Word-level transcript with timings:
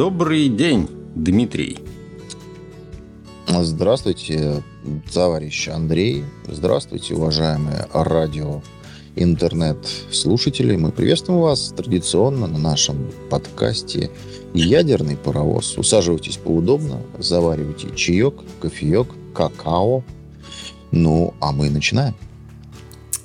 Добрый 0.00 0.48
день, 0.48 0.88
Дмитрий. 1.14 1.78
Здравствуйте, 3.46 4.62
товарищ 5.12 5.68
Андрей. 5.68 6.24
Здравствуйте, 6.48 7.16
уважаемые 7.16 7.86
радио 7.92 8.62
интернет-слушатели. 9.14 10.74
Мы 10.74 10.90
приветствуем 10.90 11.42
вас 11.42 11.74
традиционно 11.76 12.46
на 12.46 12.56
нашем 12.56 13.10
подкасте 13.28 14.10
«Ядерный 14.54 15.18
паровоз». 15.18 15.76
Усаживайтесь 15.76 16.38
поудобно, 16.38 17.02
заваривайте 17.18 17.94
чаек, 17.94 18.36
кофеек, 18.58 19.08
какао. 19.34 20.02
Ну, 20.92 21.34
а 21.40 21.52
мы 21.52 21.68
начинаем. 21.68 22.14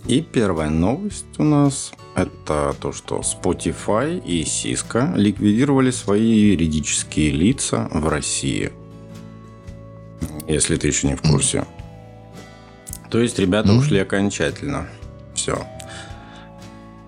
И 0.07 0.19
первая 0.19 0.69
новость 0.69 1.25
у 1.37 1.43
нас– 1.45 1.93
это 2.15 2.75
то, 2.79 2.93
что 2.93 3.19
Spotify 3.21 4.23
и 4.23 4.43
Cisco 4.43 5.15
ликвидировали 5.17 5.91
свои 5.91 6.51
юридические 6.51 7.31
лица 7.31 7.89
в 7.91 8.07
России. 8.07 8.71
Если 10.47 10.77
ты 10.77 10.87
еще 10.87 11.07
не 11.07 11.15
в 11.15 11.21
курсе. 11.21 11.65
То 13.09 13.19
есть 13.19 13.37
ребята 13.37 13.69
mm-hmm. 13.69 13.77
ушли 13.77 13.99
окончательно. 13.99 14.87
Все. 15.33 15.65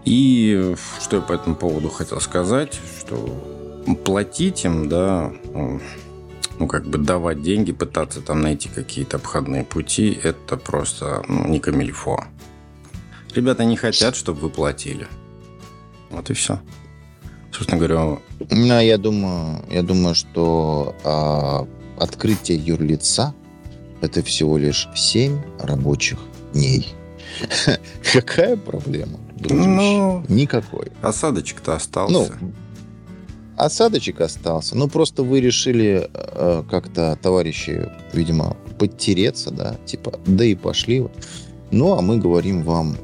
И 0.05 0.75
что 1.01 1.17
я 1.17 1.21
по 1.21 1.33
этому 1.33 1.55
поводу 1.55 1.89
хотел 1.89 2.21
сказать, 2.21 2.79
что 2.99 3.15
платить 4.05 4.65
им, 4.65 4.89
да, 4.89 5.33
ну, 6.59 6.67
как 6.67 6.85
бы 6.87 6.97
давать 6.97 7.41
деньги, 7.41 7.71
пытаться 7.71 8.21
там 8.21 8.41
найти 8.41 8.69
какие-то 8.69 9.17
обходные 9.17 9.63
пути, 9.63 10.17
это 10.21 10.57
просто 10.57 11.23
ну, 11.27 11.47
не 11.47 11.59
камильфо. 11.59 12.23
Ребята 13.37 13.65
не 13.65 13.75
хотят, 13.75 14.15
чтобы 14.15 14.39
вы 14.39 14.49
платили. 14.49 15.05
Вот 16.09 16.27
и 16.31 16.33
все. 16.33 16.59
Собственно 17.51 17.77
говоря... 17.77 18.17
Ну, 18.49 18.79
я 18.79 18.97
думаю, 18.97 19.63
я 19.69 19.83
думаю, 19.83 20.15
что 20.15 20.95
а, 21.03 21.67
открытие 21.99 22.57
юрлица 22.57 23.35
это 24.01 24.23
всего 24.23 24.57
лишь 24.57 24.89
7 24.95 25.39
рабочих 25.59 26.17
дней. 26.53 26.87
Какая 28.11 28.57
проблема? 28.57 29.19
Ну, 29.39 30.23
Никакой. 30.29 30.87
Осадочек-то 31.03 31.75
остался. 31.75 32.11
Ну, 32.41 32.53
осадочек 33.55 34.19
остался. 34.19 34.75
Ну, 34.75 34.87
просто 34.87 35.21
вы 35.21 35.41
решили 35.41 36.09
э, 36.11 36.63
как-то, 36.71 37.15
товарищи, 37.21 37.87
видимо, 38.13 38.57
подтереться, 38.79 39.51
да, 39.51 39.75
типа, 39.85 40.19
да 40.25 40.43
и 40.43 40.55
пошли. 40.55 41.05
Ну, 41.69 41.93
а 41.93 42.01
мы 42.01 42.17
говорим 42.17 42.63
вам 42.63 42.97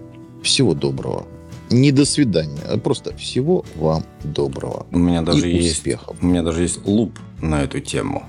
всего 0.44 0.73
доброго. 0.73 1.25
Не 1.69 1.91
до 1.91 2.05
свидания, 2.05 2.61
а 2.69 2.77
просто 2.77 3.16
всего 3.16 3.66
вам 3.75 4.03
доброго. 4.23 4.85
У 4.91 5.00
меня 5.00 5.23
даже 5.23 5.50
и 5.50 5.55
есть 5.55 5.77
успехов. 5.77 6.17
У 6.22 6.25
меня 6.25 6.44
даже 6.44 6.61
есть 6.61 6.85
луп 6.85 7.17
на 7.41 7.63
эту 7.63 7.80
тему. 7.80 8.23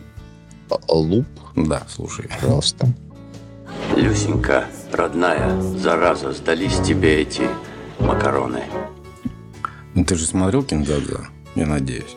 А, 0.71 0.77
а 0.89 0.95
луп? 0.95 1.27
Да, 1.55 1.83
слушай. 1.89 2.29
Просто. 2.41 2.89
Люсенька, 3.97 4.65
родная, 4.93 5.61
зараза, 5.61 6.33
сдались 6.33 6.79
тебе 6.79 7.21
эти 7.21 7.43
макароны. 8.01 8.63
Ну 9.95 10.05
ты 10.05 10.17
же 10.17 10.27
смотрел 10.27 10.63
Киндзадза, 10.63 11.27
я 11.55 11.67
надеюсь. 11.67 12.17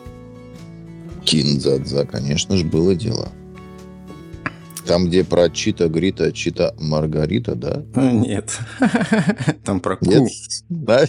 Киндзадза, 1.24 2.06
конечно 2.06 2.56
же, 2.56 2.64
было 2.64 2.94
дело. 2.94 3.28
Там, 4.88 5.06
где 5.06 5.22
про 5.22 5.50
Чита 5.50 5.88
Грита, 5.88 6.32
Чита 6.32 6.74
Маргарита, 6.78 7.54
да? 7.54 7.84
Нет. 7.94 8.58
Там 9.64 9.80
про 9.80 9.96
Ку. 9.96 10.06
Нет? 10.06 10.30
Да? 10.68 11.04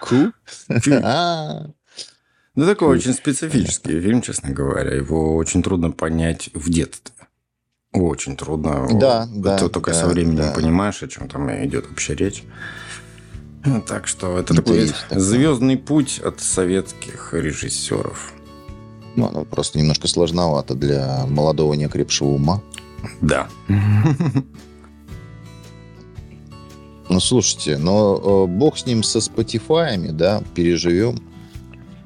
Ку? 0.00 0.32
А. 1.02 1.66
Ну, 2.56 2.66
такой 2.66 2.88
очень 2.88 3.14
специфический 3.14 4.00
фильм, 4.00 4.22
честно 4.22 4.50
говоря. 4.50 4.94
Его 4.94 5.36
очень 5.36 5.62
трудно 5.62 5.92
понять 5.92 6.50
в 6.52 6.68
детстве. 6.68 7.14
Очень 7.92 8.36
трудно. 8.36 8.88
Да, 8.92 9.28
да. 9.32 9.56
Ты 9.56 9.68
только 9.68 9.94
со 9.94 10.08
временем 10.08 10.52
понимаешь, 10.52 11.02
о 11.02 11.08
чем 11.08 11.28
там 11.28 11.48
идет 11.64 11.88
вообще 11.88 12.14
речь. 12.14 12.42
Так 13.86 14.06
что 14.06 14.38
это 14.38 14.54
такой 14.54 14.90
звездный 15.10 15.76
путь 15.76 16.18
от 16.18 16.40
советских 16.40 17.34
режиссеров. 17.34 18.32
Ну, 19.16 19.26
оно 19.26 19.44
просто 19.44 19.78
немножко 19.78 20.08
сложновато 20.08 20.74
для 20.74 21.26
молодого 21.26 21.74
неокрепшего 21.74 22.28
ума. 22.28 22.62
Да. 23.20 23.48
Ну, 27.08 27.18
слушайте, 27.18 27.76
но 27.76 28.46
э, 28.46 28.46
бог 28.46 28.78
с 28.78 28.86
ним 28.86 29.02
со 29.02 29.18
Spotify, 29.18 30.12
да, 30.12 30.44
переживем. 30.54 31.18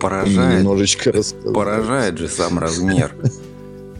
поражает, 0.00 0.60
немножечко 0.60 1.10
рассказать? 1.12 1.54
Поражает 1.54 2.18
же 2.18 2.28
сам 2.28 2.58
размер. 2.58 3.14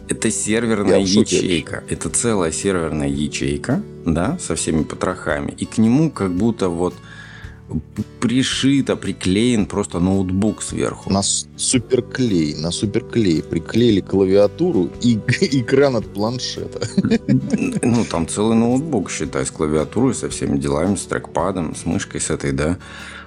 Это 0.07 0.31
серверная 0.31 0.99
ячейка. 0.99 1.83
Это 1.89 2.09
целая 2.09 2.51
серверная 2.51 3.07
ячейка, 3.07 3.81
да, 4.05 4.37
со 4.39 4.55
всеми 4.55 4.83
потрохами. 4.83 5.53
И 5.57 5.65
к 5.65 5.77
нему 5.77 6.11
как 6.11 6.33
будто 6.33 6.69
вот 6.69 6.93
пришито, 8.19 8.95
приклеен 8.95 9.65
просто 9.65 9.99
ноутбук 9.99 10.61
сверху. 10.61 11.11
На 11.11 11.21
суперклей, 11.23 12.55
на 12.55 12.71
суперклей 12.71 13.41
приклеили 13.41 14.01
клавиатуру 14.01 14.89
и 15.01 15.15
экран 15.51 15.95
от 15.95 16.13
планшета. 16.13 16.87
Ну, 17.81 18.05
там 18.05 18.27
целый 18.27 18.55
ноутбук, 18.55 19.11
считай, 19.11 19.45
с 19.45 19.51
клавиатурой, 19.51 20.13
со 20.13 20.29
всеми 20.29 20.57
делами, 20.57 20.95
с 20.95 21.05
трекпадом, 21.05 21.75
с 21.75 21.85
мышкой 21.85 22.21
с 22.21 22.29
этой, 22.29 22.51
да. 22.51 22.77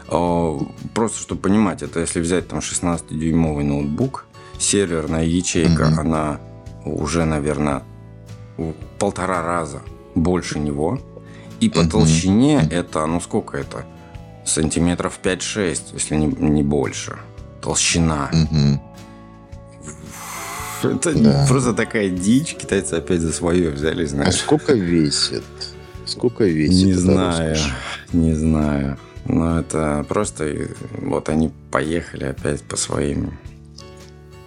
А, 0.08 0.58
просто, 0.94 1.18
чтобы 1.18 1.40
понимать, 1.42 1.82
это 1.82 2.00
если 2.00 2.20
взять 2.20 2.48
там 2.48 2.60
16-дюймовый 2.60 3.64
ноутбук, 3.64 4.26
серверная 4.58 5.24
ячейка, 5.24 5.84
mm-hmm. 5.84 6.00
она 6.00 6.40
уже, 6.84 7.24
наверное, 7.24 7.82
в 8.56 8.72
полтора 8.98 9.42
раза 9.42 9.82
больше 10.14 10.58
него. 10.58 11.00
И 11.60 11.68
по 11.68 11.78
mm-hmm. 11.78 11.90
толщине 11.90 12.68
это, 12.70 13.06
ну 13.06 13.20
сколько 13.20 13.56
это? 13.56 13.86
Сантиметров 14.44 15.18
5-6, 15.22 15.94
если 15.94 16.16
не, 16.16 16.26
не 16.26 16.62
больше. 16.62 17.16
Толщина. 17.60 18.30
Угу. 18.32 18.80
Это 20.96 21.14
да. 21.18 21.46
просто 21.48 21.72
такая 21.72 22.10
дичь. 22.10 22.54
Китайцы 22.54 22.94
опять 22.94 23.20
за 23.20 23.32
свое 23.32 23.70
взяли, 23.70 24.04
знаешь. 24.04 24.28
А 24.28 24.32
сколько 24.32 24.74
весит? 24.74 25.44
Сколько 26.06 26.44
весит? 26.44 26.86
Не 26.86 26.92
знаю, 26.92 27.56
не 28.12 28.34
знаю. 28.34 28.98
Но 29.26 29.60
это 29.60 30.04
просто... 30.06 30.68
Вот 30.98 31.30
они 31.30 31.50
поехали 31.70 32.24
опять 32.24 32.62
по 32.62 32.76
своим 32.76 33.38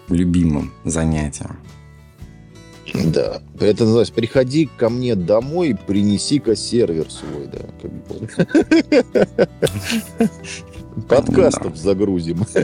любимым 0.09 0.71
занятиям. 0.83 1.57
Да. 3.05 3.41
Это 3.59 3.83
называется 3.83 4.13
«Приходи 4.13 4.69
ко 4.77 4.89
мне 4.89 5.15
домой, 5.15 5.77
принеси-ка 5.87 6.55
сервер 6.55 7.07
свой». 7.09 7.47
Да, 7.47 7.59
как 7.81 7.91
бы. 7.91 8.27
Подкастов 11.07 11.77
загрузим. 11.77 12.45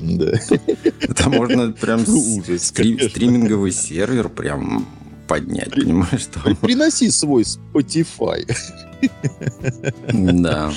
Да. 0.00 0.32
Это 1.00 1.30
можно 1.30 1.72
прям 1.72 2.04
Ужас, 2.06 2.62
стриминговый 2.62 3.72
сервер 3.72 4.28
прям 4.28 4.86
поднять, 5.26 5.72
понимаешь? 5.72 6.20
Что... 6.20 6.54
Приноси 6.56 7.10
свой 7.10 7.42
Spotify. 7.42 8.46
Да. 10.12 10.72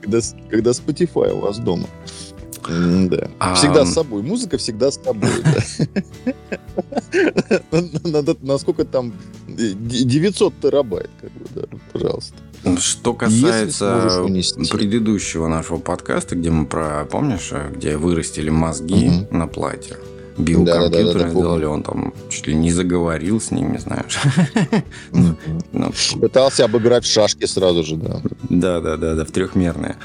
Когда, 0.00 0.20
когда 0.50 0.70
Spotify 0.70 1.32
у 1.32 1.40
вас 1.40 1.58
дома. 1.58 1.88
Да. 2.68 3.30
А... 3.38 3.54
Всегда 3.54 3.84
с 3.84 3.92
собой. 3.92 4.22
Музыка 4.22 4.58
всегда 4.58 4.90
с 4.90 5.00
собой. 5.02 5.30
Насколько 8.42 8.84
там 8.84 9.12
900 9.46 10.54
терабайт, 10.60 11.10
как 11.20 11.32
бы, 11.32 11.46
да, 11.54 11.62
пожалуйста. 11.92 12.34
Что 12.78 13.14
касается 13.14 14.24
предыдущего 14.70 15.48
нашего 15.48 15.78
подкаста, 15.78 16.36
где 16.36 16.50
мы 16.50 16.66
про, 16.66 17.04
помнишь, 17.04 17.52
где 17.74 17.96
вырастили 17.96 18.50
мозги 18.50 19.26
на 19.30 19.46
платье. 19.46 19.96
Бил 20.36 20.64
да, 20.64 20.80
компьютер 20.80 21.18
да, 21.18 21.24
да, 21.24 21.30
сделали, 21.30 21.64
он 21.64 21.82
там 21.82 22.12
чуть 22.28 22.48
ли 22.48 22.54
не 22.54 22.72
заговорил 22.72 23.40
с 23.40 23.50
ними, 23.50 23.78
знаешь. 23.78 24.18
Ну, 25.72 25.92
Пытался 26.20 26.64
обыграть 26.64 27.04
в 27.04 27.12
шашки 27.12 27.44
сразу 27.46 27.84
же, 27.84 27.96
да. 27.96 28.20
Да, 28.48 28.80
да, 28.80 28.96
да, 28.96 29.14
да, 29.14 29.24
в 29.24 29.30
трехмерные. 29.30 29.96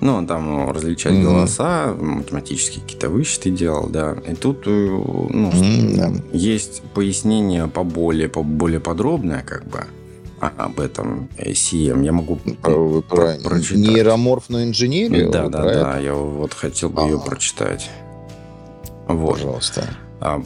Ну, 0.00 0.14
он 0.14 0.26
там 0.26 0.70
различать 0.70 1.14
mm-hmm. 1.14 1.22
голоса, 1.22 1.94
математические 1.98 2.82
какие-то 2.82 3.08
вычеты 3.08 3.50
делал, 3.50 3.88
да. 3.88 4.16
И 4.26 4.34
тут 4.34 4.66
э, 4.66 4.70
ну, 4.70 5.50
mm-hmm. 5.50 6.36
есть 6.36 6.82
пояснение 6.94 7.66
поболее, 7.66 8.28
поболее 8.28 8.80
подробное, 8.80 9.42
как 9.42 9.66
бы, 9.66 9.86
об 10.38 10.80
этом 10.80 11.28
CM. 11.38 12.04
Я 12.04 12.12
могу 12.12 12.36
про, 12.36 13.00
про, 13.02 13.36
прочитать. 13.42 13.78
Нейроморфную 13.78 14.64
инженерию? 14.64 15.30
Да, 15.30 15.48
да, 15.48 15.62
да. 15.62 15.98
Я 15.98 16.14
вот 16.14 16.52
хотел 16.52 16.90
бы 16.90 17.02
ага. 17.02 17.12
ее 17.12 17.18
прочитать. 17.18 17.90
Вот. 19.08 19.34
Пожалуйста. 19.34 19.88
А, 20.20 20.42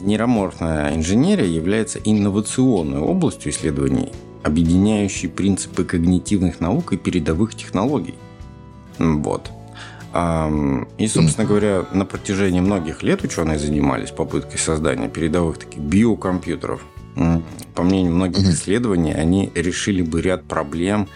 нейроморфная 0.00 0.94
инженерия 0.94 1.46
является 1.46 1.98
инновационной 2.04 3.00
областью 3.00 3.52
исследований, 3.52 4.12
объединяющей 4.42 5.28
принципы 5.28 5.84
когнитивных 5.84 6.60
наук 6.60 6.92
и 6.92 6.96
передовых 6.96 7.54
технологий. 7.54 8.14
Вот. 8.98 9.50
И, 10.98 11.08
собственно 11.08 11.44
говоря, 11.44 11.86
на 11.92 12.04
протяжении 12.04 12.60
многих 12.60 13.02
лет 13.02 13.24
ученые 13.24 13.58
занимались 13.58 14.12
попыткой 14.12 14.58
создания 14.60 15.08
передовых 15.08 15.58
таких 15.58 15.80
биокомпьютеров. 15.80 16.82
По 17.74 17.82
мнению 17.82 18.12
многих 18.12 18.48
исследований, 18.48 19.12
они 19.12 19.50
решили 19.56 20.02
бы 20.02 20.22
ряд 20.22 20.44
проблем 20.44 21.08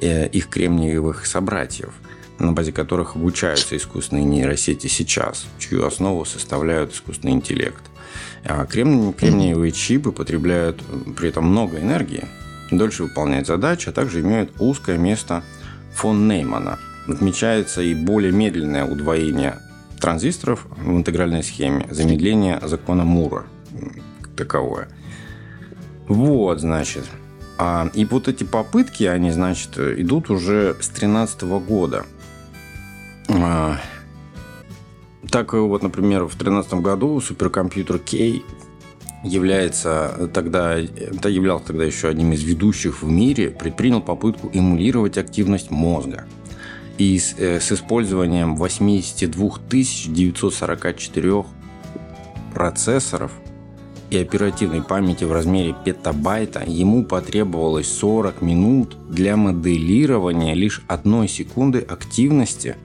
э, 0.00 0.28
их 0.28 0.48
кремниевых 0.48 1.24
собратьев, 1.24 1.94
на 2.38 2.52
базе 2.52 2.72
которых 2.72 3.16
обучаются 3.16 3.76
искусственные 3.76 4.24
нейросети 4.24 4.88
сейчас, 4.88 5.46
чью 5.58 5.86
основу 5.86 6.26
составляют 6.26 6.92
искусственный 6.92 7.32
интеллект. 7.32 7.82
А 8.44 8.66
кремниевые 8.66 9.72
чипы 9.72 10.12
потребляют 10.12 10.82
при 11.16 11.30
этом 11.30 11.46
много 11.46 11.78
энергии, 11.78 12.26
дольше 12.70 13.04
выполняют 13.04 13.46
задачи, 13.46 13.88
а 13.88 13.92
также 13.92 14.20
имеют 14.20 14.52
узкое 14.58 14.98
место 14.98 15.42
фон 15.94 16.28
Неймана– 16.28 16.78
Отмечается 17.06 17.82
и 17.82 17.94
более 17.94 18.32
медленное 18.32 18.86
удвоение 18.86 19.58
транзисторов 20.00 20.66
в 20.76 20.90
интегральной 20.90 21.42
схеме, 21.42 21.86
замедление 21.90 22.60
закона 22.62 23.04
Мура 23.04 23.46
таковое. 24.36 24.88
Вот, 26.08 26.60
значит. 26.60 27.04
А, 27.56 27.90
и 27.94 28.04
вот 28.04 28.28
эти 28.28 28.44
попытки, 28.44 29.04
они, 29.04 29.30
значит, 29.30 29.78
идут 29.78 30.30
уже 30.30 30.74
с 30.80 30.88
2013 30.88 31.42
года. 31.42 32.04
А, 33.28 33.78
так 35.30 35.52
вот, 35.52 35.82
например, 35.82 36.24
в 36.24 36.36
2013 36.36 36.74
году 36.74 37.20
суперкомпьютер 37.20 37.98
K 37.98 38.42
является 39.22 40.30
тогда, 40.34 40.78
это 40.78 41.28
являлся 41.28 41.68
тогда 41.68 41.84
еще 41.84 42.08
одним 42.08 42.32
из 42.32 42.42
ведущих 42.42 43.02
в 43.02 43.08
мире, 43.08 43.50
предпринял 43.50 44.02
попытку 44.02 44.50
эмулировать 44.52 45.16
активность 45.16 45.70
мозга– 45.70 46.26
и 46.98 47.18
с, 47.18 47.34
э, 47.38 47.60
с 47.60 47.72
использованием 47.72 48.56
82 48.56 49.58
944 49.68 51.44
процессоров 52.54 53.32
и 54.10 54.18
оперативной 54.18 54.82
памяти 54.82 55.24
в 55.24 55.32
размере 55.32 55.74
петабайта 55.84 56.62
ему 56.66 57.04
потребовалось 57.04 57.88
40 57.88 58.42
минут 58.42 58.96
для 59.08 59.36
моделирования 59.36 60.54
лишь 60.54 60.82
одной 60.86 61.28
секунды 61.28 61.80
активности 61.80 62.76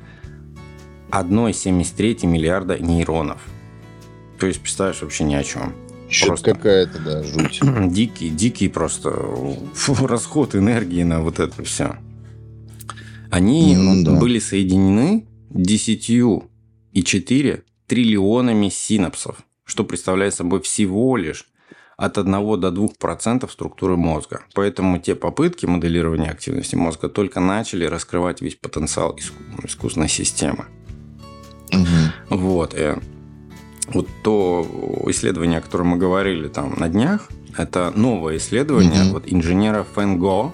1,73 1.12 2.26
миллиарда 2.26 2.80
нейронов. 2.80 3.42
То 4.40 4.48
есть, 4.48 4.62
представляешь, 4.62 5.02
вообще 5.02 5.24
ни 5.24 5.36
о 5.36 5.44
чем. 5.44 5.74
Просто 6.26 6.54
какая-то, 6.54 7.00
да, 7.00 7.24
жуть. 7.24 7.60
Дикий, 7.92 8.30
дикий 8.30 8.68
просто 8.68 9.12
расход 10.02 10.56
энергии 10.56 11.04
на 11.04 11.22
вот 11.22 11.40
это 11.40 11.64
все. 11.64 11.98
Они 13.32 13.76
ну, 13.76 14.04
да. 14.04 14.20
были 14.20 14.40
соединены 14.40 15.28
10,4 15.52 17.64
триллионами 17.88 18.70
синапсов, 18.70 19.38
что 19.66 19.84
представляет 19.84 20.34
собой 20.34 20.62
всего 20.62 21.18
лишь 21.18 21.46
от 21.98 22.18
1 22.18 22.32
до 22.32 22.70
2% 22.70 23.52
структуры 23.52 23.98
мозга. 23.98 24.44
Поэтому 24.54 25.00
те 25.00 25.16
попытки 25.16 25.66
моделирования 25.66 26.30
активности 26.30 26.76
мозга 26.76 27.10
только 27.10 27.42
начали 27.42 27.84
раскрывать 27.86 28.42
весь 28.42 28.56
потенциал 28.56 29.18
искусственной 29.64 30.08
системы. 30.08 30.68
Угу. 31.74 32.38
Вот. 32.38 32.74
И 32.74 32.78
э, 32.78 32.98
вот 33.88 34.08
то 34.24 34.66
исследование, 35.08 35.60
о 35.60 35.62
котором 35.62 35.88
мы 35.88 35.98
говорили 35.98 36.48
там 36.48 36.80
на 36.80 36.88
днях, 36.88 37.28
это 37.58 37.92
новое 37.94 38.38
исследование 38.38 39.04
угу. 39.04 39.16
вот 39.16 39.24
инженера 39.26 39.86
Фэн 39.96 40.20
Го 40.20 40.54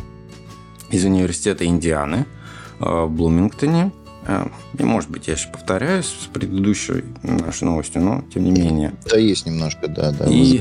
из 0.89 1.05
университета 1.05 1.65
Индианы. 1.65 2.25
Э, 2.79 3.05
в 3.05 3.11
Блумингтоне. 3.11 3.91
Э, 4.27 4.47
и, 4.77 4.83
может 4.83 5.09
быть, 5.09 5.27
я 5.27 5.35
сейчас 5.35 5.51
повторяюсь 5.51 6.05
с 6.05 6.27
предыдущей 6.27 7.05
нашей 7.23 7.65
новостью, 7.65 8.01
но 8.01 8.23
тем 8.33 8.43
не 8.43 8.51
менее. 8.51 8.93
Да, 9.09 9.17
есть 9.17 9.45
немножко, 9.45 9.87
да, 9.87 10.11
да, 10.11 10.25
и, 10.25 10.59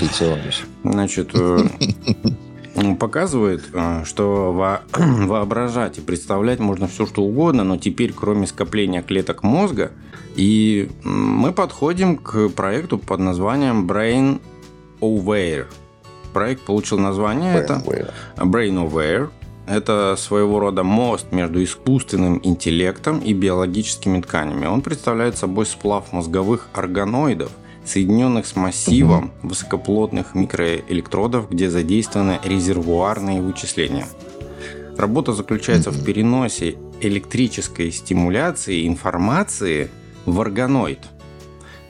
Значит, 0.84 1.30
э, 1.34 1.58
показывает, 2.98 3.64
что 4.04 4.52
во 4.52 4.82
воображать 4.96 5.98
и 5.98 6.00
представлять 6.00 6.60
можно 6.60 6.86
все, 6.86 7.06
что 7.06 7.22
угодно, 7.22 7.64
но 7.64 7.76
теперь, 7.78 8.12
кроме 8.12 8.46
скопления 8.46 9.02
клеток 9.02 9.42
мозга, 9.42 9.90
и 10.36 10.90
мы 11.02 11.52
подходим 11.52 12.16
к 12.16 12.48
проекту 12.50 12.98
под 12.98 13.20
названием 13.20 13.86
Brain 13.86 14.40
Aware. 15.00 15.66
Проект 16.32 16.62
получил 16.62 16.98
название 16.98 17.54
Brain 17.54 17.58
это 17.58 17.82
Aware. 17.84 18.12
Brain 18.36 18.90
Aware. 18.90 19.30
Это 19.66 20.14
своего 20.18 20.60
рода 20.60 20.82
мост 20.82 21.32
между 21.32 21.62
искусственным 21.64 22.38
интеллектом 22.42 23.20
и 23.20 23.32
биологическими 23.32 24.20
тканями. 24.20 24.66
Он 24.66 24.82
представляет 24.82 25.38
собой 25.38 25.64
сплав 25.64 26.12
мозговых 26.12 26.68
органоидов, 26.74 27.50
соединенных 27.84 28.46
с 28.46 28.56
массивом 28.56 29.32
высокоплотных 29.42 30.34
микроэлектродов, 30.34 31.50
где 31.50 31.70
задействованы 31.70 32.40
резервуарные 32.44 33.40
вычисления. 33.40 34.06
Работа 34.98 35.32
заключается 35.32 35.90
в 35.90 36.04
переносе 36.04 36.76
электрической 37.00 37.90
стимуляции 37.90 38.86
информации 38.86 39.90
в 40.26 40.40
органоид. 40.40 41.00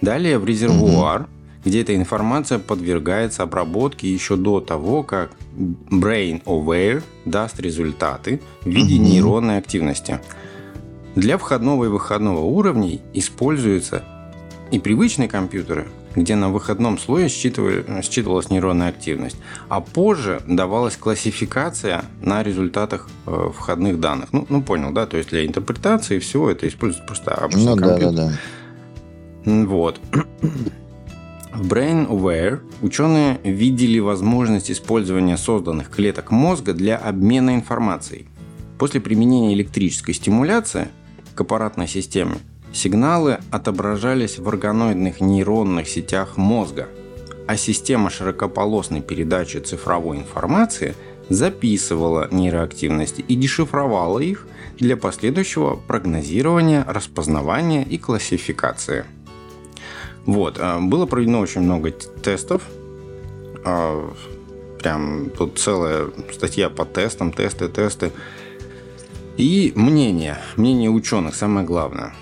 Далее 0.01 0.39
в 0.39 0.45
резервуар, 0.45 1.29
где 1.65 1.83
эта 1.83 1.97
информация 1.97 2.59
подвергается 2.59 3.43
обработке 3.43 4.13
еще 4.13 4.37
до 4.37 4.61
того, 4.61 5.03
как 5.03 5.31
Brain 5.57 6.43
Aware 6.45 7.03
даст 7.25 7.61
результаты 7.61 8.41
в 8.63 8.69
виде 8.69 8.99
нейронной 8.99 9.59
активности. 9.59 10.21
Для 11.15 11.39
входного 11.39 11.85
и 11.85 11.89
выходного 11.89 12.41
уровней 12.41 13.01
используются 13.13 14.05
и 14.73 14.81
привычные 14.81 15.29
компьютеры, 15.29 15.87
где 16.17 16.35
на 16.35 16.49
выходном 16.49 16.99
слое 16.99 17.29
считывалась 17.29 18.51
нейронная 18.51 18.89
активность, 18.89 19.37
а 19.69 19.81
позже 19.81 20.43
давалась 20.47 20.97
классификация 20.97 22.05
на 22.21 22.43
результатах 22.43 23.09
э, 23.27 23.51
входных 23.57 24.01
данных. 24.01 24.33
Ну, 24.33 24.47
ну, 24.49 24.63
понял, 24.63 24.93
да? 24.93 25.07
То 25.07 25.17
есть 25.17 25.31
для 25.31 25.47
интерпретации 25.47 26.19
всего 26.19 26.51
это 26.51 26.67
используется 26.67 27.07
просто 27.07 27.35
обычный 27.35 27.65
ну, 27.65 27.77
компьютер. 27.77 28.13
Да, 28.13 28.27
да, 28.27 28.39
да. 29.45 29.67
Вот. 29.67 30.01
В 31.55 31.69
BrainAware 31.69 32.59
ученые 32.83 33.39
видели 33.45 34.01
возможность 34.01 34.73
использования 34.73 35.37
созданных 35.37 35.89
клеток 35.89 36.33
мозга 36.33 36.73
для 36.73 36.97
обмена 36.97 37.55
информацией. 37.55 38.27
После 38.77 39.01
применения 39.01 39.55
электрической 39.55 40.15
стимуляции 40.15 40.89
к 41.37 41.41
аппаратной 41.41 41.87
системе 41.87 42.39
сигналы 42.73 43.39
отображались 43.53 44.41
в 44.41 44.49
органоидных 44.49 45.21
нейронных 45.21 45.89
сетях 45.89 46.37
мозга, 46.37 46.89
а 47.47 47.57
система 47.57 48.11
широкополосной 48.11 49.01
передачи 49.01 49.59
цифровой 49.59 50.19
информации 50.19 50.97
записывала 51.29 52.27
нейроактивности 52.33 53.21
и 53.21 53.37
дешифровала 53.37 54.19
их 54.19 54.49
для 54.81 54.97
последующего 54.97 55.77
прогнозирования, 55.77 56.85
распознавания 56.85 57.85
и 57.85 57.97
классификации. 57.97 59.05
Вот. 60.27 60.59
А, 60.59 60.81
было 60.81 61.07
проведено 61.07 61.41
очень 61.41 61.63
много 61.63 61.91
тестов. 61.91 62.63
А, 63.65 64.11
прям 64.81 65.31
тут 65.31 65.59
целая 65.59 66.09
статья 66.33 66.71
по 66.71 66.85
тестам, 66.85 67.33
тесты, 67.33 67.69
тесты. 67.69 68.13
И 69.37 69.73
мнение, 69.75 70.39
мнение 70.57 70.91
ученых, 70.91 71.35
самое 71.35 71.67
главное. 71.67 72.15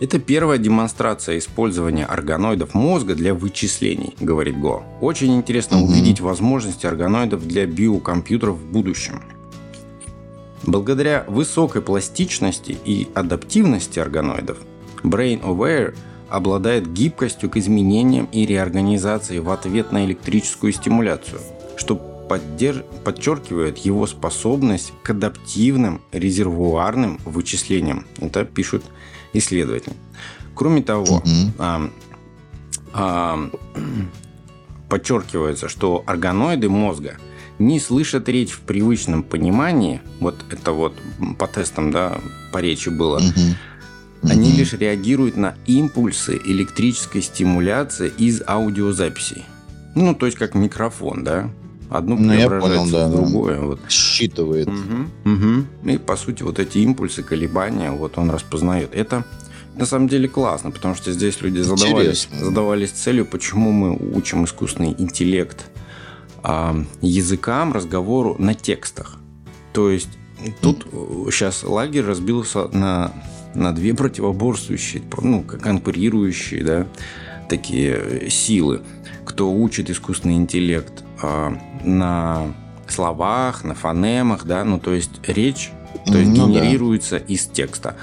Это 0.00 0.18
первая 0.18 0.58
демонстрация 0.58 1.38
использования 1.38 2.04
органоидов 2.04 2.74
мозга 2.74 3.14
для 3.14 3.34
вычислений, 3.34 4.16
говорит 4.18 4.58
Го. 4.58 4.82
Очень 5.00 5.36
интересно 5.36 5.78
угу. 5.78 5.92
увидеть 5.92 6.20
возможности 6.20 6.86
органоидов 6.86 7.46
для 7.46 7.66
биокомпьютеров 7.66 8.56
в 8.56 8.64
будущем. 8.64 9.22
Благодаря 10.64 11.24
высокой 11.28 11.82
пластичности 11.82 12.76
и 12.84 13.08
адаптивности 13.14 13.98
органоидов, 13.98 14.58
Brain 15.02 15.42
Aware– 15.42 15.94
обладает 16.32 16.90
гибкостью 16.90 17.50
к 17.50 17.58
изменениям 17.58 18.26
и 18.32 18.46
реорганизации 18.46 19.38
в 19.38 19.50
ответ 19.50 19.92
на 19.92 20.06
электрическую 20.06 20.72
стимуляцию, 20.72 21.40
что 21.76 21.94
поддерж... 21.94 22.84
подчеркивает 23.04 23.76
его 23.78 24.06
способность 24.06 24.94
к 25.02 25.10
адаптивным 25.10 26.00
резервуарным 26.10 27.20
вычислениям. 27.26 28.06
Это 28.18 28.46
пишут 28.46 28.82
исследователи. 29.34 29.94
Кроме 30.54 30.82
того, 30.82 31.22
а, 31.58 31.90
а, 32.94 33.50
подчеркивается, 34.88 35.68
что 35.68 36.02
органоиды 36.06 36.70
мозга 36.70 37.18
не 37.58 37.78
слышат 37.78 38.26
речь 38.30 38.52
в 38.52 38.60
привычном 38.60 39.22
понимании, 39.22 40.00
вот 40.18 40.36
это 40.50 40.72
вот 40.72 40.94
по 41.38 41.46
тестам, 41.46 41.90
да, 41.90 42.18
по 42.52 42.58
речи 42.58 42.88
было, 42.88 43.18
угу. 43.18 43.56
Они 44.22 44.50
угу. 44.50 44.58
лишь 44.58 44.72
реагируют 44.72 45.36
на 45.36 45.56
импульсы 45.66 46.40
электрической 46.44 47.22
стимуляции 47.22 48.12
из 48.18 48.42
аудиозаписей. 48.46 49.44
Ну, 49.94 50.14
то 50.14 50.26
есть 50.26 50.38
как 50.38 50.54
микрофон, 50.54 51.24
да? 51.24 51.50
Одно 51.90 52.16
ну, 52.16 52.30
преображается 52.30 52.78
понял, 52.78 52.90
да, 52.90 53.08
в 53.08 53.10
другое. 53.10 53.56
Да. 53.56 53.66
Вот. 53.66 53.80
Считывает. 53.88 54.68
Угу, 54.68 55.32
угу. 55.32 55.90
И, 55.90 55.98
по 55.98 56.16
сути, 56.16 56.42
вот 56.42 56.58
эти 56.58 56.78
импульсы, 56.78 57.22
колебания, 57.22 57.90
вот 57.90 58.16
он 58.16 58.30
распознает. 58.30 58.94
Это 58.94 59.24
на 59.76 59.84
самом 59.86 60.08
деле 60.08 60.28
классно, 60.28 60.70
потому 60.70 60.94
что 60.94 61.12
здесь 61.12 61.40
люди 61.40 61.60
задавались, 61.60 62.28
задавались 62.32 62.90
целью, 62.90 63.26
почему 63.26 63.72
мы 63.72 63.96
учим 64.14 64.44
искусственный 64.44 64.94
интеллект 64.96 65.66
а, 66.42 66.76
языкам, 67.00 67.72
разговору 67.72 68.36
на 68.38 68.54
текстах. 68.54 69.16
То 69.72 69.90
есть 69.90 70.10
тут 70.60 70.86
сейчас 71.30 71.62
лагерь 71.62 72.04
разбился 72.04 72.68
на, 72.68 73.12
на 73.54 73.72
две 73.72 73.94
противоборствующие, 73.94 75.02
ну, 75.20 75.42
конкурирующие, 75.42 76.64
да, 76.64 76.86
такие 77.48 78.30
силы. 78.30 78.82
Кто 79.24 79.52
учит 79.52 79.90
искусственный 79.90 80.36
интеллект 80.36 81.04
а, 81.22 81.56
на 81.84 82.54
словах, 82.88 83.64
на 83.64 83.74
фонемах, 83.74 84.44
да, 84.44 84.64
ну, 84.64 84.78
то 84.78 84.92
есть 84.92 85.10
речь, 85.26 85.70
то 86.06 86.18
есть 86.18 86.36
ну, 86.36 86.48
генерируется 86.48 87.18
да. 87.18 87.24
из 87.26 87.46
текста 87.46 87.96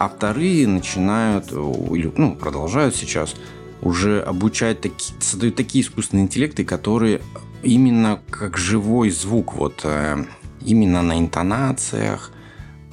а 0.00 0.08
вторые 0.08 0.66
начинают, 0.66 1.52
или 1.52 2.10
ну, 2.16 2.34
продолжают 2.34 2.96
сейчас 2.96 3.34
уже 3.82 4.22
обучать 4.22 4.80
такие, 4.80 5.14
создают 5.20 5.56
такие 5.56 5.84
искусственные 5.84 6.24
интеллекты, 6.24 6.64
которые 6.64 7.20
именно 7.62 8.18
как 8.30 8.56
живой 8.56 9.10
звук, 9.10 9.52
вот 9.52 9.82
э, 9.84 10.24
именно 10.64 11.02
на 11.02 11.18
интонациях, 11.18 12.30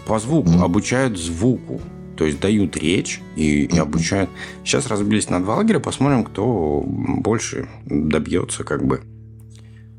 по 0.05 0.19
звуку, 0.19 0.49
mm-hmm. 0.49 0.63
обучают 0.65 1.17
звуку. 1.17 1.79
То 2.17 2.25
есть 2.25 2.39
дают 2.39 2.75
речь 2.77 3.21
и, 3.35 3.65
и 3.65 3.77
обучают. 3.77 4.29
Сейчас 4.63 4.87
разбились 4.87 5.29
на 5.29 5.41
два 5.41 5.55
лагеря, 5.55 5.79
посмотрим, 5.79 6.23
кто 6.23 6.83
больше 6.85 7.69
добьется, 7.85 8.63
как 8.63 8.85
бы. 8.85 9.01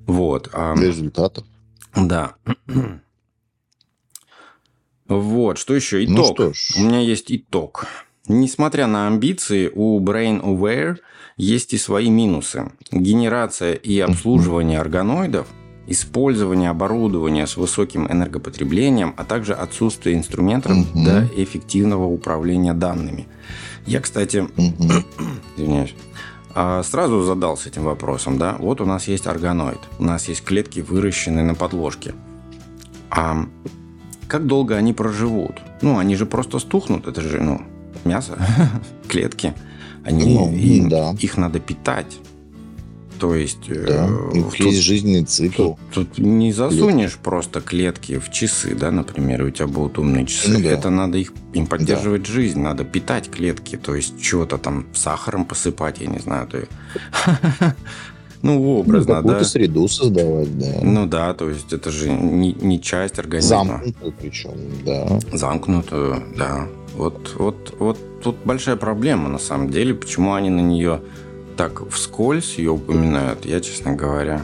Вот. 0.07 0.51
Результатов. 0.77 1.45
Да. 1.95 2.35
Вот, 5.07 5.59
что 5.59 5.75
еще? 5.75 6.05
Ну 6.07 6.23
итог. 6.23 6.39
Ну, 6.39 6.53
что 6.55 6.81
У 6.81 6.85
меня 6.85 7.01
есть 7.01 7.33
итог. 7.33 7.87
Несмотря 8.27 8.87
на 8.87 9.07
амбиции, 9.07 9.71
у 9.75 9.99
Brain 10.01 10.43
Aware 10.43 10.99
есть 11.39 11.73
и 11.73 11.79
свои 11.79 12.11
минусы. 12.11 12.73
Генерация 12.93 13.73
и 13.73 13.99
обслуживание 14.01 14.81
органоидов, 14.81 15.49
использование 15.89 16.71
оборудования 16.71 17.47
с 17.47 17.57
высоким 17.57 18.07
энергопотреблением, 18.07 19.15
а 19.17 19.25
также 19.25 19.55
отсутствие 19.55 20.17
инструментов 20.17 20.73
угу. 20.73 20.87
для 20.95 21.27
эффективного 21.37 22.05
управления 22.05 22.75
данными. 22.75 23.27
Я, 23.87 24.01
кстати, 24.01 24.39
угу. 24.39 24.93
извиняюсь, 25.57 25.95
а, 26.55 26.83
сразу 26.83 27.23
задался 27.23 27.71
этим 27.71 27.85
вопросом. 27.85 28.39
Да? 28.39 28.57
Вот 28.59 28.81
у 28.81 28.85
нас 28.85 29.09
есть 29.09 29.27
органоид, 29.27 29.81
у 29.99 30.05
нас 30.05 30.29
есть 30.29 30.45
клетки, 30.45 30.81
выращенные 30.81 31.45
на 31.45 31.55
подложке. 31.55 32.15
А 33.11 33.47
как 34.29 34.47
долго 34.47 34.77
они 34.77 34.93
проживут? 34.93 35.55
Ну, 35.81 35.99
они 35.99 36.15
же 36.17 36.27
просто 36.27 36.59
стухнут, 36.59 37.07
это 37.07 37.23
же, 37.23 37.41
ну, 37.41 37.63
мясо, 38.05 38.37
клетки. 39.09 39.55
Они, 40.05 40.35
ну, 40.35 40.53
им, 40.53 40.89
да. 40.89 41.15
Их 41.19 41.37
надо 41.39 41.61
питать. 41.61 42.19
То 43.19 43.35
есть... 43.35 43.69
Да, 43.69 44.09
э, 44.09 44.33
тут, 44.33 44.55
есть 44.55 44.81
жизненный 44.81 45.25
цикл. 45.25 45.75
Тут, 45.93 46.09
тут 46.09 46.19
не 46.19 46.53
засунешь 46.53 47.13
клетки. 47.13 47.25
просто 47.25 47.61
клетки 47.61 48.19
в 48.19 48.31
часы, 48.31 48.75
да, 48.75 48.91
например, 48.91 49.43
у 49.43 49.51
тебя 49.51 49.67
будут 49.67 49.99
умные 49.99 50.27
часы. 50.27 50.51
Ну, 50.51 50.63
да. 50.63 50.71
Это 50.71 50.91
надо 50.91 51.19
их, 51.19 51.33
им 51.53 51.67
поддерживать 51.67 52.23
да. 52.23 52.33
жизнь, 52.33 52.61
надо 52.61 52.85
питать 52.85 53.31
клетки, 53.31 53.77
то 53.77 53.95
есть 53.95 54.25
что-то 54.25 54.59
там 54.59 54.87
сахаром 54.95 55.45
посыпать, 55.45 56.01
я 56.01 56.07
не 56.07 56.19
знаю. 56.19 56.47
То... 56.49 56.67
Ну, 58.41 58.79
образно, 58.79 59.15
ну, 59.15 59.17
какую-то 59.17 59.41
да. 59.41 59.45
среду 59.45 59.89
создавать, 59.89 60.59
да. 60.59 60.79
Ну 60.83 61.07
да, 61.07 61.35
то 61.35 61.49
есть 61.49 61.73
это 61.73 61.91
же 61.91 62.09
не, 62.09 62.53
не 62.53 62.81
часть 62.81 63.19
организма. 63.19 63.65
Замкнутую 63.65 64.15
причем, 64.21 64.51
да. 64.87 65.19
Замкнутую, 65.33 66.23
да. 66.37 66.69
Вот, 66.95 67.35
вот, 67.37 67.75
вот 67.81 67.99
тут 68.23 68.37
большая 68.45 68.77
проблема 68.77 69.29
на 69.29 69.39
самом 69.39 69.71
деле, 69.71 69.93
почему 69.93 70.35
они 70.35 70.51
на 70.51 70.61
нее 70.61 71.01
так 71.59 71.91
вскользь 71.91 72.57
ее 72.57 72.71
упоминают, 72.71 73.45
я, 73.45 73.61
честно 73.61 73.93
говоря, 73.93 74.43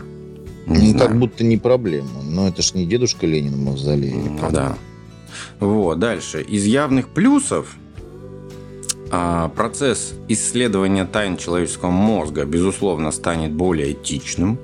не 0.67 0.79
ну, 0.79 0.91
знаю. 0.91 1.09
как 1.09 1.19
будто 1.19 1.45
не 1.45 1.57
проблема. 1.57 2.23
Но 2.25 2.49
это 2.49 2.61
ж 2.61 2.75
не 2.75 2.87
дедушка 2.87 3.25
Ленин 3.25 3.55
в 3.55 3.59
мавзолее. 3.59 4.17
Ну, 4.17 4.51
да. 4.51 4.77
Вот, 5.61 6.01
дальше. 6.01 6.43
Из 6.43 6.65
явных 6.65 7.09
плюсов 7.09 7.77
а, 9.13 9.49
процесс 9.51 10.15
исследования 10.27 11.05
тайн 11.05 11.37
человеческого 11.37 11.91
мозга, 11.91 12.45
безусловно, 12.45 13.13
станет 13.13 13.53
более 13.53 13.93
этичным. 13.93 14.59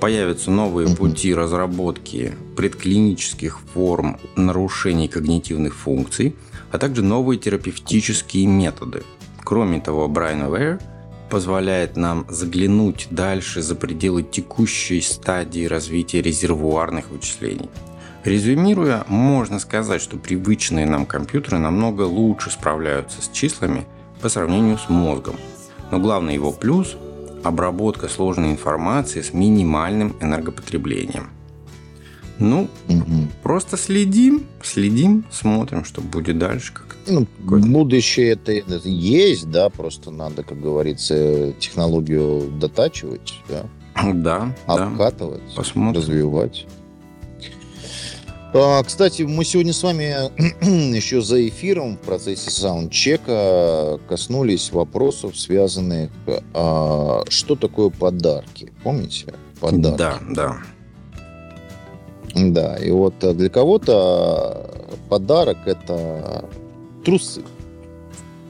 Появятся 0.00 0.50
новые 0.50 0.88
пути 0.96 1.32
разработки 1.32 2.34
предклинических 2.56 3.60
форм 3.72 4.18
нарушений 4.34 5.06
когнитивных 5.06 5.76
функций, 5.76 6.34
а 6.72 6.78
также 6.78 7.04
новые 7.04 7.38
терапевтические 7.38 8.48
методы. 8.48 9.04
Кроме 9.44 9.80
того, 9.80 10.08
Брайан 10.08 10.42
Aware 10.42 10.82
позволяет 11.28 11.96
нам 11.96 12.26
заглянуть 12.28 13.08
дальше 13.10 13.62
за 13.62 13.74
пределы 13.74 14.22
текущей 14.22 15.00
стадии 15.00 15.66
развития 15.66 16.22
резервуарных 16.22 17.10
вычислений– 17.10 17.70
Резюмируя, 18.24 19.04
можно 19.08 19.58
сказать, 19.58 20.02
что 20.02 20.18
привычные 20.18 20.86
нам 20.86 21.06
компьютеры 21.06 21.58
намного 21.58 22.02
лучше 22.02 22.50
справляются 22.50 23.22
с 23.22 23.28
числами 23.28 23.86
по 24.20 24.28
сравнению 24.28 24.76
с 24.76 24.88
мозгом. 24.88 25.36
Но 25.90 25.98
главный 25.98 26.34
его 26.34 26.52
плюс– 26.52 26.96
обработка 27.44 28.08
сложной 28.08 28.50
информации 28.50 29.22
с 29.22 29.32
минимальным 29.32 30.16
энергопотреблением. 30.20 31.30
Ну, 32.38 32.68
угу. 32.88 33.28
просто 33.42 33.76
следим, 33.76 34.46
следим, 34.62 35.24
смотрим, 35.30 35.84
что 35.84 36.00
будет 36.00 36.38
дальше. 36.38 36.72
Как 36.72 36.96
ну, 37.06 37.26
будущее 37.46 38.30
это, 38.32 38.52
это 38.52 38.88
есть, 38.88 39.50
да, 39.50 39.68
просто 39.70 40.10
надо, 40.10 40.42
как 40.42 40.60
говорится, 40.60 41.52
технологию 41.58 42.50
дотачивать, 42.60 43.34
да. 43.48 43.64
Да, 44.14 44.54
обкатывать, 44.66 45.42
да. 45.48 45.54
Посмотрим. 45.56 46.00
развивать. 46.00 46.66
А, 48.54 48.82
кстати, 48.82 49.22
мы 49.22 49.44
сегодня 49.44 49.72
с 49.72 49.82
вами 49.82 50.14
еще 50.94 51.20
за 51.20 51.46
эфиром 51.48 51.96
в 51.96 52.00
процессе 52.00 52.50
саундчека 52.50 53.98
коснулись 54.08 54.72
вопросов, 54.72 55.36
связанных, 55.36 56.10
а, 56.54 57.24
что 57.28 57.56
такое 57.56 57.90
подарки. 57.90 58.72
Помните? 58.82 59.34
Подарки. 59.60 59.98
Да, 59.98 60.18
да. 60.30 60.56
Да, 62.34 62.76
и 62.76 62.90
вот 62.90 63.14
для 63.18 63.48
кого-то 63.48 64.70
подарок 65.08 65.58
это 65.66 66.44
трусы. 67.04 67.42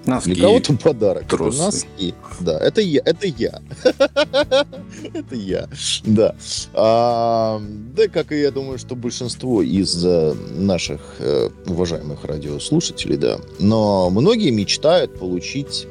Носки. 0.09 0.33
Для 0.33 0.47
кого-то 0.47 0.75
подарок. 0.75 1.27
Трусы. 1.27 1.57
Это 1.57 1.65
носки. 1.67 2.15
Да, 2.41 2.59
это 2.59 2.81
я. 2.81 3.03
Это 3.05 3.27
я. 3.27 3.61
это 5.13 5.35
я. 5.35 5.69
Да. 6.05 6.35
А, 6.73 7.61
да, 7.95 8.09
как 8.09 8.33
и 8.33 8.41
я 8.41 8.51
думаю, 8.51 8.79
что 8.79 8.97
большинство 8.97 9.61
из 9.63 10.03
э, 10.05 10.35
наших 10.55 11.17
э, 11.19 11.51
уважаемых 11.67 12.25
радиослушателей, 12.25 13.19
да. 13.19 13.39
Но 13.59 14.09
многие 14.09 14.51
мечтают 14.51 15.19
получить 15.19 15.87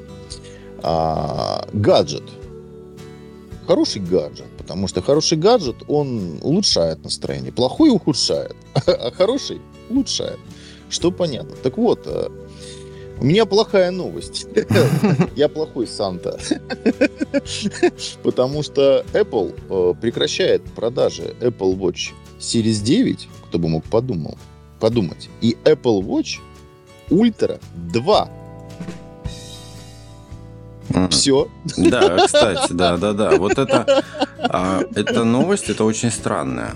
а, 0.81 1.67
гаджет. 1.73 2.23
Хороший 3.67 4.01
гаджет. 4.01 4.45
Потому 4.67 4.89
что 4.89 5.01
хороший 5.01 5.37
гаджет, 5.37 5.77
он 5.87 6.39
улучшает 6.41 7.01
настроение. 7.01 7.53
Плохой 7.53 7.89
ухудшает. 7.89 8.53
А 8.85 9.11
хороший 9.11 9.61
улучшает. 9.89 10.39
Что 10.89 11.09
понятно. 11.09 11.55
Так 11.63 11.77
вот, 11.77 12.01
э, 12.05 12.27
у 13.21 13.23
меня 13.23 13.45
плохая 13.45 13.91
новость. 13.91 14.45
Я 15.37 15.47
плохой 15.47 15.87
Санта. 15.87 16.37
Потому 18.23 18.61
что 18.61 19.05
Apple 19.13 19.55
э, 19.69 19.93
прекращает 20.01 20.63
продажи 20.75 21.33
Apple 21.39 21.77
Watch 21.77 22.11
Series 22.37 22.83
9, 22.83 23.29
кто 23.47 23.59
бы 23.59 23.69
мог 23.69 23.85
подумал, 23.85 24.37
подумать, 24.81 25.29
и 25.39 25.55
Apple 25.63 26.01
Watch 26.01 26.39
Ultra 27.09 27.61
2. 27.93 28.29
Все. 31.09 31.47
Да, 31.77 32.25
кстати, 32.25 32.71
да, 32.73 32.97
да, 32.97 33.13
да. 33.13 33.37
Вот 33.37 33.57
это, 33.57 34.03
а, 34.39 34.81
эта 34.95 35.23
новость, 35.23 35.69
это 35.69 35.83
очень 35.83 36.11
странная. 36.11 36.73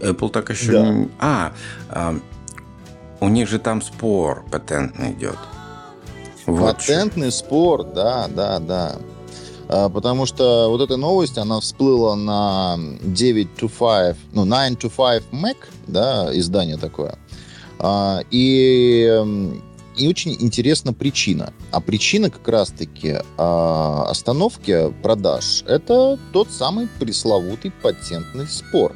Apple 0.00 0.30
так 0.30 0.50
еще 0.50 0.72
Да. 0.72 0.88
не... 0.88 1.08
А, 1.18 1.52
а, 1.90 2.16
у 3.20 3.28
них 3.28 3.48
же 3.48 3.58
там 3.58 3.82
спор 3.82 4.44
патентный 4.50 5.12
идет. 5.12 5.36
Вот. 6.46 6.76
Патентный 6.76 7.32
спор, 7.32 7.84
да, 7.84 8.28
да, 8.28 8.58
да. 8.60 8.96
А, 9.68 9.88
Потому 9.88 10.26
что 10.26 10.68
вот 10.68 10.80
эта 10.80 10.96
новость, 10.96 11.38
она 11.38 11.60
всплыла 11.60 12.14
на 12.14 12.76
9 13.02 13.48
to 13.58 13.68
5, 13.68 14.16
ну, 14.32 14.44
9 14.44 14.78
to 14.78 14.90
5 14.90 15.24
Mac, 15.32 15.56
да, 15.86 16.30
издание 16.38 16.76
такое. 16.76 17.18
А, 17.78 18.20
И, 18.30 19.50
и 19.96 20.08
очень 20.08 20.36
интересна 20.38 20.92
причина. 20.92 21.52
А 21.70 21.80
причина 21.80 22.30
как 22.30 22.46
раз-таки 22.48 23.16
а, 23.38 24.06
остановки 24.08 24.92
продаж– 25.02 25.64
это 25.66 26.18
тот 26.32 26.50
самый 26.50 26.88
пресловутый 26.98 27.72
патентный 27.82 28.46
спор, 28.46 28.94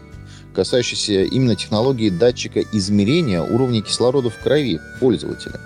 касающийся 0.54 1.23
именно 1.25 1.57
технологии 1.57 2.11
датчика 2.11 2.61
измерения 2.73 3.42
уровня 3.42 3.83
кислорода 3.83 4.30
в 4.30 4.38
крови 4.38 4.78
пользователя. 5.00 5.61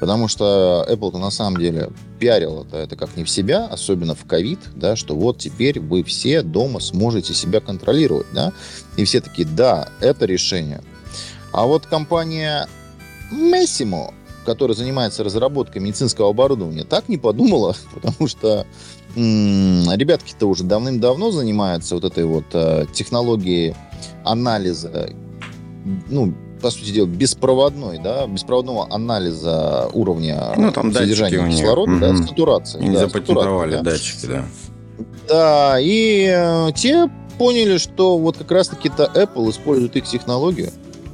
Потому 0.00 0.28
что 0.28 0.86
Apple-то 0.88 1.18
на 1.18 1.30
самом 1.30 1.60
деле 1.60 1.90
пиарил 2.18 2.64
это, 2.64 2.78
это 2.78 2.96
как 2.96 3.18
не 3.18 3.24
в 3.24 3.28
себя, 3.28 3.66
особенно 3.66 4.14
в 4.14 4.24
ковид, 4.24 4.58
да, 4.74 4.96
что 4.96 5.14
вот 5.14 5.38
теперь 5.38 5.78
вы 5.78 6.02
все 6.04 6.40
дома 6.40 6.80
сможете 6.80 7.34
себя 7.34 7.60
контролировать, 7.60 8.26
да, 8.32 8.54
и 8.96 9.04
все 9.04 9.20
такие, 9.20 9.46
да, 9.46 9.90
это 10.00 10.24
решение. 10.24 10.80
А 11.52 11.66
вот 11.66 11.84
компания 11.84 12.66
Massimo, 13.30 14.14
которая 14.50 14.76
занимается 14.76 15.22
разработкой 15.22 15.80
медицинского 15.80 16.30
оборудования, 16.30 16.82
так 16.82 17.08
не 17.08 17.18
подумала, 17.18 17.76
потому 17.94 18.26
что 18.28 18.66
м, 19.16 19.84
ребятки-то 19.92 20.46
уже 20.46 20.64
давным-давно 20.64 21.30
занимаются 21.30 21.94
вот 21.94 22.04
этой 22.04 22.24
вот 22.24 22.46
э, 22.52 22.86
технологией 22.92 23.76
анализа, 24.24 25.10
ну, 26.08 26.34
по 26.60 26.70
сути 26.70 26.90
дела, 26.90 27.06
беспроводной, 27.06 27.98
да, 28.02 28.26
беспроводного 28.26 28.92
анализа 28.92 29.88
уровня 29.92 30.52
Ну, 30.56 30.72
там 30.72 30.92
содержания 30.92 31.48
кислорода, 31.48 31.98
да, 32.00 32.12
Мгм. 32.12 32.26
сатурации. 32.26 32.80
Они 32.80 32.90
да, 32.90 33.06
запатентовали 33.06 33.76
да. 33.76 33.82
датчики, 33.82 34.26
да. 34.26 34.44
Да, 35.28 35.76
и 35.80 36.28
э, 36.28 36.72
те 36.74 37.08
поняли, 37.38 37.78
что 37.78 38.18
вот 38.18 38.36
как 38.36 38.50
раз-таки-то 38.50 39.10
Apple 39.14 39.48
использует 39.50 39.96
их 39.96 40.04
технологию. 40.04 40.70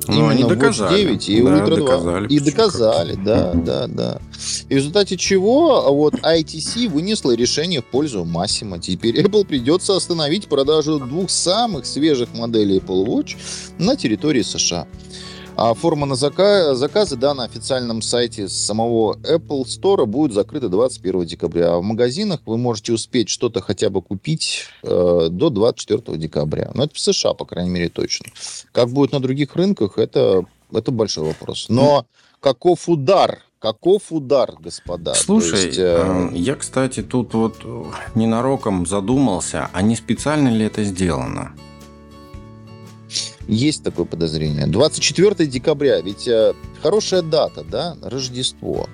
Ну, 0.08 0.28
они 0.28 0.40
Именно 0.42 0.52
Watch 0.52 0.56
доказали. 0.56 1.04
9 1.04 1.28
и 1.28 1.42
Да, 1.42 1.48
Ultra 1.50 1.66
2. 1.66 1.76
доказали, 1.76 2.28
И 2.28 2.40
доказали, 2.40 3.14
как-то. 3.14 3.25
да, 3.25 3.52
да, 3.54 3.86
да. 3.86 4.20
И 4.68 4.75
в 4.75 4.76
результате 4.76 5.16
чего 5.16 5.86
а 5.86 5.90
вот 5.90 6.14
ITC 6.14 6.88
вынесла 6.88 7.32
решение 7.34 7.80
в 7.80 7.84
пользу 7.86 8.25
Massimo. 8.25 8.78
Теперь 8.78 9.20
Apple 9.20 9.44
придется 9.46 9.96
остановить 9.96 10.46
продажу 10.48 10.98
двух 10.98 11.30
самых 11.30 11.86
свежих 11.86 12.32
моделей 12.34 12.78
Apple 12.78 13.04
Watch 13.06 13.36
на 13.78 13.96
территории 13.96 14.42
США. 14.42 14.86
А 15.58 15.72
форма 15.72 16.04
на 16.06 16.14
зака- 16.16 16.75
заказы, 16.75 17.16
да, 17.16 17.32
на 17.32 17.44
официальном 17.44 18.02
сайте 18.02 18.46
самого 18.46 19.14
Apple 19.22 19.62
Store 19.64 20.04
будет 20.04 20.34
закрыта 20.34 20.68
21 20.68 21.25
декабря. 21.25 21.75
А 21.75 21.78
в 21.78 21.82
магазинах 21.82 22.40
вы 22.44 22.58
можете 22.58 22.92
успеть 22.92 23.30
что-то 23.30 23.62
хотя 23.62 23.88
бы 23.88 24.02
купить 24.02 24.66
э, 24.82 25.28
до 25.30 25.48
24 25.48 26.18
декабря. 26.18 26.71
Но 26.75 26.84
это 26.84 26.95
в 26.95 26.99
США, 26.99 27.32
по 27.32 27.47
крайней 27.47 27.71
мере, 27.71 27.88
точно. 27.88 28.26
Как 28.73 28.90
будет 28.90 29.12
на 29.12 29.21
других 29.21 29.56
рынках, 29.56 29.97
это, 29.97 30.45
это 30.73 30.90
большой 30.90 31.25
вопрос. 31.25 31.66
Но 31.71 32.04
каков 32.40 32.86
удар? 32.86 33.38
Каков 33.58 34.12
удар, 34.12 34.52
господа? 34.60 35.14
Слушай, 35.14 35.66
есть, 35.66 35.78
э, 35.78 36.28
э, 36.32 36.36
я, 36.36 36.56
кстати, 36.56 37.02
тут 37.02 37.32
вот 37.32 37.56
ненароком 38.14 38.84
задумался, 38.84 39.71
а 39.73 39.80
не 39.80 39.97
специально 39.97 40.49
ли 40.49 40.66
это 40.66 40.84
сделано? 40.84 41.52
Есть 43.49 43.85
такое 43.85 44.06
подозрение. 44.06 44.67
24 44.67 45.47
декабря, 45.47 46.00
ведь 46.00 46.26
э, 46.26 46.54
хорошая 46.82 47.23
дата, 47.23 47.65
да? 47.65 47.97
Рождество 48.02 48.89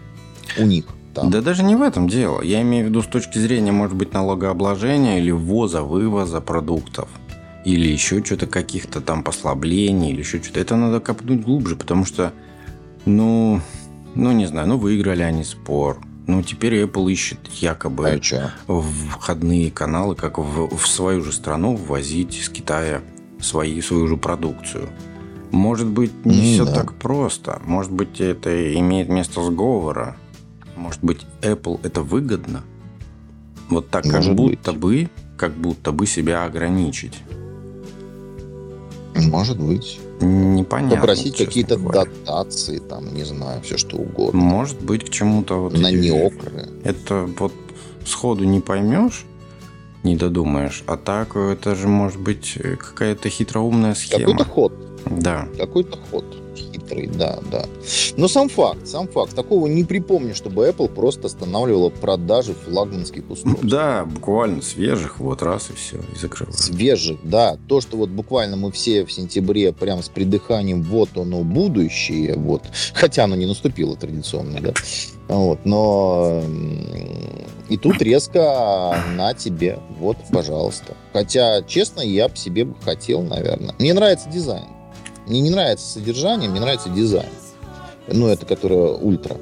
у 0.59 0.65
них 0.65 0.85
там. 1.15 1.31
Да 1.31 1.41
даже 1.41 1.63
не 1.63 1.77
в 1.77 1.83
этом 1.83 2.09
дело. 2.09 2.43
Я 2.43 2.63
имею 2.63 2.87
в 2.87 2.89
виду 2.89 3.03
с 3.03 3.07
точки 3.07 3.39
зрения, 3.39 3.73
может 3.73 3.97
быть, 3.97 4.13
налогообложения 4.13 5.19
или 5.19 5.31
ввоза, 5.31 5.83
вывоза 5.83 6.41
продуктов. 6.41 7.09
Или 7.65 7.87
еще 7.87 8.25
что-то, 8.25 8.47
каких-то 8.47 9.01
там 9.01 9.23
послаблений, 9.23 10.11
или 10.11 10.21
еще 10.21 10.43
что-то. 10.43 10.61
Это 10.61 10.77
надо 10.77 11.01
копнуть 11.01 11.43
глубже, 11.43 11.77
потому 11.77 12.05
что, 12.05 12.33
ну, 13.05 13.61
ну 14.15 14.33
не 14.33 14.47
знаю, 14.47 14.69
ну 14.69 14.79
выиграли 14.79 15.23
они 15.23 15.45
спор. 15.45 15.99
Ну, 16.27 16.43
теперь 16.43 16.83
Apple 16.83 17.11
ищет 17.11 17.39
якобы 17.61 18.09
А 18.69 18.81
входные 19.11 19.71
каналы, 19.71 20.15
как 20.15 20.39
в, 20.39 20.77
в 20.77 20.87
свою 20.87 21.23
же 21.23 21.33
страну 21.33 21.75
ввозить 21.75 22.37
из 22.37 22.49
Китая 22.49 23.03
свои, 23.43 23.81
свою 23.81 24.07
же 24.09 24.17
продукцию. 24.17 24.89
Может 25.51 25.89
быть, 25.89 26.13
не 26.25 26.35
Ну 26.35 26.43
все 26.55 26.65
да. 26.65 26.73
так 26.75 26.95
просто. 26.95 27.61
Может 27.67 27.93
быть, 27.93 28.21
это 28.21 28.75
имеет 28.79 29.09
место 29.09 29.43
сговора. 29.43 30.17
Может 30.77 31.05
быть, 31.05 31.27
Apple 31.43 31.81
это 31.83 32.01
выгодно. 32.03 32.63
Вот 33.69 33.91
так, 33.91 34.05
как 34.05 34.15
Может 34.15 34.35
будто 34.35 34.73
быть. 34.73 34.81
бы, 34.81 35.11
как 35.37 35.53
будто 35.53 35.93
бы 35.93 36.07
себя 36.07 36.45
ограничить. 36.45 37.23
Может 39.15 39.61
быть. 39.61 40.01
Непонятно. 40.21 40.97
Попросить 40.97 41.37
какие-то 41.37 41.77
говоря. 41.77 42.05
дотации, 42.05 42.79
там, 42.79 43.13
не 43.15 43.25
знаю, 43.25 43.61
все 43.63 43.77
что 43.77 43.97
угодно. 43.97 44.41
Может 44.41 44.81
быть, 44.83 45.05
к 45.05 45.11
чему-то 45.11 45.57
вот 45.63 45.77
На 45.79 45.91
неокры. 45.91 46.69
Это 46.85 47.29
вот 47.39 47.53
сходу 48.07 48.45
не 48.45 48.61
поймешь, 48.61 49.25
не 50.03 50.17
додумаешь. 50.17 50.83
А 50.87 50.97
так 50.97 51.37
это 51.37 51.75
же 51.75 51.89
может 51.89 52.21
быть 52.21 52.57
э, 52.57 52.77
какая-то 52.77 53.29
хитроумная 53.29 53.95
схема. 53.95 54.21
Какой-то 54.21 54.45
ход. 54.45 54.73
Да. 55.07 55.49
Какой-то 55.59 55.99
ход 56.11 56.42
хитрый, 56.93 57.07
да, 57.07 57.39
да. 57.51 57.65
Но 58.17 58.29
сам 58.29 58.49
факт, 58.49 58.87
сам 58.87 59.09
факт. 59.09 59.35
Такого 59.35 59.67
не 59.67 59.85
припомню, 59.85 60.35
чтобы 60.35 60.69
Apple 60.69 60.89
просто 60.89 61.27
останавливала 61.27 61.91
продажи 61.91 62.55
флагманских 62.55 63.29
устройств. 63.31 63.65
Да, 63.65 64.05
буквально 64.05 64.63
свежих, 64.63 65.19
вот 65.19 65.43
раз 65.43 65.71
и 65.71 65.75
все, 65.75 65.97
и 65.97 66.19
закрываем. 66.19 66.57
Свежих, 66.57 67.19
да. 67.25 67.57
То, 67.69 67.81
что 67.81 67.97
вот 67.97 68.11
буквально 68.11 68.57
мы 68.57 68.71
все 68.73 69.05
в 69.05 69.13
сентябре 69.13 69.73
прям 69.73 70.03
с 70.03 70.09
придыханием 70.09 70.83
вот 70.83 71.11
оно 71.17 71.43
будущее, 71.43 72.37
вот. 72.37 72.63
Хотя 72.95 73.25
оно 73.25 73.37
не 73.37 73.47
наступило 73.47 73.97
традиционно, 73.97 74.61
да. 74.61 74.75
Вот, 75.29 75.61
но 75.65 76.43
и 77.69 77.79
тут 77.79 78.03
резко 78.03 79.03
на 79.17 79.33
тебе, 79.33 79.79
вот, 79.99 80.19
пожалуйста. 80.31 80.95
Хотя, 81.13 81.63
честно, 81.63 82.01
я 82.01 82.29
бы 82.29 82.37
себе 82.37 82.65
бы 82.65 82.75
хотел, 82.83 83.23
наверное. 83.23 83.75
Мне 83.79 83.95
нравится 83.95 84.29
дизайн. 84.29 84.67
Мне 85.33 85.41
не 85.41 85.49
нравится 85.49 85.87
содержание, 85.87 86.51
мне 86.51 86.61
нравится 86.61 86.91
дизайн. 86.91 87.31
Ну, 88.07 88.27
это 88.29 88.45
которое 88.45 88.93
ультра. 88.93 89.39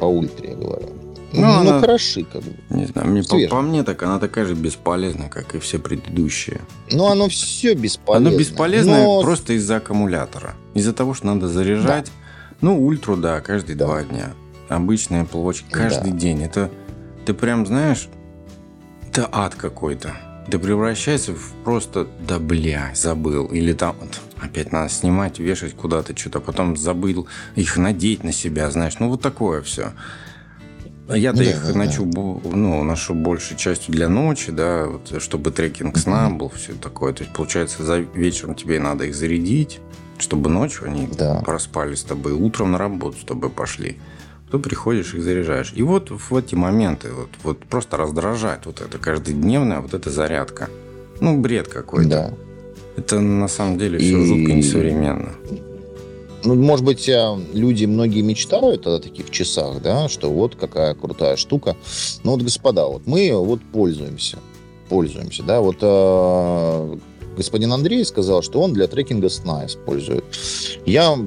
По 0.00 0.06
ультре, 0.06 0.52
я 0.52 0.56
говорю. 0.56 0.88
Ну, 1.34 1.40
Ну, 1.42 1.52
она- 1.52 1.80
хороши, 1.80 2.24
как 2.24 2.42
бы. 2.42 2.54
Не 2.70 2.86
знаю, 2.86 3.08
мне, 3.08 3.22
по, 3.22 3.36
по 3.50 3.60
мне 3.60 3.82
так 3.82 4.02
она 4.02 4.18
такая 4.18 4.46
же 4.46 4.54
бесполезная, 4.54 5.28
как 5.28 5.54
и 5.54 5.58
все 5.58 5.78
предыдущие. 5.78 6.62
Ну, 6.90 7.04
оно 7.08 7.28
все 7.28 7.74
бесполезно. 7.74 8.30
Оно 8.30 8.38
бесполезное 8.38 9.04
Но 9.04 9.20
просто 9.20 9.52
из-за 9.52 9.76
аккумулятора. 9.76 10.54
Из-за 10.72 10.94
того, 10.94 11.12
что 11.12 11.26
надо 11.26 11.46
заряжать. 11.46 12.10
Ну, 12.62 12.82
ультру, 12.82 13.18
да, 13.18 13.42
каждые 13.42 13.76
Да. 13.76 13.84
два 13.84 14.04
дня. 14.04 14.30
Обычный 14.70 15.24
Apple 15.24 15.44
Watch 15.44 15.64
каждый 15.70 16.12
Да. 16.12 16.16
день. 16.16 16.42
Это 16.42 16.70
ты 17.26 17.34
прям 17.34 17.66
знаешь, 17.66 18.08
это 19.10 19.28
ад 19.30 19.54
какой-то. 19.56 20.14
Ты 20.50 20.58
превращаешься 20.58 21.34
в 21.34 21.52
просто, 21.64 22.06
да 22.26 22.38
бля, 22.38 22.90
забыл. 22.94 23.46
Или 23.46 23.74
там 23.74 23.96
опять 24.40 24.72
надо 24.72 24.88
снимать, 24.88 25.38
вешать 25.38 25.74
куда-то 25.74 26.16
что-то, 26.16 26.40
потом 26.40 26.76
забыл 26.76 27.26
их 27.54 27.76
надеть 27.76 28.24
на 28.24 28.32
себя, 28.32 28.70
знаешь. 28.70 28.98
Ну, 28.98 29.08
вот 29.10 29.20
такое 29.20 29.60
все. 29.60 29.92
Я-то 31.14 31.38
Да, 31.38 31.44
их 31.44 31.62
да, 31.66 31.72
да. 31.72 31.78
ношу, 31.78 32.04
бо- 32.06 32.40
ну, 32.44 32.82
ношу 32.82 33.14
большей 33.14 33.56
частью 33.56 33.92
для 33.94 34.08
ночи, 34.08 34.52
да, 34.52 34.86
вот, 34.86 35.22
чтобы 35.22 35.50
трекинг 35.50 35.96
сна 35.98 36.28
был, 36.30 36.50
все 36.50 36.72
такое. 36.74 37.12
То 37.14 37.22
есть, 37.24 37.34
получается, 37.34 37.82
за 37.82 37.98
вечером 37.98 38.54
тебе 38.54 38.78
надо 38.78 39.04
их 39.04 39.14
зарядить, 39.14 39.80
чтобы 40.18 40.50
ночью 40.50 40.86
они 40.86 41.06
Да. 41.08 41.40
проспали 41.44 41.94
с 41.94 42.02
тобой, 42.02 42.32
утром 42.32 42.72
на 42.72 42.78
работу 42.78 43.18
с 43.18 43.24
тобой 43.24 43.48
пошли. 43.50 43.98
Ты 44.50 44.58
приходишь 44.58 45.14
их 45.14 45.22
заряжаешь. 45.22 45.72
И 45.76 45.82
вот 45.82 46.10
в 46.10 46.34
эти 46.36 46.54
моменты 46.54 47.08
вот, 47.12 47.28
вот 47.42 47.58
просто 47.66 47.96
раздражает 47.96 48.66
вот 48.66 48.80
это 48.80 48.98
каждодневная 48.98 49.80
вот 49.80 49.94
эта 49.94 50.10
зарядка. 50.10 50.70
Ну, 51.20 51.38
бред 51.38 51.68
какой-то. 51.68 52.08
Да. 52.08 52.34
Это 52.96 53.20
на 53.20 53.48
самом 53.48 53.78
деле 53.78 53.98
все 53.98 54.22
И- 54.22 54.26
жутко 54.26 54.52
несовременно. 54.52 55.32
Ну, 56.44 56.54
может 56.54 56.84
быть, 56.84 57.08
э, 57.08 57.36
люди 57.52 57.84
многие 57.84 58.22
мечтают 58.22 58.86
о 58.86 59.00
таких 59.00 59.30
часах, 59.30 59.82
да, 59.82 60.08
что 60.08 60.30
вот 60.30 60.54
какая 60.54 60.94
крутая 60.94 61.36
штука. 61.36 61.76
Но 62.22 62.32
вот, 62.32 62.42
господа, 62.42 62.86
вот 62.86 63.02
мы 63.06 63.32
вот 63.34 63.60
пользуемся, 63.72 64.38
пользуемся, 64.88 65.42
да, 65.42 65.60
вот 65.60 65.78
э, 65.80 66.96
господин 67.36 67.72
Андрей 67.72 68.04
сказал, 68.04 68.42
что 68.42 68.60
он 68.60 68.72
для 68.72 68.86
трекинга 68.86 69.28
сна 69.30 69.66
использует. 69.66 70.24
Я 70.86 71.18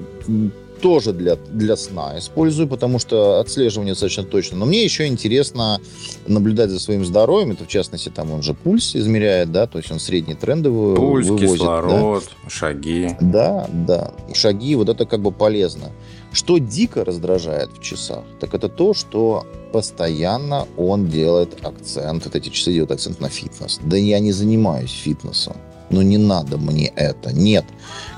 тоже 0.81 1.13
для, 1.13 1.35
для 1.35 1.75
сна 1.75 2.17
использую, 2.17 2.67
потому 2.67 2.99
что 2.99 3.39
отслеживание 3.39 3.93
достаточно 3.93 4.23
точно. 4.23 4.57
Но 4.57 4.65
мне 4.65 4.83
еще 4.83 5.07
интересно 5.07 5.79
наблюдать 6.27 6.69
за 6.69 6.79
своим 6.79 7.05
здоровьем. 7.05 7.51
Это, 7.51 7.65
в 7.65 7.67
частности, 7.67 8.09
там 8.09 8.31
он 8.31 8.41
же 8.41 8.53
пульс 8.53 8.95
измеряет, 8.95 9.51
да, 9.51 9.67
то 9.67 9.77
есть 9.77 9.91
он 9.91 9.99
средний 9.99 10.35
трендовый 10.35 10.95
Пульс, 10.95 11.27
вывозит. 11.27 11.51
кислород, 11.51 12.23
да? 12.43 12.49
шаги. 12.49 13.15
Да, 13.21 13.69
да. 13.71 14.11
Шаги, 14.33 14.75
вот 14.75 14.89
это 14.89 15.05
как 15.05 15.21
бы 15.21 15.31
полезно. 15.31 15.91
Что 16.33 16.57
дико 16.57 17.03
раздражает 17.03 17.69
в 17.77 17.81
часах, 17.81 18.23
так 18.39 18.53
это 18.53 18.69
то, 18.69 18.93
что 18.93 19.45
постоянно 19.73 20.67
он 20.77 21.07
делает 21.07 21.57
акцент, 21.61 22.25
вот 22.25 22.35
эти 22.35 22.49
часы 22.49 22.73
делают 22.73 22.91
акцент 22.91 23.19
на 23.19 23.29
фитнес. 23.29 23.79
Да 23.83 23.97
я 23.97 24.19
не 24.19 24.31
занимаюсь 24.31 24.91
фитнесом. 24.91 25.55
Но 25.91 26.01
не 26.01 26.17
надо 26.17 26.57
мне 26.57 26.87
это. 26.95 27.33
Нет. 27.33 27.65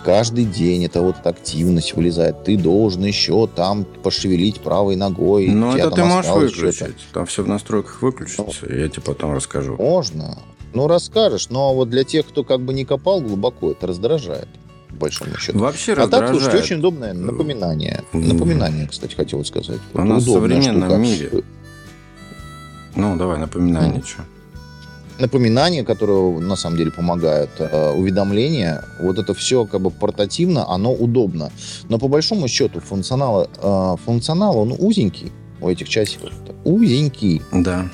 Каждый 0.05 0.45
день 0.45 0.85
это 0.85 1.01
вот 1.01 1.15
активность 1.25 1.95
вылезает. 1.95 2.43
Ты 2.43 2.57
должен 2.57 3.03
еще 3.03 3.47
там 3.47 3.85
пошевелить 3.85 4.59
правой 4.59 4.95
ногой. 4.95 5.47
Ну, 5.47 5.75
это 5.75 5.91
ты 5.91 6.03
можешь 6.03 6.31
выключить. 6.31 6.95
Там 7.13 7.25
все 7.25 7.43
в 7.43 7.47
настройках 7.47 8.01
выключится. 8.01 8.65
Я 8.69 8.89
тебе 8.89 9.01
потом 9.01 9.33
расскажу. 9.33 9.75
Можно. 9.77 10.37
Ну, 10.73 10.87
расскажешь. 10.87 11.49
Но 11.49 11.73
вот 11.73 11.89
для 11.89 12.03
тех, 12.03 12.27
кто 12.27 12.43
как 12.43 12.61
бы 12.61 12.73
не 12.73 12.85
копал 12.85 13.21
глубоко, 13.21 13.71
это 13.71 13.87
раздражает 13.87 14.47
большому 14.89 15.37
счету. 15.37 15.59
Вообще 15.59 15.93
а 15.93 16.07
так, 16.07 16.29
слушайте, 16.29 16.57
очень 16.57 16.77
удобное 16.77 17.13
напоминание. 17.13 18.03
Напоминание, 18.13 18.87
кстати, 18.87 19.15
хотел 19.15 19.43
сказать. 19.45 19.79
У 19.93 20.01
нас 20.01 20.23
в 20.23 20.31
современном 20.31 20.89
штука. 20.89 20.95
мире. 20.97 21.43
Ну, 22.95 23.17
давай, 23.17 23.39
напоминание, 23.39 24.01
mm. 24.01 24.05
что 24.05 24.21
напоминания, 25.19 25.83
которые 25.83 26.39
на 26.39 26.55
самом 26.55 26.77
деле 26.77 26.91
помогают, 26.91 27.51
э, 27.59 27.91
уведомления, 27.91 28.83
вот 28.99 29.19
это 29.19 29.33
все 29.33 29.65
как 29.65 29.81
бы 29.81 29.91
портативно, 29.91 30.69
оно 30.69 30.93
удобно. 30.93 31.51
Но 31.89 31.99
по 31.99 32.07
большому 32.07 32.47
счету 32.47 32.79
функционал, 32.79 33.47
э, 33.55 33.95
функционал 34.05 34.57
он 34.57 34.75
узенький 34.77 35.31
у 35.61 35.69
этих 35.69 35.89
часиков. 35.89 36.31
Узенький. 36.63 37.41
Да. 37.51 37.89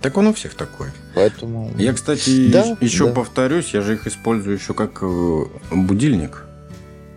Так 0.00 0.16
он 0.16 0.26
у 0.26 0.34
всех 0.34 0.54
такой. 0.54 0.88
Поэтому... 1.14 1.70
Я, 1.78 1.92
кстати, 1.92 2.48
да, 2.48 2.76
еще 2.80 3.06
да. 3.06 3.12
повторюсь, 3.12 3.72
я 3.72 3.82
же 3.82 3.94
их 3.94 4.06
использую 4.06 4.56
еще 4.56 4.74
как 4.74 4.98
э, 5.02 5.44
будильник. 5.70 6.44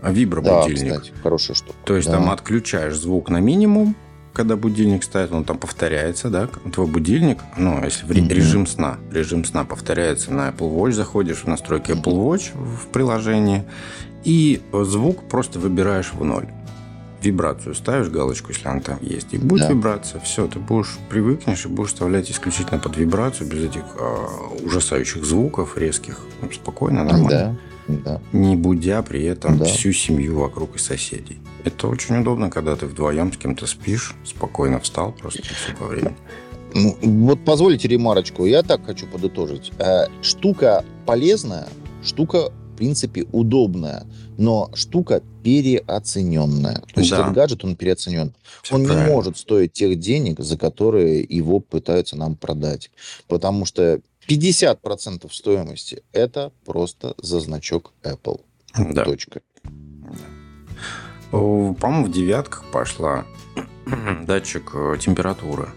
Вибробудильник. 0.03 0.93
Да, 0.93 0.99
кстати, 0.99 1.13
хорошая 1.23 1.55
штука. 1.55 1.75
То 1.83 1.95
есть 1.95 2.07
да. 2.07 2.13
там 2.13 2.29
отключаешь 2.29 2.95
звук 2.95 3.29
на 3.29 3.39
минимум, 3.39 3.95
когда 4.35 4.55
будильник 4.57 5.03
стоит, 5.03 5.31
он 5.31 5.45
там 5.45 5.57
повторяется, 5.57 6.29
да, 6.29 6.47
твой 6.71 6.87
будильник, 6.87 7.39
ну, 7.57 7.83
если 7.83 8.05
в 8.05 8.11
mm-hmm. 8.11 8.33
режим 8.33 8.67
сна, 8.67 8.97
режим 9.11 9.45
сна 9.45 9.63
повторяется 9.63 10.33
на 10.33 10.49
Apple 10.49 10.75
Watch, 10.75 10.91
заходишь 10.91 11.37
в 11.43 11.47
настройки 11.47 11.91
Apple 11.91 12.13
Watch 12.13 12.51
в 12.53 12.87
приложении, 12.87 13.63
и 14.23 14.61
звук 14.73 15.27
просто 15.29 15.59
выбираешь 15.59 16.11
в 16.13 16.23
ноль. 16.23 16.47
Вибрацию 17.21 17.73
ставишь, 17.73 18.09
галочку, 18.09 18.51
если 18.51 18.67
она 18.67 18.81
там 18.81 18.99
есть, 19.01 19.33
и 19.33 19.37
будет 19.37 19.67
да. 19.67 19.73
вибрация, 19.73 20.21
все, 20.21 20.47
ты 20.47 20.59
будешь 20.59 20.97
привыкнешь 21.09 21.65
и 21.65 21.69
будешь 21.69 21.89
вставлять 21.89 22.29
исключительно 22.29 22.79
под 22.79 22.97
вибрацию, 22.97 23.49
без 23.49 23.63
этих 23.63 23.83
э, 23.97 24.65
ужасающих 24.65 25.23
звуков 25.23 25.77
резких, 25.77 26.19
спокойно, 26.53 27.03
нормально. 27.03 27.29
Да 27.29 27.55
да. 27.87 28.21
не 28.31 28.55
будя 28.55 29.01
при 29.01 29.23
этом 29.23 29.57
да. 29.57 29.65
всю 29.65 29.91
семью 29.91 30.39
вокруг 30.39 30.75
и 30.75 30.79
соседей. 30.79 31.39
Это 31.65 31.87
очень 31.87 32.17
удобно, 32.17 32.51
когда 32.51 32.75
ты 32.75 32.85
вдвоем 32.85 33.33
с 33.33 33.37
кем-то 33.37 33.65
спишь, 33.65 34.13
спокойно 34.23 34.79
встал, 34.79 35.11
просто 35.11 35.41
все 35.41 35.75
по 35.75 35.87
времени. 35.87 36.15
Ну, 36.75 36.95
вот 37.01 37.43
позволите 37.43 37.87
ремарочку, 37.87 38.45
я 38.45 38.61
так 38.61 38.85
хочу 38.85 39.07
подытожить. 39.07 39.71
Э, 39.79 40.05
штука 40.21 40.85
полезная, 41.07 41.67
штука, 42.03 42.51
в 42.51 42.77
принципе, 42.77 43.25
удобная, 43.31 44.05
но 44.37 44.69
штука 44.75 45.23
переоцененная. 45.43 46.83
То 46.93 46.99
есть 46.99 47.09
да. 47.09 47.21
этот 47.21 47.33
гаджет, 47.33 47.63
он 47.63 47.75
переоценен. 47.75 48.35
Все 48.61 48.75
он 48.75 48.83
правильно. 48.83 49.07
не 49.07 49.11
может 49.11 49.37
стоить 49.37 49.73
тех 49.73 49.97
денег, 49.97 50.41
за 50.41 50.57
которые 50.57 51.23
его 51.23 51.59
пытаются 51.59 52.15
нам 52.15 52.35
продать. 52.35 52.91
Потому 53.27 53.65
что 53.65 54.01
50% 54.27 55.31
стоимости– 55.31 56.03
это 56.11 56.51
просто 56.63 57.15
за 57.17 57.39
значок 57.39 57.93
Apple. 58.03 58.41
Да. 58.77 59.05
Точка. 59.05 59.41
По-моему, 61.31 62.05
в 62.05 62.11
девятках 62.11 62.63
пошла 62.71 63.25
датчик 64.25 64.71
э, 64.73 64.97
температуры. 64.99 65.69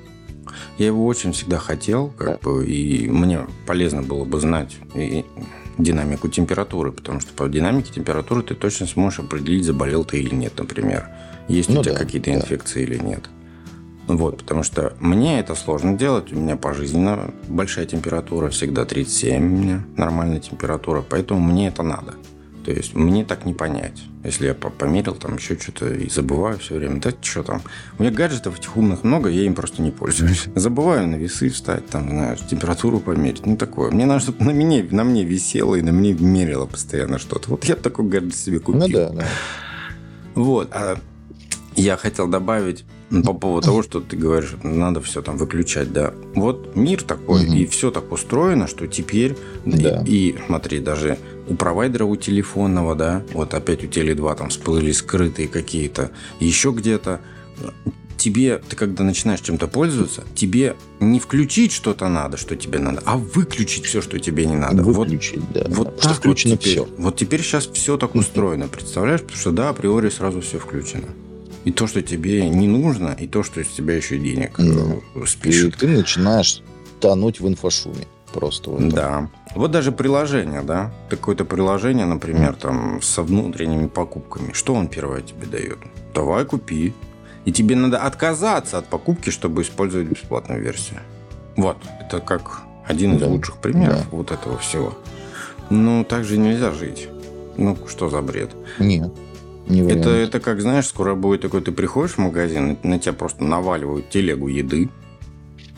Я 0.78 0.87
его 0.87 1.06
очень 1.06 1.32
всегда 1.32 1.58
хотел, 1.58 2.08
как 2.11 2.40
бы, 2.40 2.66
и 2.66 3.08
мне 3.08 3.40
полезно 3.66 4.02
было 4.02 4.24
бы 4.24 4.40
знать 4.40 4.76
и 4.94 5.24
динамику 5.76 6.28
температуры, 6.28 6.92
потому 6.92 7.20
что 7.20 7.32
по 7.32 7.48
динамике 7.48 7.92
температуры 7.92 8.42
ты 8.42 8.54
точно 8.54 8.87
сможешь 8.87 9.20
определить, 9.20 9.64
заболел 9.64 10.04
ты 10.04 10.20
или 10.20 10.34
нет, 10.34 10.58
например. 10.58 11.08
Есть 11.48 11.68
ну, 11.68 11.80
у 11.80 11.82
тебя 11.82 11.94
да, 11.94 11.98
какие-то 12.00 12.30
да. 12.30 12.37
инфекции 12.37 12.82
или 12.82 12.98
нет. 12.98 13.28
Вот, 14.06 14.38
потому 14.38 14.62
что 14.62 14.94
мне 15.00 15.38
это 15.38 15.54
сложно 15.54 15.96
делать. 15.96 16.32
У 16.32 16.37
меня 16.37 16.56
пожизненно 16.56 17.32
большая 17.46 17.87
температура, 17.87 18.48
всегда 18.48 18.84
37 18.84 19.37
у 19.37 19.46
меня 19.46 19.84
нормальная 19.96 20.40
температура, 20.40 21.04
поэтому 21.08 21.40
мне 21.40 21.68
это 21.68 21.82
надо. 21.82 22.14
То 22.68 22.74
есть 22.74 22.94
мне 22.94 23.24
так 23.24 23.46
не 23.46 23.54
понять. 23.54 24.02
Если 24.24 24.46
я 24.46 24.52
померил 24.52 25.14
там 25.14 25.37
еще 25.37 25.59
что-то 25.59 25.88
и 25.88 26.11
забываю 26.11 26.59
все 26.59 26.74
время, 26.74 27.00
да 27.00 27.14
что 27.22 27.42
там. 27.42 27.62
У 27.98 28.02
меня 28.02 28.12
гаджетов 28.12 28.59
этих 28.59 28.76
умных 28.76 29.04
много, 29.04 29.31
я 29.31 29.44
им 29.44 29.54
просто 29.54 29.81
не 29.81 29.90
пользуюсь. 29.90 30.48
Забываю 30.54 31.09
на 31.09 31.14
весы 31.14 31.48
встать, 31.48 31.87
там, 31.87 32.11
знаешь, 32.11 32.40
температуру 32.40 33.00
померить. 33.00 33.46
Ну, 33.46 33.57
такое. 33.57 33.90
Мне 33.90 34.04
надо, 34.04 34.20
чтобы 34.20 34.44
на 34.44 34.52
мне, 34.52 34.87
на 34.90 35.02
мне 35.02 35.24
висело 35.24 35.76
и 35.76 35.81
на 35.81 35.92
мне 35.92 36.12
мерило 36.12 36.66
постоянно 36.66 37.18
что-то. 37.18 37.48
Вот 37.48 37.64
я 37.64 37.74
такой 37.74 38.04
гаджет 38.04 38.37
себе 38.37 38.59
купил. 38.59 38.83
Ну 38.83 38.88
да, 38.88 39.09
да. 39.12 39.26
Вот. 40.35 40.68
А 40.72 41.00
я 41.74 41.96
хотел 41.96 42.28
добавить 42.28 42.85
по 43.24 43.32
поводу 43.32 43.66
того, 43.66 43.82
что 43.82 44.00
ты 44.00 44.16
говоришь, 44.16 44.54
надо 44.62 45.00
все 45.00 45.22
там 45.22 45.36
выключать, 45.36 45.92
да. 45.92 46.12
Вот 46.34 46.76
мир 46.76 47.02
такой, 47.02 47.44
угу. 47.44 47.54
и 47.54 47.66
все 47.66 47.90
так 47.90 48.12
устроено, 48.12 48.66
что 48.66 48.86
теперь, 48.86 49.36
да. 49.64 50.02
и, 50.06 50.30
и 50.30 50.36
смотри, 50.46 50.80
даже 50.80 51.18
у 51.48 51.54
провайдера, 51.54 52.04
у 52.04 52.16
телефонного, 52.16 52.94
да, 52.94 53.24
вот 53.32 53.54
опять 53.54 53.82
у 53.84 53.86
Теле2 53.86 54.36
там 54.36 54.48
всплыли 54.50 54.92
скрытые 54.92 55.48
какие-то, 55.48 56.10
еще 56.40 56.70
где-то, 56.70 57.20
тебе, 58.18 58.58
ты 58.68 58.76
когда 58.76 59.04
начинаешь 59.04 59.40
чем-то 59.40 59.68
пользоваться, 59.68 60.24
тебе 60.34 60.76
не 61.00 61.20
включить 61.20 61.72
что-то 61.72 62.08
надо, 62.08 62.36
что 62.36 62.56
тебе 62.56 62.78
надо, 62.78 63.00
а 63.06 63.16
выключить 63.16 63.86
все, 63.86 64.02
что 64.02 64.18
тебе 64.18 64.44
не 64.44 64.56
надо. 64.56 64.82
Выключить, 64.82 65.38
вот, 65.38 65.52
да. 65.52 65.66
Вот 65.68 65.96
да, 65.96 66.08
так 66.08 66.16
включено 66.16 66.54
вот 66.54 66.60
теперь, 66.60 66.74
все. 66.74 66.88
Вот 66.98 67.16
теперь 67.16 67.42
сейчас 67.42 67.66
все 67.66 67.96
так 67.96 68.14
устроено, 68.14 68.68
представляешь? 68.68 69.20
Потому 69.22 69.38
что 69.38 69.50
да, 69.52 69.68
априори 69.70 70.10
сразу 70.10 70.40
все 70.40 70.58
включено. 70.58 71.08
И 71.68 71.70
то, 71.70 71.87
что 71.87 72.00
тебе 72.00 72.48
не 72.48 72.66
нужно, 72.66 73.14
и 73.20 73.26
то, 73.26 73.42
что 73.42 73.61
из 73.61 73.68
тебя 73.68 73.94
еще 73.94 74.16
денег 74.16 74.57
ну, 74.57 75.02
спишет. 75.26 75.74
И 75.74 75.78
ты 75.78 75.88
начинаешь 75.88 76.62
тонуть 76.98 77.40
в 77.40 77.46
инфошуме 77.46 78.07
просто. 78.33 78.70
Вот 78.70 78.88
да. 78.88 79.28
Вот 79.54 79.70
даже 79.70 79.92
приложение, 79.92 80.62
да, 80.62 80.90
какое-то 81.11 81.44
приложение, 81.44 82.07
например, 82.07 82.54
там 82.54 83.02
со 83.02 83.22
внутренними 83.22 83.87
покупками. 83.87 84.54
Что 84.54 84.72
он 84.72 84.88
первое 84.88 85.20
тебе 85.20 85.46
дает? 85.46 85.76
Давай 86.14 86.46
купи. 86.46 86.94
И 87.44 87.52
тебе 87.52 87.76
надо 87.76 87.98
отказаться 87.98 88.78
от 88.78 88.87
покупки, 88.87 89.28
чтобы 89.28 89.61
использовать 89.61 90.09
бесплатную 90.09 90.62
версию. 90.62 91.00
Вот, 91.57 91.76
это 92.00 92.20
как 92.20 92.62
один 92.87 93.16
из 93.16 93.20
да. 93.20 93.26
лучших 93.26 93.59
примеров 93.59 94.04
да. 94.11 94.16
вот 94.16 94.31
этого 94.31 94.57
всего. 94.57 94.96
Ну, 95.68 96.02
так 96.02 96.24
же 96.24 96.38
нельзя 96.38 96.72
жить. 96.72 97.11
Ну, 97.59 97.76
что 97.87 98.09
за 98.09 98.22
бред? 98.22 98.52
Нет. 98.78 99.12
Не 99.68 99.83
это, 99.83 100.11
это 100.11 100.40
как, 100.40 100.61
знаешь, 100.61 100.87
скоро 100.87 101.14
будет 101.14 101.42
такой, 101.42 101.61
ты 101.61 101.72
приходишь 101.72 102.14
в 102.14 102.18
магазин, 102.18 102.78
на 102.83 102.98
тебя 102.98 103.12
просто 103.12 103.44
наваливают 103.44 104.09
телегу 104.11 104.48
еды, 104.48 104.88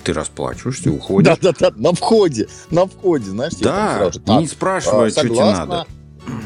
ты 0.04 0.12
расплачиваешься, 0.12 0.90
уходишь. 0.90 1.38
Да-да-да, 1.40 1.72
на 1.76 1.92
входе, 1.92 2.48
на 2.70 2.86
входе, 2.86 3.30
знаешь. 3.30 3.54
Да, 3.54 4.10
не 4.26 4.46
спрашивая, 4.46 5.08
а, 5.08 5.10
что 5.10 5.28
тебе 5.28 5.40
надо. 5.40 5.86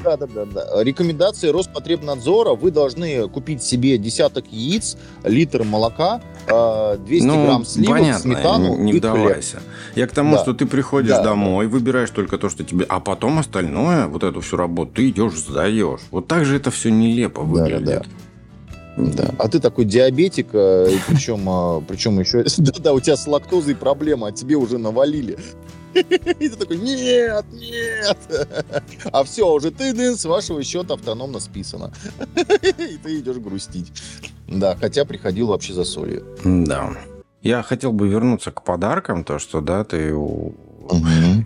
Да, 0.05 0.17
да, 0.17 0.27
да, 0.27 0.45
да. 0.45 0.85
Рекомендации 0.85 1.49
Роспотребнадзора. 1.49 2.55
Вы 2.55 2.71
должны 2.71 3.29
купить 3.29 3.63
себе 3.63 3.99
десяток 3.99 4.47
яиц, 4.51 4.97
литр 5.23 5.65
молока, 5.65 6.21
200 6.47 6.49
а, 6.49 6.99
ну, 7.27 7.47
грамм 7.47 7.65
сливок, 7.65 7.99
понятно, 7.99 8.21
сметану 8.21 8.77
не, 8.77 8.93
не 8.93 8.93
вдавайся. 8.99 9.63
Я 9.95 10.07
к 10.07 10.13
тому, 10.13 10.37
да. 10.37 10.43
что 10.43 10.55
ты 10.55 10.67
приходишь 10.67 11.11
да, 11.11 11.23
домой, 11.23 11.67
да. 11.67 11.73
выбираешь 11.73 12.11
только 12.11 12.39
то, 12.39 12.49
что 12.49 12.65
тебе... 12.65 12.85
А 12.89 13.01
потом 13.01 13.39
остальное, 13.39 14.07
вот 14.07 14.25
эту 14.25 14.41
всю 14.41 14.57
работу, 14.57 14.93
ты 14.97 15.09
идешь, 15.09 15.35
сдаешь. 15.35 16.01
Вот 16.11 16.27
так 16.27 16.45
же 16.45 16.57
это 16.57 16.71
все 16.71 16.91
нелепо 16.91 17.43
выглядит. 17.43 17.85
Да, 17.85 17.93
да, 17.93 18.01
да. 18.01 18.07
Да. 18.97 19.35
А 19.39 19.49
ты 19.49 19.61
такой 19.61 19.85
диабетик, 19.85 20.49
э, 20.53 20.89
и 20.93 20.99
причем, 21.09 21.49
а, 21.49 21.81
причем 21.81 22.21
еще, 22.21 22.45
да-да, 22.59 22.93
у 22.93 23.01
тебя 23.01 23.17
с 23.17 23.27
лактозой 23.27 23.75
проблема, 23.75 24.29
а 24.29 24.33
тебе 24.33 24.57
уже 24.57 24.79
навалили. 24.79 25.39
И 25.95 26.49
ты 26.49 26.57
такой, 26.57 26.79
нет, 26.79 27.45
нет. 27.53 28.19
А 29.13 29.23
все, 29.25 29.49
уже 29.49 29.71
ты 29.71 30.17
с 30.17 30.25
вашего 30.25 30.63
счета 30.65 30.95
автономно 30.95 31.39
списано. 31.41 31.93
И 32.37 32.97
ты 32.97 33.21
идешь 33.21 33.37
грустить. 33.37 33.93
Да, 34.49 34.77
хотя 34.77 35.05
приходил 35.05 35.49
вообще 35.49 35.73
за 35.73 35.85
солью. 35.85 36.25
Да. 36.45 36.97
Я 37.43 37.63
хотел 37.63 37.93
бы 37.93 38.09
вернуться 38.09 38.51
к 38.51 38.65
подаркам, 38.65 39.23
то, 39.23 39.39
что, 39.39 39.61
да, 39.61 39.85
ты 39.85 40.13
угу. 40.15 41.45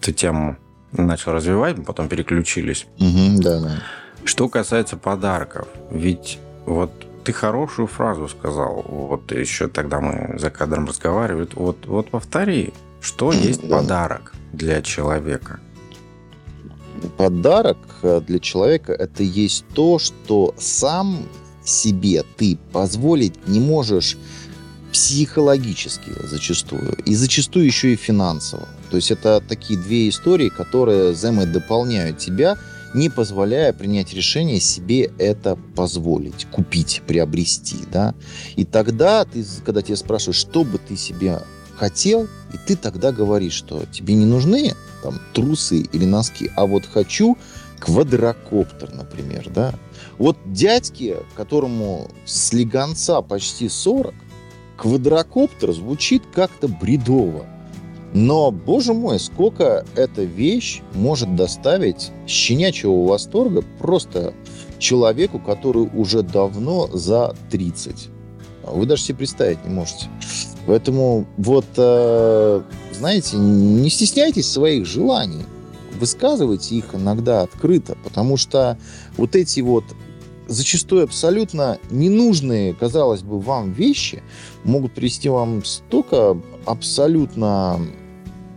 эту 0.00 0.12
тему 0.12 0.56
начал 0.92 1.32
развивать, 1.32 1.84
потом 1.84 2.08
переключились. 2.08 2.86
Угу, 2.98 3.42
да, 3.42 3.60
да. 3.60 3.82
Что 4.24 4.48
касается 4.48 4.96
подарков, 4.96 5.66
ведь 5.90 6.38
вот 6.64 6.90
ты 7.24 7.32
хорошую 7.32 7.88
фразу 7.88 8.28
сказал, 8.28 8.84
вот 8.88 9.32
еще 9.32 9.68
тогда 9.68 10.00
мы 10.00 10.38
за 10.38 10.50
кадром 10.50 10.86
разговаривали, 10.86 11.48
вот, 11.54 11.86
вот 11.86 12.10
повтори, 12.10 12.72
что 13.00 13.32
есть 13.32 13.66
да. 13.66 13.78
подарок 13.78 14.32
для 14.52 14.82
человека? 14.82 15.60
Подарок 17.16 17.78
э, 18.02 18.20
для 18.20 18.38
человека 18.38 18.92
это 18.92 19.24
есть 19.24 19.64
то, 19.74 19.98
что 19.98 20.54
сам 20.56 21.26
себе 21.64 22.24
ты 22.36 22.58
позволить 22.72 23.48
не 23.48 23.60
можешь 23.60 24.16
психологически 24.92 26.10
зачастую, 26.24 26.94
и 27.04 27.14
зачастую 27.14 27.66
еще 27.66 27.94
и 27.94 27.96
финансово. 27.96 28.68
То 28.90 28.96
есть 28.96 29.10
это 29.10 29.40
такие 29.40 29.78
две 29.78 30.08
истории, 30.08 30.48
которые 30.48 31.12
взаимодополняют 31.12 32.18
тебя– 32.18 32.56
не 32.94 33.08
позволяя 33.08 33.72
принять 33.72 34.12
решение 34.12 34.60
себе 34.60 35.10
это 35.18 35.56
позволить, 35.74 36.46
купить, 36.46 37.02
приобрести, 37.06 37.78
да. 37.90 38.14
И 38.56 38.64
тогда 38.64 39.24
ты, 39.24 39.44
когда 39.64 39.82
тебя 39.82 39.96
спрашивают, 39.96 40.36
что 40.36 40.64
бы 40.64 40.78
ты 40.78 40.96
себе 40.96 41.40
хотел, 41.76 42.28
и 42.52 42.58
ты 42.66 42.76
тогда 42.76 43.12
говоришь, 43.12 43.54
что 43.54 43.84
тебе 43.90 44.14
не 44.14 44.26
нужны 44.26 44.74
там 45.02 45.20
трусы 45.32 45.80
или 45.80 46.04
носки, 46.04 46.50
а 46.56 46.66
вот 46.66 46.84
хочу 46.86 47.36
квадрокоптер, 47.80 48.94
например, 48.94 49.50
да. 49.50 49.74
Вот 50.18 50.36
дядьке, 50.46 51.16
которому 51.36 52.08
слегонца 52.24 53.22
почти 53.22 53.68
40, 53.68 54.14
квадрокоптер 54.76 55.72
звучит 55.72 56.22
как-то 56.32 56.68
бредово. 56.68 57.46
Но, 58.14 58.50
боже 58.50 58.92
мой, 58.92 59.18
сколько 59.18 59.86
эта 59.96 60.22
вещь 60.24 60.82
может 60.94 61.34
доставить 61.34 62.10
щенячьего 62.26 63.06
восторга 63.06 63.64
просто 63.78 64.34
человеку, 64.78 65.38
который 65.38 65.88
уже 65.94 66.22
давно 66.22 66.88
за 66.92 67.34
30. 67.50 68.08
Вы 68.64 68.86
даже 68.86 69.02
себе 69.02 69.18
представить 69.18 69.64
не 69.64 69.74
можете. 69.74 70.06
Поэтому 70.66 71.26
вот, 71.38 71.66
э, 71.76 72.62
знаете, 72.92 73.36
не 73.36 73.88
стесняйтесь 73.90 74.48
своих 74.48 74.86
желаний. 74.86 75.44
Высказывайте 75.98 76.76
их 76.76 76.94
иногда 76.94 77.42
открыто, 77.42 77.96
потому 78.04 78.36
что 78.36 78.78
вот 79.16 79.34
эти 79.36 79.60
вот 79.60 79.84
зачастую 80.48 81.04
абсолютно 81.04 81.78
ненужные, 81.90 82.74
казалось 82.74 83.22
бы, 83.22 83.40
вам 83.40 83.72
вещи 83.72 84.22
могут 84.64 84.92
привести 84.92 85.28
вам 85.28 85.64
столько 85.64 86.36
абсолютно 86.66 87.80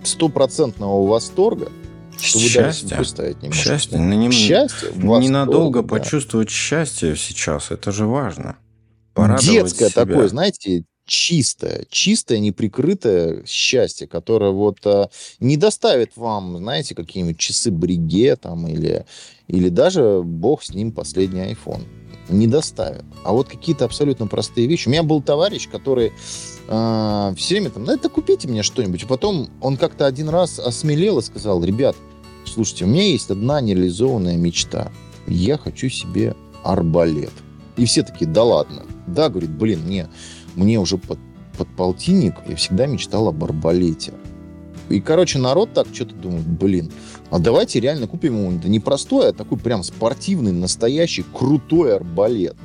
стопроцентного 0.06 1.06
восторга, 1.08 1.72
что 2.20 2.40
вы 2.40 2.54
даже 2.54 2.78
себе 2.78 2.96
представить 2.96 3.42
не 3.42 3.50
можете. 3.50 3.70
Счастье. 3.70 3.98
Ну, 3.98 4.14
не, 4.16 4.32
счастье 4.32 4.92
ненадолго 4.96 5.82
да. 5.82 5.88
почувствовать 5.88 6.50
счастье 6.50 7.16
сейчас, 7.16 7.72
это 7.72 7.92
же 7.92 8.06
важно. 8.06 8.58
Детское 9.16 9.90
себя. 9.90 10.06
такое, 10.06 10.28
знаете, 10.28 10.84
чистое, 11.06 11.86
чистое, 11.90 12.40
неприкрытое 12.40 13.46
счастье, 13.46 14.08
которое 14.08 14.52
вот 14.52 14.80
а, 14.86 15.10
не 15.40 15.56
доставит 15.56 16.12
вам, 16.16 16.58
знаете, 16.58 16.96
какие-нибудь 16.96 17.38
часы 17.38 17.72
бриге 17.72 18.36
там 18.36 18.68
или, 18.68 19.06
или 19.48 19.70
даже 19.70 20.22
бог 20.24 20.64
с 20.64 20.74
ним 20.74 20.92
последний 20.92 21.42
iPhone. 21.42 21.84
Не 22.30 22.48
доставит. 22.48 23.06
А 23.24 23.34
вот 23.34 23.48
какие-то 23.48 23.86
абсолютно 23.86 24.28
простые 24.28 24.68
вещи. 24.68 24.88
У 24.88 24.92
меня 24.92 25.04
был 25.04 25.22
товарищ, 25.22 25.70
который 25.70 26.12
а, 26.68 27.34
все 27.38 27.56
время 27.56 27.70
там, 27.70 27.84
ну 27.84 27.94
это 27.94 28.10
купите 28.10 28.48
мне 28.48 28.64
что-нибудь. 28.64 29.04
И 29.04 29.06
потом 29.06 29.50
он 29.62 29.78
как-то 29.78 30.06
один 30.06 30.30
раз 30.30 30.60
осмелел 30.60 31.20
и 31.20 31.24
сказал, 31.24 31.64
ребят, 31.64 31.96
слушайте, 32.46 32.86
у 32.86 32.88
меня 32.88 33.04
есть 33.04 33.30
одна 33.30 33.62
нереализованная 33.62 34.38
мечта. 34.38 34.92
Я 35.28 35.58
хочу 35.58 35.90
себе 35.90 36.36
арбалет. 36.64 37.34
И 37.78 37.86
все 37.86 38.04
такие, 38.04 38.30
да 38.30 38.44
ладно. 38.44 38.84
Да, 39.08 39.30
говорит, 39.30 39.52
блин, 39.52 39.82
мне, 39.86 40.08
мне 40.56 40.80
уже 40.80 40.98
под, 40.98 41.20
под 41.58 41.68
полтинник, 41.76 42.36
я 42.48 42.56
всегда 42.56 42.88
мечтал 42.88 43.28
об 43.28 43.44
арбалете. 43.44 44.14
И, 44.90 45.02
короче, 45.02 45.40
народ 45.40 45.74
так 45.74 45.88
что-то 45.94 46.16
думает, 46.16 46.48
блин, 46.48 46.92
а 47.32 47.40
давайте 47.40 47.80
реально 47.80 48.08
купим 48.08 48.38
ему 48.38 48.52
не 48.64 48.80
простой, 48.80 49.30
а 49.30 49.34
такой 49.34 49.58
прям 49.58 49.84
спортивный, 49.84 50.52
настоящий, 50.52 51.24
крутой 51.34 51.96
арбалет. 51.96 52.56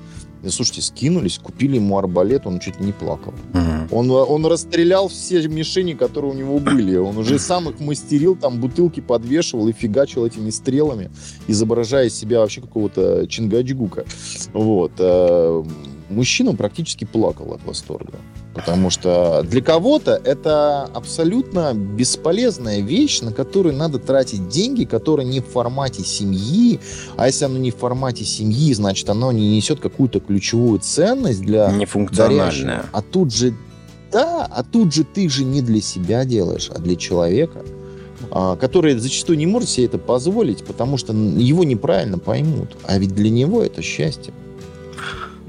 И, 0.43 0.49
слушайте, 0.49 0.81
скинулись, 0.81 1.39
купили 1.39 1.77
ему 1.77 1.99
арбалет, 1.99 2.47
он 2.47 2.61
чуть 2.61 2.81
не 2.81 2.93
плакал. 2.93 3.35
Угу. 3.53 3.99
Он, 3.99 4.11
он 4.11 4.47
расстрелял 4.47 5.09
все 5.09 5.47
мишени, 5.49 5.93
которые 5.93 6.33
у 6.33 6.35
него 6.35 6.59
были. 6.59 6.97
Он 6.97 7.19
уже 7.19 7.39
сам 7.39 7.69
их 7.69 7.79
мастерил, 7.81 8.37
там 8.37 8.59
бутылки 8.59 9.01
подвешивал 9.01 9.69
и 9.69 9.73
фигачил 9.73 10.25
этими 10.25 10.51
стрелами, 10.51 11.11
изображая 11.47 12.09
себя 12.09 12.41
вообще 12.41 12.63
какого-то 12.63 13.27
чингачгука. 13.27 14.05
Вот. 14.55 14.93
Э, 14.99 15.63
мужчина 16.09 16.55
практически 16.55 17.05
плакал 17.05 17.53
от 17.53 17.63
восторга. 17.65 18.15
Потому 18.55 18.91
что 18.91 19.45
для 19.49 19.63
кого-то 19.63 20.21
это 20.25 20.83
абсолютно 20.83 21.73
бесполезная 21.73 22.81
вещь, 22.81 23.21
на 23.21 23.33
которую 23.33 23.77
надо 23.77 23.99
тратить 23.99 24.49
деньги, 24.49 24.85
которая 24.85 25.25
не 25.25 25.41
в 25.41 25.47
формате 25.47 26.03
семьи. 26.03 26.81
А 27.17 27.27
если 27.27 27.45
оно 27.45 27.59
не 27.59 27.71
в 27.71 27.77
формате 27.77 28.25
семьи, 28.25 28.73
значит, 28.75 29.09
оно 29.09 29.31
не 29.31 29.57
несет 29.57 29.79
какую-то 29.79 30.19
ключевую 30.19 30.81
ценность 30.81 31.43
для 31.43 31.71
Нефункциональная. 31.71 32.87
А 32.93 33.03
тут 33.03 33.33
же, 33.33 33.55
да, 34.11 34.47
а 34.51 34.65
тут 34.65 34.93
же 34.93 35.05
ты 35.05 35.29
же 35.29 35.45
не 35.45 35.63
для 35.63 35.81
себя 35.81 36.25
делаешь, 36.25 36.71
а 36.75 36.81
для 36.81 36.97
человека, 36.97 37.65
а, 38.33 38.57
который 38.57 38.99
зачастую 38.99 39.39
не 39.39 39.47
может 39.47 39.69
себе 39.69 39.87
это 39.87 39.99
позволить, 39.99 40.65
потому 40.65 40.97
что 40.97 41.13
его 41.13 41.63
неправильно 41.63 42.19
поймут. 42.19 42.77
А 42.85 42.99
ведь 42.99 43.15
для 43.15 43.31
него 43.31 43.63
это 43.63 43.81
счастье. 43.81 44.35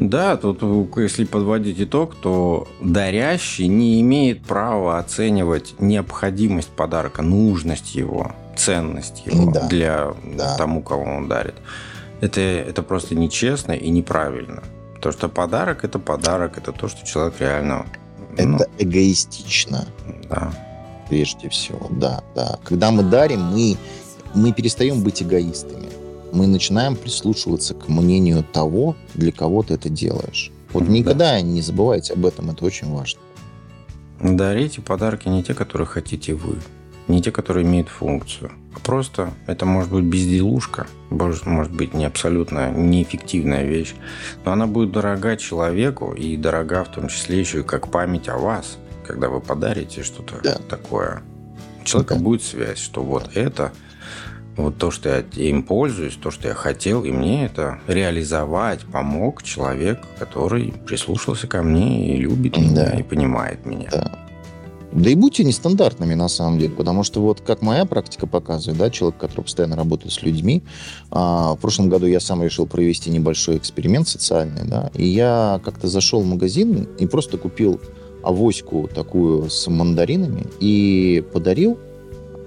Да, 0.01 0.35
тут 0.35 0.63
если 0.97 1.25
подводить 1.25 1.79
итог, 1.79 2.15
то 2.15 2.67
дарящий 2.81 3.67
не 3.67 4.01
имеет 4.01 4.41
права 4.41 4.97
оценивать 4.97 5.75
необходимость 5.79 6.69
подарка, 6.69 7.21
нужность 7.21 7.93
его, 7.93 8.31
ценность 8.57 9.21
его 9.27 9.51
да, 9.51 9.67
для 9.67 10.13
да. 10.35 10.57
тому, 10.57 10.81
кого 10.81 11.03
он 11.03 11.27
дарит. 11.27 11.53
Это, 12.19 12.41
это 12.41 12.81
просто 12.81 13.13
нечестно 13.13 13.73
и 13.73 13.91
неправильно. 13.91 14.63
То, 15.01 15.11
что 15.11 15.29
подарок– 15.29 15.83
это 15.85 15.99
подарок, 15.99 16.57
это 16.57 16.71
то, 16.71 16.87
что 16.87 17.05
человек 17.05 17.35
реально... 17.39 17.85
Это 18.33 18.47
ну, 18.47 18.59
эгоистично. 18.79 19.85
Да. 20.27 20.51
Прежде 21.09 21.47
всего, 21.49 21.87
да, 21.91 22.23
да. 22.33 22.57
Когда 22.63 22.89
мы 22.89 23.03
дарим, 23.03 23.41
мы, 23.41 23.77
мы 24.33 24.51
перестаем 24.51 25.03
быть 25.03 25.21
эгоистами 25.21 26.00
мы 26.31 26.47
начинаем 26.47 26.95
прислушиваться 26.95 27.73
к 27.73 27.87
мнению 27.87 28.43
того, 28.43 28.95
для 29.13 29.31
кого 29.31 29.63
ты 29.63 29.75
это 29.75 29.89
делаешь. 29.89 30.51
Вот 30.73 30.85
да. 30.85 30.91
никогда 30.91 31.41
не 31.41 31.61
забывайте 31.61 32.13
об 32.13 32.25
этом, 32.25 32.49
это 32.51 32.65
очень 32.65 32.91
важно. 32.91 33.19
Дарите 34.19 34.81
подарки 34.81 35.27
не 35.27 35.43
те, 35.43 35.53
которые 35.53 35.87
хотите 35.87 36.33
вы, 36.33 36.57
не 37.07 37.21
те, 37.21 37.31
которые 37.31 37.65
имеют 37.65 37.89
функцию. 37.89 38.51
А 38.73 38.79
просто 38.79 39.33
это 39.47 39.65
может 39.65 39.91
быть 39.91 40.05
безделушка, 40.05 40.87
может 41.09 41.71
быть 41.73 41.93
не 41.93 42.05
абсолютно 42.05 42.71
неэффективная 42.71 43.63
вещь, 43.63 43.93
но 44.45 44.53
она 44.53 44.67
будет 44.67 44.91
дорога 44.91 45.35
человеку 45.35 46.13
и 46.13 46.37
дорога 46.37 46.83
в 46.83 46.91
том 46.91 47.09
числе 47.09 47.39
еще 47.39 47.59
и 47.61 47.63
как 47.63 47.89
память 47.89 48.29
о 48.29 48.37
вас, 48.37 48.77
когда 49.05 49.27
вы 49.29 49.41
подарите 49.41 50.03
что-то 50.03 50.39
да. 50.41 50.57
такое. 50.69 51.21
У 51.81 51.83
человека 51.83 52.15
да. 52.15 52.21
будет 52.21 52.43
связь, 52.43 52.77
что 52.77 53.03
вот 53.03 53.31
да. 53.33 53.41
это 53.41 53.73
вот 54.61 54.77
то, 54.77 54.91
что 54.91 55.09
я 55.09 55.49
им 55.49 55.63
пользуюсь, 55.63 56.15
то, 56.15 56.31
что 56.31 56.47
я 56.47 56.53
хотел, 56.53 57.03
и 57.03 57.11
мне 57.11 57.45
это 57.45 57.79
реализовать 57.87 58.81
помог 58.81 59.43
человек, 59.43 59.99
который 60.17 60.73
прислушался 60.85 61.47
ко 61.47 61.63
мне 61.63 62.15
и 62.15 62.17
любит 62.17 62.53
да. 62.53 62.59
меня, 62.61 62.99
и 62.99 63.03
понимает 63.03 63.65
меня. 63.65 63.89
Да. 63.91 64.17
Да 64.91 65.09
и 65.09 65.15
будьте 65.15 65.45
нестандартными 65.45 66.15
на 66.15 66.27
самом 66.27 66.59
деле, 66.59 66.73
потому 66.73 67.03
что 67.03 67.21
вот 67.21 67.39
как 67.39 67.61
моя 67.61 67.85
практика 67.85 68.27
показывает, 68.27 68.77
да, 68.77 68.89
человек, 68.89 69.19
который 69.19 69.43
постоянно 69.43 69.77
работает 69.77 70.11
с 70.11 70.21
людьми, 70.21 70.63
а, 71.11 71.53
в 71.53 71.59
прошлом 71.59 71.87
году 71.87 72.07
я 72.07 72.19
сам 72.19 72.43
решил 72.43 72.67
провести 72.67 73.09
небольшой 73.09 73.57
эксперимент 73.57 74.09
социальный, 74.09 74.67
да, 74.67 74.91
и 74.93 75.07
я 75.07 75.61
как-то 75.63 75.87
зашел 75.87 76.21
в 76.21 76.25
магазин 76.25 76.89
и 76.99 77.07
просто 77.07 77.37
купил 77.37 77.79
авоську 78.21 78.89
такую 78.93 79.49
с 79.49 79.67
мандаринами 79.67 80.45
и 80.59 81.23
подарил 81.33 81.79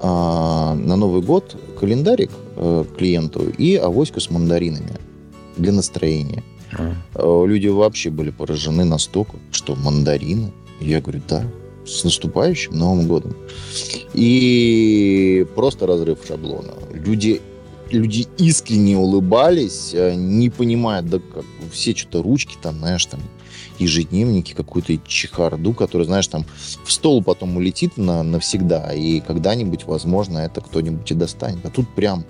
а, 0.06 0.74
на 0.74 0.96
Новый 0.96 1.22
год 1.22 1.56
календарик 1.80 2.30
э, 2.56 2.84
клиенту 2.98 3.48
и 3.48 3.76
авоську 3.76 4.20
с 4.20 4.28
мандаринами 4.30 4.98
для 5.56 5.72
настроения. 5.72 6.42
Mm. 6.72 7.46
Люди 7.46 7.68
вообще 7.68 8.10
были 8.10 8.28
поражены 8.28 8.84
настолько, 8.84 9.36
что 9.50 9.74
мандарины. 9.76 10.52
Я 10.78 11.00
говорю, 11.00 11.22
да, 11.26 11.46
с 11.86 12.04
наступающим 12.04 12.76
Новым 12.76 13.08
годом. 13.08 13.34
И 14.12 15.46
просто 15.54 15.86
разрыв 15.86 16.18
шаблона. 16.28 16.74
Люди, 16.92 17.40
люди 17.90 18.26
искренне 18.36 18.98
улыбались, 18.98 19.94
э, 19.94 20.14
не 20.16 20.50
понимая, 20.50 21.00
да 21.00 21.18
как 21.18 21.46
все 21.72 21.94
что-то 21.94 22.22
ручки 22.22 22.56
там, 22.60 22.78
знаешь, 22.78 23.06
там 23.06 23.20
ежедневники, 23.78 24.52
какую-то 24.52 24.96
чехарду, 25.06 25.72
которая, 25.72 26.06
знаешь, 26.06 26.26
там 26.28 26.44
в 26.84 26.92
стол 26.92 27.22
потом 27.22 27.56
улетит 27.56 27.96
на, 27.96 28.22
навсегда, 28.22 28.92
и 28.92 29.20
когда-нибудь, 29.20 29.84
возможно, 29.84 30.38
это 30.38 30.60
кто-нибудь 30.60 31.10
и 31.10 31.14
достанет. 31.14 31.64
А 31.64 31.70
тут 31.70 31.88
прям 31.94 32.24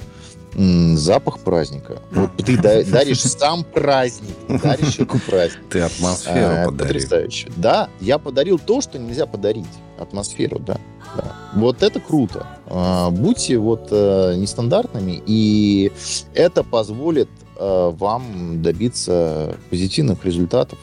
запах 0.57 1.41
праздника. 1.41 2.01
Вот 2.13 2.37
ты 2.37 2.57
даришь 2.85 3.23
сам 3.23 3.65
праздник, 3.65 4.35
даришь 4.63 4.99
эту 4.99 5.19
праздник. 5.19 5.61
Ты 5.69 5.81
атмосферу 5.81 6.39
а, 6.39 6.65
подарил. 6.67 6.95
Потрясающе. 6.95 7.49
Да, 7.57 7.89
я 8.01 8.19
подарил 8.19 8.59
то, 8.59 8.81
что 8.81 8.99
нельзя 8.99 9.27
подарить. 9.27 9.67
Атмосферу, 9.99 10.59
да. 10.59 10.79
да. 11.17 11.37
Вот 11.55 11.83
это 11.83 12.01
круто. 12.01 12.47
А, 12.67 13.11
будьте 13.11 13.59
вот 13.59 13.89
а, 13.91 14.35
нестандартными, 14.35 15.23
и 15.27 15.93
это 16.35 16.63
позволит 16.63 17.29
а, 17.57 17.91
вам 17.91 18.63
добиться 18.63 19.57
позитивных 19.71 20.25
результатов 20.25 20.79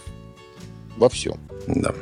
во 1.02 1.10
всем. 1.10 1.36
Да. 1.68 1.94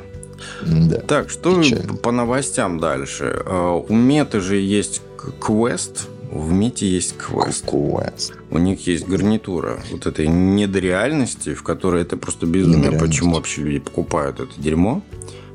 Да. 0.62 1.00
Так, 1.00 1.30
что 1.30 1.60
Печально. 1.60 1.94
по 1.94 2.12
новостям 2.12 2.78
дальше? 2.78 3.42
У 3.88 3.94
Меты 3.94 4.40
же 4.40 4.56
есть 4.56 5.02
квест, 5.40 6.08
в 6.30 6.52
Мете 6.52 6.86
есть 6.86 7.16
квест. 7.16 7.64
Квест. 7.66 8.34
У 8.50 8.58
них 8.58 8.86
есть 8.86 9.06
гарнитура 9.08 9.80
вот 9.90 10.06
этой 10.06 10.28
недореальности, 10.28 11.54
в 11.54 11.62
которой 11.62 12.02
это 12.02 12.16
просто 12.16 12.46
безумие. 12.46 12.92
Почему 12.98 13.34
вообще 13.34 13.62
люди 13.62 13.80
покупают 13.80 14.38
это 14.38 14.52
дерьмо? 14.56 15.02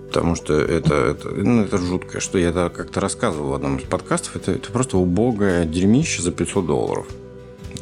Потому 0.07 0.35
что 0.35 0.53
это, 0.53 0.93
это, 0.95 1.29
ну, 1.29 1.63
это 1.63 1.77
жуткое, 1.77 2.21
что 2.21 2.37
я 2.37 2.49
это 2.49 2.71
как-то 2.73 2.99
рассказывал 3.01 3.49
в 3.49 3.53
одном 3.53 3.77
из 3.77 3.83
подкастов. 3.83 4.35
Это, 4.35 4.53
это 4.53 4.71
просто 4.71 4.97
убогое 4.97 5.65
дерьмище 5.65 6.21
за 6.21 6.31
500 6.31 6.65
долларов. 6.65 7.07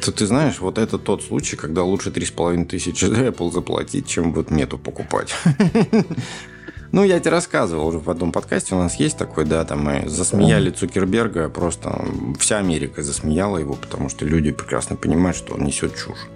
То 0.00 0.12
ты 0.12 0.26
знаешь, 0.26 0.60
вот 0.60 0.78
это 0.78 0.98
тот 0.98 1.22
случай, 1.22 1.56
когда 1.56 1.82
лучше 1.82 2.10
3,5 2.10 2.66
тысячи 2.66 3.04
за 3.04 3.28
Apple 3.28 3.52
заплатить, 3.52 4.06
чем 4.06 4.32
вот 4.32 4.50
мету 4.50 4.78
покупать. 4.78 5.34
Ну, 6.92 7.02
я 7.02 7.18
тебе 7.18 7.32
рассказывал 7.32 7.88
уже 7.88 7.98
в 7.98 8.08
одном 8.08 8.30
подкасте, 8.30 8.76
у 8.76 8.78
нас 8.78 8.94
есть 9.00 9.18
такой, 9.18 9.44
да, 9.46 9.64
там 9.64 9.82
мы 9.82 10.08
засмеяли 10.08 10.70
Цукерберга, 10.70 11.48
просто 11.48 12.06
вся 12.38 12.58
Америка 12.58 13.02
засмеяла 13.02 13.58
его, 13.58 13.74
потому 13.74 14.08
что 14.08 14.24
люди 14.24 14.52
прекрасно 14.52 14.94
понимают, 14.94 15.36
что 15.36 15.54
он 15.54 15.64
несет 15.64 15.96
чушь. 15.96 16.28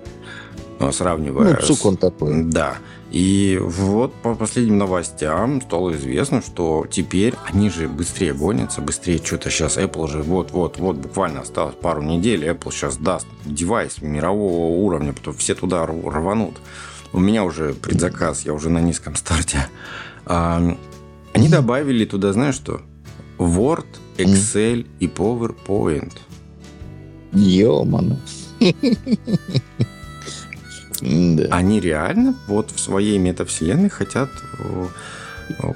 Ну, 0.81 0.91
сравнивая... 0.91 1.59
Ну, 1.61 1.65
цук 1.65 1.87
он 1.87 1.97
такой. 1.97 2.43
Да. 2.43 2.79
И 3.11 3.59
вот 3.61 4.15
по 4.17 4.35
последним 4.35 4.79
новостям 4.79 5.63
стало 5.63 5.95
известно, 5.95 6.43
что 6.43 6.87
теперь 6.91 7.35
они 7.47 7.71
же 7.71 7.89
быстрее 7.89 8.35
гонятся, 8.35 8.83
быстрее 8.83 9.19
что-то 9.25 9.51
сейчас 9.51 9.79
Apple 9.79 10.09
же 10.09 10.23
вот-вот-вот 10.23 10.97
буквально 10.97 11.41
осталось 11.41 11.75
пару 11.75 12.03
недель, 12.03 12.47
Apple 12.47 12.71
сейчас 12.71 12.99
даст 12.99 13.27
девайс 13.47 14.03
мирового 14.03 14.77
уровня, 14.77 15.15
потом 15.15 15.35
все 15.35 15.55
туда 15.55 15.87
рванут. 15.87 16.57
У 17.15 17.19
меня 17.19 17.45
уже 17.45 17.73
предзаказ, 17.73 18.45
я 18.45 18.53
уже 18.53 18.69
на 18.69 18.81
низком 18.81 19.17
старте. 19.17 19.67
А, 20.27 20.77
они 21.33 21.49
добавили 21.49 22.05
туда, 22.05 22.35
знаешь 22.35 22.57
что? 22.57 22.83
Word, 23.39 23.87
Excel 24.19 24.87
и 25.01 25.07
PowerPoint. 25.07 26.13
Ё-моно. 31.01 31.47
Они 31.51 31.81
реально 31.81 32.35
вот 32.47 32.71
в 32.71 32.81
своей 32.81 33.19
метавселенной 33.19 33.89
хотят 33.89 34.31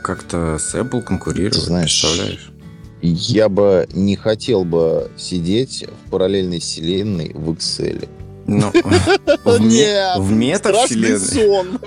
как-то 0.02 0.58
с 0.58 0.74
Apple 0.74 1.02
конкурировать. 1.02 1.54
Знаешь, 1.54 2.02
представляешь? 2.02 2.52
Я 3.00 3.48
бы 3.48 3.88
не 3.92 4.14
хотел 4.16 4.64
бы 4.64 5.10
сидеть 5.16 5.86
в 6.06 6.10
параллельной 6.10 6.60
вселенной 6.60 7.32
в 7.34 7.50
Excel. 7.50 8.08
Ну, 8.46 8.70
в, 9.44 9.60
Нет, 9.60 10.18
в 10.18 10.32
метавселенной... 10.32 11.78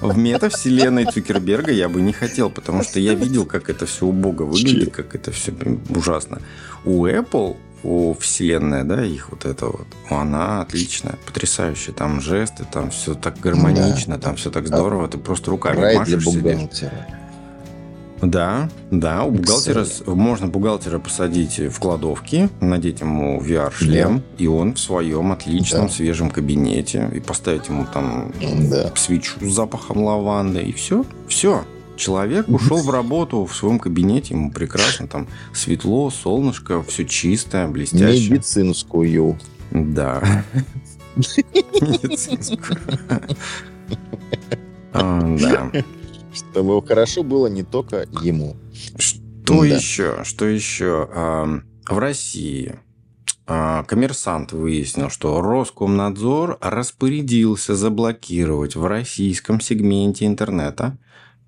в 0.00 0.18
метавселенной 0.18 1.06
Цукерберга 1.06 1.72
я 1.72 1.88
бы 1.88 2.00
не 2.00 2.12
хотел, 2.12 2.50
потому 2.50 2.82
что 2.82 3.00
я 3.00 3.14
видел, 3.14 3.44
как 3.44 3.70
это 3.70 3.86
все 3.86 4.06
убого 4.06 4.44
выглядит, 4.44 4.92
как 4.92 5.14
это 5.14 5.30
все 5.32 5.52
ужасно. 5.88 6.40
У 6.84 7.06
Apple 7.06 7.56
у 7.82 8.14
вселенная, 8.14 8.84
да, 8.84 9.04
их 9.04 9.30
вот 9.30 9.44
это 9.44 9.66
вот, 9.66 9.86
она 10.08 10.62
отличная, 10.62 11.18
потрясающая. 11.26 11.94
Там 11.94 12.20
жесты, 12.20 12.64
там 12.70 12.90
все 12.90 13.14
так 13.14 13.38
гармонично, 13.40 14.16
да. 14.16 14.20
там 14.20 14.36
все 14.36 14.50
так 14.50 14.66
здорово, 14.66 15.08
ты 15.08 15.18
просто 15.18 15.50
руками 15.50 15.80
Рай 15.80 15.96
машешь 15.96 16.24
для 16.24 16.42
бухгалтера. 16.42 17.06
Да, 18.22 18.68
да, 18.90 19.24
у 19.24 19.30
бухгалтера 19.30 19.80
Excel. 19.80 20.14
можно 20.14 20.46
бухгалтера 20.46 20.98
посадить 20.98 21.58
в 21.58 21.78
кладовке, 21.78 22.50
надеть 22.60 23.00
ему 23.00 23.40
VR-шлем, 23.40 24.18
да. 24.18 24.22
и 24.36 24.46
он 24.46 24.74
в 24.74 24.78
своем 24.78 25.32
отличном 25.32 25.86
да. 25.86 25.88
свежем 25.88 26.30
кабинете, 26.30 27.10
и 27.14 27.20
поставить 27.20 27.68
ему 27.68 27.86
там 27.92 28.32
да. 28.70 28.92
свечу 28.94 29.40
с 29.40 29.54
запахом 29.54 30.04
лаванды, 30.04 30.60
и 30.60 30.72
все, 30.72 31.04
все. 31.28 31.64
Человек 32.00 32.48
ушел 32.48 32.78
в 32.78 32.88
работу 32.88 33.44
в 33.44 33.54
своем 33.54 33.78
кабинете, 33.78 34.32
ему 34.32 34.50
прекрасно, 34.50 35.06
там 35.06 35.28
светло, 35.52 36.08
солнышко, 36.08 36.82
все 36.82 37.04
чистое, 37.04 37.68
блестящее. 37.68 38.30
Медицинскую. 38.30 39.38
Да. 39.70 40.44
Медицинскую. 41.16 42.78
А, 44.94 45.36
да. 45.36 45.70
Чтобы 46.32 46.82
хорошо 46.86 47.22
было 47.22 47.48
не 47.48 47.64
только 47.64 48.06
ему. 48.22 48.56
Что 48.96 49.62
еще? 49.62 50.24
Что 50.24 50.46
еще? 50.46 51.06
В 51.86 51.98
России 51.98 52.78
а, 53.46 53.82
коммерсант 53.82 54.52
выяснил, 54.52 55.10
что 55.10 55.42
Роскомнадзор 55.42 56.58
распорядился 56.62 57.74
заблокировать 57.74 58.74
в 58.74 58.86
российском 58.86 59.60
сегменте 59.60 60.24
интернета 60.24 60.96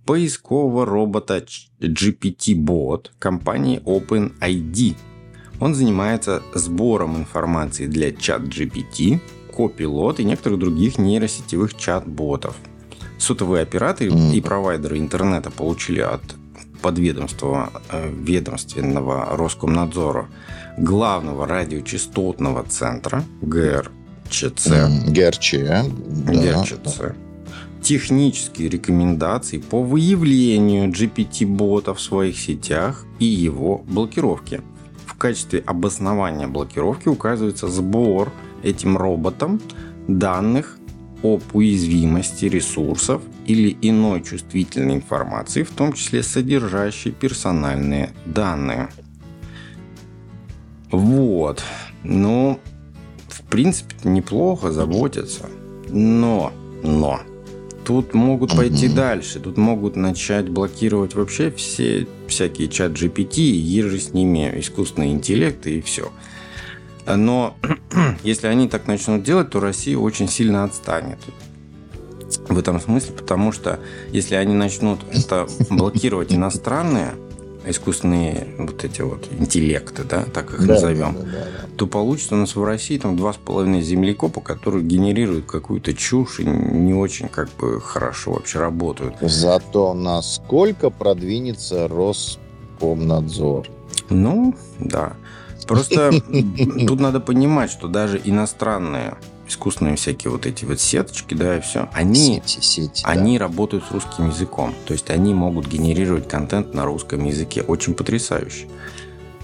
поискового 0.05 0.85
робота 0.87 1.45
GPT-бот 1.81 3.13
компании 3.19 3.81
OpenID. 3.85 4.97
Он 5.61 5.75
занимается 5.75 6.43
сбором 6.55 7.17
информации 7.17 7.87
для 7.87 8.13
чат 8.13 8.43
GPT, 8.43 9.21
Copilot 9.57 10.21
и 10.21 10.25
некоторых 10.25 10.59
других 10.59 10.99
нейросетевых 10.99 11.77
чат-ботов– 11.77 12.57
Сотовые 13.23 13.63
операторы 13.63 14.11
mm. 14.11 14.35
и 14.35 14.41
провайдеры 14.41 14.99
интернета 14.99 15.53
получили 15.53 16.01
от 16.01 16.23
подведомства 16.83 17.71
э, 17.89 18.13
ведомственного 18.13 19.37
Роскомнадзора 19.37 20.29
главного 20.77 21.47
радиочастотного 21.47 22.65
центра 22.65 23.23
ГРЧЦ. 23.43 24.67
Mm, 24.67 25.11
ГРЧ. 25.13 25.55
Да, 26.27 26.63
ГРЧЦ. 26.63 26.99
Да. 26.99 27.15
Технические 27.83 28.69
рекомендации 28.69 29.59
по 29.59 29.83
выявлению 29.83 30.89
GPT-бота 30.89 31.95
в 31.95 32.01
своих 32.01 32.39
сетях 32.39 33.05
и 33.19 33.25
его 33.25 33.79
блокировке. 33.79 34.61
В 35.05 35.15
качестве 35.15 35.59
обоснования 35.67 36.47
блокировки 36.47 37.09
указывается 37.09 37.67
сбор 37.67 38.33
этим 38.63 38.97
роботом 38.97 39.61
данных 40.07 40.79
об 41.25 41.43
уязвимости 41.53 42.45
ресурсов 42.45 43.21
или 43.47 43.77
иной 43.83 44.23
чувствительной 44.23 44.95
информации, 44.97 45.65
в 45.65 45.71
том 45.71 45.93
числе 45.93 46.23
содержащей 46.23 47.11
персональные 47.11 48.13
данные. 48.27 48.91
Вот. 50.93 51.65
Ну, 52.05 52.61
в 53.29 53.43
принципе, 53.43 53.97
неплохо 54.05 54.71
заботятся. 54.71 55.49
Но, 55.89 56.53
но, 56.85 57.21
тут 57.85 58.15
могут 58.15 58.57
пойти 58.57 58.87
mm-hmm. 58.87 58.95
дальше. 58.95 59.41
Тут 59.41 59.57
могут 59.57 59.97
начать 59.97 60.49
блокировать 60.49 61.15
вообще 61.15 61.51
все 61.51 62.07
всякие 62.29 62.69
чат 62.69 62.93
GPT, 62.93 63.41
и 63.41 63.83
же 63.83 63.99
с 63.99 64.13
ними 64.13 64.53
искусственный 64.57 65.13
интеллект 65.13 65.67
и 65.67 65.81
все. 65.81 66.11
Но 67.07 67.57
если 68.23 68.47
они 68.47 68.69
так 68.69 68.87
начнут 68.87 69.23
делать, 69.23 69.51
то 69.51 69.61
Россия 69.61 69.97
очень 69.97 70.29
сильно 70.29 70.65
отстанет 70.65 71.19
в 72.49 72.59
этом 72.59 72.81
смысле, 72.81 73.13
потому 73.13 73.53
что 73.53 73.79
если 74.11 74.35
они 74.35 74.55
начнут 74.55 75.01
это 75.13 75.47
блокировать 75.71 76.33
иностранные 76.33 77.13
искусственные 77.67 78.47
вот 78.59 78.85
эти 78.85 79.01
вот 79.03 79.29
интеллекты, 79.39 80.05
да, 80.05 80.25
так 80.25 80.53
их 80.55 80.67
да, 80.67 80.75
назовем, 80.75 81.15
да, 81.15 81.23
да, 81.23 81.31
да. 81.31 81.69
то 81.77 81.87
получится 81.87 82.35
у 82.35 82.39
нас 82.39 82.57
в 82.57 82.65
России 82.65 82.99
там 82.99 83.17
два 83.17 83.33
с 83.33 83.37
половиной 83.37 83.83
землекопа, 83.83 84.41
которые 84.41 84.85
генерируют 84.85 85.47
какую-то 85.47 85.95
чушь 85.95 86.41
и 86.41 86.45
не 86.45 86.95
очень 86.95 87.29
как 87.29 87.49
бы 87.59 87.81
хорошо 87.81 88.33
вообще 88.33 88.59
работают. 88.59 89.15
Зато 89.21 89.95
насколько 89.95 90.91
продвинется 90.91 91.89
Роскомнадзор? 91.89 93.69
Ну, 94.11 94.55
да. 94.79 95.15
Просто 95.67 96.13
тут 96.87 97.01
надо 97.01 97.21
понимать, 97.21 97.71
что 97.71 97.89
даже 97.89 98.21
иностранные 98.23 99.17
искусственные 99.53 99.97
всякие 99.97 100.31
вот 100.31 100.47
эти 100.47 100.65
вот 100.65 100.81
сеточки, 100.81 101.35
да, 101.35 101.59
и 101.59 101.61
все, 101.61 101.89
они, 101.93 102.43
сети, 102.45 102.61
сети, 102.61 103.03
они 103.05 103.39
да. 103.39 103.45
работают 103.45 103.85
с 103.85 103.91
русским 103.91 104.31
языком. 104.31 104.75
То 104.87 104.93
есть 104.93 105.11
они 105.11 105.35
могут 105.35 105.69
генерировать 105.69 106.29
контент 106.29 106.75
на 106.75 106.85
русском 106.85 107.25
языке. 107.25 107.63
Очень 107.63 107.95
потрясающе. 107.95 108.67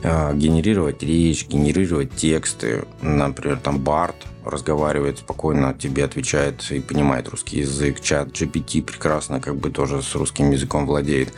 А, 0.03 0.33
генерировать 0.33 1.03
речь, 1.03 1.47
генерировать 1.47 2.15
тексты. 2.15 2.85
Например, 3.03 3.59
там 3.59 3.79
Барт 3.79 4.17
разговаривает 4.45 5.19
спокойно, 5.19 5.75
тебе 5.75 6.05
отвечает 6.05 6.65
и 6.71 6.81
понимает 6.81 7.29
русский 7.29 7.59
язык. 7.59 8.01
Чат 8.01 8.29
GPT 8.29 8.83
прекрасно 8.83 9.41
как 9.41 9.57
бы 9.57 9.71
тоже 9.71 10.03
с 10.03 10.15
русским 10.15 10.51
языком 10.51 10.87
владеет. 10.87 11.33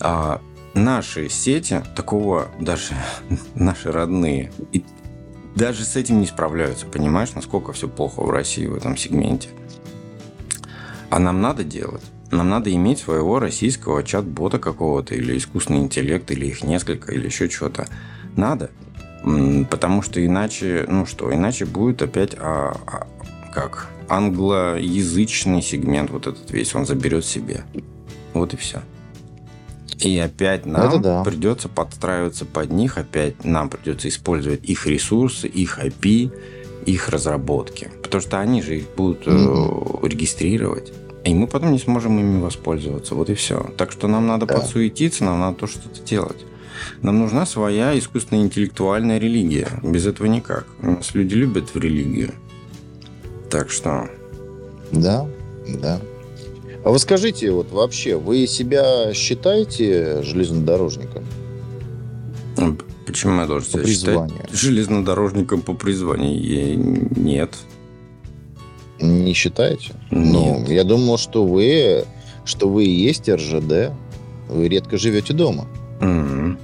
А 0.00 0.40
наши 0.74 1.28
сети, 1.28 1.82
такого 1.94 2.48
даже 2.58 2.94
наши 3.54 3.92
родные, 3.92 4.52
и 4.72 4.84
даже 5.54 5.84
с 5.84 5.96
этим 5.96 6.20
не 6.20 6.26
справляются. 6.26 6.86
Понимаешь, 6.86 7.34
насколько 7.34 7.72
все 7.72 7.88
плохо 7.88 8.20
в 8.22 8.30
России 8.30 8.66
в 8.66 8.74
этом 8.74 8.96
сегменте? 8.96 9.48
А 11.10 11.18
нам 11.18 11.40
надо 11.40 11.62
делать. 11.62 12.02
Нам 12.30 12.48
надо 12.48 12.72
иметь 12.72 13.00
своего 13.00 13.38
российского 13.38 14.02
чат-бота 14.02 14.58
какого-то, 14.58 15.14
или 15.14 15.36
искусственный 15.36 15.80
интеллект, 15.80 16.30
или 16.30 16.46
их 16.46 16.64
несколько, 16.64 17.12
или 17.12 17.26
еще 17.26 17.50
что-то. 17.50 17.86
Надо. 18.36 18.70
Потому 19.70 20.00
что 20.00 20.24
иначе, 20.24 20.86
ну 20.88 21.04
что, 21.04 21.32
иначе 21.32 21.66
будет 21.66 22.00
опять 22.00 22.34
а, 22.38 22.74
а, 22.86 23.06
как 23.52 23.88
англоязычный 24.08 25.62
сегмент 25.62 26.10
вот 26.10 26.26
этот 26.26 26.50
весь, 26.50 26.74
он 26.74 26.86
заберет 26.86 27.24
себе. 27.24 27.64
Вот 28.32 28.54
и 28.54 28.56
все. 28.56 28.82
И 30.00 30.18
опять 30.18 30.66
нам 30.66 31.00
да. 31.00 31.22
придется 31.22 31.68
подстраиваться 31.68 32.44
под 32.44 32.70
них, 32.70 32.98
опять 32.98 33.44
нам 33.44 33.68
придется 33.68 34.08
использовать 34.08 34.64
их 34.64 34.86
ресурсы, 34.86 35.46
их 35.46 35.78
IP, 35.78 36.32
их 36.86 37.08
разработки. 37.08 37.90
Потому 38.02 38.20
что 38.20 38.40
они 38.40 38.62
же 38.62 38.78
их 38.78 38.94
будут 38.96 39.26
mm-hmm. 39.26 40.08
регистрировать. 40.08 40.92
И 41.24 41.34
мы 41.34 41.46
потом 41.46 41.72
не 41.72 41.78
сможем 41.78 42.18
ими 42.18 42.40
воспользоваться. 42.40 43.14
Вот 43.14 43.30
и 43.30 43.34
все. 43.34 43.70
Так 43.76 43.92
что 43.92 44.08
нам 44.08 44.26
надо 44.26 44.46
да. 44.46 44.56
подсуетиться, 44.56 45.24
нам 45.24 45.40
надо 45.40 45.58
то 45.58 45.66
что-то 45.66 46.02
делать. 46.02 46.44
Нам 47.00 47.20
нужна 47.20 47.46
своя 47.46 47.96
искусственная 47.96 48.42
интеллектуальная 48.42 49.18
религия. 49.18 49.68
Без 49.82 50.06
этого 50.06 50.26
никак. 50.26 50.66
У 50.80 50.90
нас 50.90 51.14
люди 51.14 51.34
любят 51.34 51.74
в 51.74 51.78
религию. 51.78 52.32
Так 53.50 53.70
что... 53.70 54.08
Да, 54.90 55.26
да. 55.68 56.00
А 56.84 56.90
вы 56.90 56.98
скажите, 56.98 57.50
вот 57.52 57.70
вообще, 57.70 58.16
вы 58.16 58.46
себя 58.46 59.14
считаете 59.14 60.22
железнодорожником? 60.22 61.24
Ну, 62.56 62.76
почему 63.06 63.40
я 63.40 63.46
должен 63.46 63.70
себя 63.70 63.86
считать 63.86 64.30
железнодорожником 64.52 65.62
по 65.62 65.74
призванию? 65.74 67.08
Нет. 67.16 67.54
Не 69.00 69.32
считаете? 69.32 69.92
Нет. 70.10 70.32
Ну, 70.32 70.64
я 70.68 70.84
думал, 70.84 71.18
что 71.18 71.46
вы, 71.46 72.04
что 72.44 72.68
вы 72.68 72.84
и 72.84 72.90
есть 72.90 73.28
РЖД. 73.28 73.92
Вы 74.48 74.68
редко 74.68 74.98
живете 74.98 75.32
дома. 75.32 75.66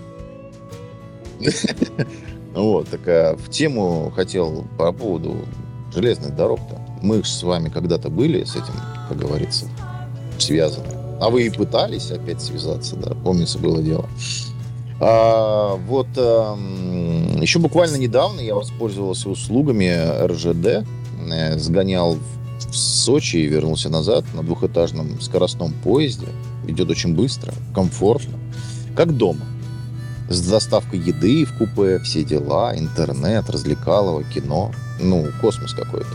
Вот, 2.55 2.89
такая 2.89 3.37
в 3.37 3.49
тему 3.51 4.13
хотел 4.17 4.67
по 4.77 4.91
поводу 4.93 5.37
железных 5.95 6.35
дорог-то. 6.35 6.81
Мы 7.03 7.23
с 7.23 7.45
вами 7.45 7.69
когда-то 7.69 8.09
были 8.09 8.43
с 8.43 8.57
этим, 8.57 8.75
как 9.09 9.17
говорится, 9.17 9.69
связаны. 10.43 10.89
А 11.21 11.31
вы 11.31 11.47
и 11.47 11.51
пытались 11.51 12.11
опять 12.11 12.41
связаться, 12.41 12.97
да, 12.97 13.15
помнится, 13.15 13.59
было 13.59 13.83
дело. 13.83 14.09
А, 15.01 15.77
вот 15.87 16.09
а, 16.17 16.57
еще 17.41 17.59
буквально 17.59 17.97
недавно 17.97 18.41
я 18.41 18.55
воспользовался 18.55 19.29
услугами 19.29 19.93
РЖД, 20.27 20.87
э, 21.31 21.59
сгонял 21.59 22.15
в 22.15 22.77
Сочи 22.77 23.37
и 23.37 23.47
вернулся 23.47 23.89
назад 23.89 24.25
на 24.35 24.43
двухэтажном 24.43 25.21
скоростном 25.21 25.73
поезде. 25.73 26.27
Идет 26.67 26.91
очень 26.91 27.15
быстро, 27.15 27.55
комфортно, 27.75 28.39
как 28.95 29.17
дома. 29.17 29.47
С 30.29 30.47
доставкой 30.47 30.99
еды 30.99 31.47
в 31.47 31.57
купе, 31.57 31.99
все 32.01 32.23
дела, 32.23 32.77
интернет, 32.77 33.49
развлекалово, 33.49 34.25
кино. 34.25 34.73
Ну, 35.01 35.27
космос 35.41 35.73
какой-то. 35.73 36.09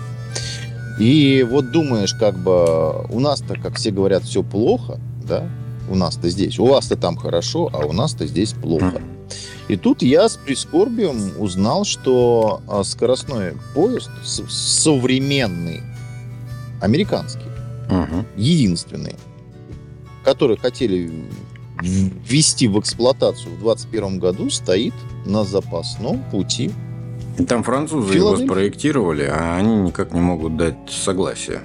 И 0.99 1.45
вот 1.49 1.71
думаешь, 1.71 2.13
как 2.13 2.37
бы 2.37 3.05
у 3.09 3.19
нас-то, 3.19 3.55
как 3.55 3.75
все 3.75 3.91
говорят, 3.91 4.23
все 4.23 4.43
плохо, 4.43 4.99
да, 5.25 5.49
у 5.89 5.95
нас-то 5.95 6.29
здесь. 6.29 6.59
У 6.59 6.65
вас-то 6.65 6.95
там 6.95 7.17
хорошо, 7.17 7.69
а 7.73 7.85
у 7.85 7.93
нас-то 7.93 8.27
здесь 8.27 8.53
плохо. 8.53 9.01
И 9.67 9.77
тут 9.77 10.01
я 10.01 10.27
с 10.27 10.35
прискорбием 10.35 11.39
узнал, 11.39 11.85
что 11.85 12.61
а, 12.67 12.83
скоростной 12.83 13.53
поезд 13.73 14.09
современный, 14.23 15.81
американский, 16.81 17.47
угу. 17.89 18.25
единственный, 18.35 19.15
который 20.23 20.57
хотели 20.57 21.11
ввести 21.81 22.67
в 22.67 22.79
эксплуатацию 22.79 23.55
в 23.55 23.59
2021 23.59 24.19
году, 24.19 24.49
стоит 24.49 24.93
на 25.25 25.43
запасном 25.43 26.23
пути 26.29 26.71
там 27.47 27.63
французы 27.63 28.15
его 28.15 28.37
спроектировали, 28.37 29.23
а 29.23 29.55
они 29.55 29.75
никак 29.75 30.13
не 30.13 30.21
могут 30.21 30.57
дать 30.57 30.75
согласие. 30.87 31.61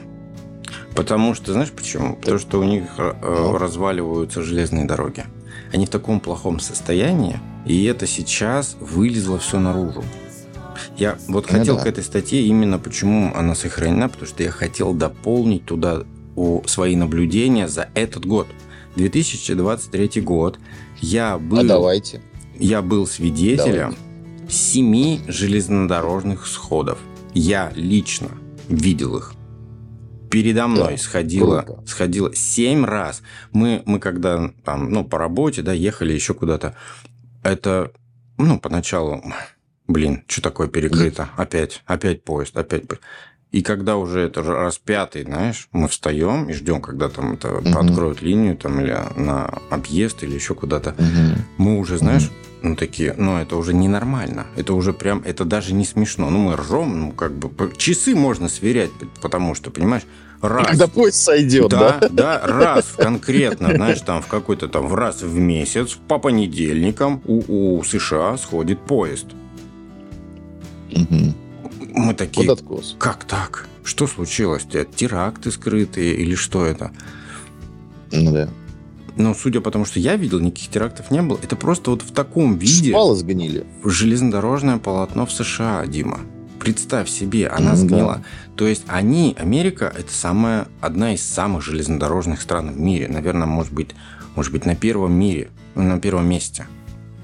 Потому 0.95 1.35
что, 1.35 1.53
знаешь 1.53 1.71
почему? 1.71 2.17
Потому 2.17 2.39
что 2.39 2.59
у 2.59 2.65
них 2.65 2.85
э, 2.99 3.13
ну. 3.23 3.57
разваливаются 3.57 4.43
железные 4.43 4.85
дороги. 4.85 5.25
Они 5.73 5.87
в 5.87 5.91
таком 5.91 6.21
плохом 6.21 6.59
состоянии, 6.59 7.39
и 7.67 7.85
это 7.85 8.07
сейчас 8.07 8.77
вылезло 8.81 9.39
все 9.39 9.61
наружу. 9.61 10.03
Я 10.97 11.19
вот 11.29 11.51
ну, 11.51 11.59
хотел 11.59 11.77
да. 11.77 11.85
к 11.85 11.87
этой 11.87 12.03
статье 12.03 12.43
именно 12.43 12.79
почему 12.79 13.33
она 13.35 13.55
сохранена, 13.55 14.09
потому 14.09 14.27
что 14.27 14.43
я 14.43 14.51
хотел 14.51 14.95
дополнить 14.95 15.65
туда 15.65 16.03
свои 16.67 16.97
наблюдения 16.97 17.69
за 17.69 17.89
этот 17.95 18.25
год. 18.27 18.47
2023 18.97 20.23
год. 20.23 20.59
Я 21.01 21.39
был, 21.39 21.59
а 21.59 21.65
давайте. 21.65 22.23
Я 22.59 22.83
был 22.83 23.07
свидетелем 23.07 23.91
давайте 23.91 24.08
семи 24.49 25.21
железнодорожных 25.29 26.47
сходов. 26.47 26.99
Я 27.35 27.73
лично 27.75 28.31
видел 28.69 29.17
их. 29.17 29.35
Передо 30.31 30.67
мной 30.67 30.93
да, 30.93 30.99
сходило, 30.99 31.63
круто. 31.63 31.87
сходило 31.87 32.35
семь 32.35 32.85
раз. 32.85 33.23
Мы, 33.53 33.83
мы 33.87 33.99
когда 33.99 34.53
там, 34.65 34.91
ну, 34.91 35.05
по 35.05 35.19
работе, 35.19 35.63
да, 35.63 35.73
ехали 35.73 36.13
еще 36.13 36.35
куда-то. 36.35 36.77
Это, 37.43 37.93
ну, 38.37 38.61
поначалу, 38.61 39.23
блин, 39.87 40.25
что 40.27 40.43
такое 40.43 40.69
перекрыто? 40.69 41.31
Опять, 41.37 41.83
опять 41.87 42.25
поезд, 42.25 42.57
опять 42.57 42.85
и 43.51 43.63
когда 43.63 43.97
уже 43.97 44.21
это 44.21 44.43
раз 44.43 44.79
пятый, 44.79 45.25
знаешь, 45.25 45.69
мы 45.73 45.89
встаем 45.89 46.51
и 46.51 46.53
ждем, 46.53 46.83
когда 46.83 47.09
там 47.09 47.33
это 47.35 47.55
угу. 47.55 47.79
откроют 47.79 48.21
линию 48.21 48.57
там 48.57 48.79
или 48.81 48.95
на 49.17 49.47
объезд 49.71 50.23
или 50.23 50.35
еще 50.35 50.55
куда-то, 50.55 50.91
угу. 50.91 51.43
мы 51.57 51.79
уже, 51.79 51.97
знаешь, 51.97 52.27
угу. 52.27 52.35
ну 52.69 52.77
такие, 52.77 53.15
ну 53.17 53.39
это 53.39 53.57
уже 53.57 53.73
ненормально, 53.73 54.47
это 54.57 54.75
уже 54.75 54.93
прям, 54.93 55.23
это 55.25 55.47
даже 55.47 55.73
не 55.73 55.87
смешно. 55.87 56.29
Ну 56.29 56.39
мы 56.39 56.57
ржем, 56.57 57.01
ну 57.01 57.13
как 57.13 57.33
бы 57.33 57.51
часы 57.79 58.15
можно 58.15 58.51
сверять, 58.51 58.91
потому 59.23 59.55
что, 59.55 59.71
понимаешь, 59.71 60.05
раз. 60.43 60.67
Когда 60.67 60.87
поезд 60.87 61.17
сойдет, 61.17 61.71
да? 61.71 61.99
Да, 62.01 62.09
да, 62.11 62.43
раз 62.45 62.93
конкретно, 62.99 63.75
знаешь, 63.75 64.03
там 64.03 64.21
в 64.21 64.27
какой-то 64.27 64.69
там 64.69 64.89
в 64.89 64.95
раз 64.95 65.23
в 65.23 65.39
месяц 65.39 65.97
по 66.07 66.19
понедельникам 66.19 67.23
у, 67.25 67.79
у 67.79 67.83
США 67.83 68.37
сходит 68.37 68.79
поезд. 68.81 69.29
Угу. 70.93 71.48
Мы 71.99 72.15
такие, 72.15 72.47
Под 72.47 72.61
откос. 72.61 72.97
как 72.99 73.25
так? 73.25 73.67
Что 73.85 74.07
случилось? 74.07 74.65
Теракты 74.95 75.51
скрытые 75.51 76.15
или 76.15 76.35
что 76.35 76.65
это? 76.65 76.93
Ну 78.13 78.33
да. 78.33 78.49
Но 79.17 79.35
судя 79.35 79.61
по 79.61 79.71
тому, 79.71 79.85
что 79.85 79.99
я 79.99 80.17
видел, 80.17 80.39
никаких 80.39 80.71
терактов 80.71 81.11
не 81.11 81.21
было. 81.23 81.39
Это 81.43 81.57
просто 81.57 81.91
вот 81.91 82.03
в 82.03 82.13
таком 82.13 82.57
виде... 82.57 82.91
Шпалы 82.91 83.17
сгнили. 83.17 83.67
Железнодорожное 83.83 84.79
полотно 84.79 85.27
в 85.27 85.33
США, 85.33 85.85
Дима. 85.87 86.21
Представь 86.61 87.09
себе, 87.09 87.49
она 87.49 87.73
mm, 87.73 87.77
сгнила. 87.77 88.15
Да. 88.15 88.25
То 88.57 88.67
есть 88.69 88.85
они, 88.87 89.35
Америка, 89.39 89.93
это 89.97 90.13
самая, 90.13 90.69
одна 90.81 91.15
из 91.15 91.23
самых 91.23 91.63
железнодорожных 91.63 92.41
стран 92.41 92.73
в 92.73 92.79
мире. 92.79 93.09
Наверное, 93.09 93.47
может 93.47 93.73
быть, 93.73 93.91
может 94.37 94.53
быть 94.53 94.65
на 94.65 94.77
первом 94.77 95.15
мире, 95.15 95.51
на 95.75 95.99
первом 95.99 96.29
месте 96.29 96.67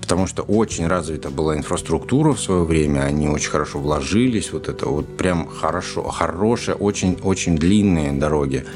потому 0.04 0.26
что 0.26 0.42
очень 0.42 0.86
развита 0.86 1.30
была 1.30 1.56
инфраструктура 1.56 2.34
в 2.34 2.38
свое 2.38 2.62
время, 2.64 3.00
они 3.04 3.26
очень 3.26 3.48
хорошо 3.48 3.78
вложились, 3.78 4.52
вот 4.52 4.68
это 4.68 4.86
вот 4.86 5.16
прям 5.16 5.48
хорошо, 5.48 6.02
хорошие, 6.02 6.74
очень-очень 6.74 7.56
длинные 7.56 8.12
дороги. 8.12 8.66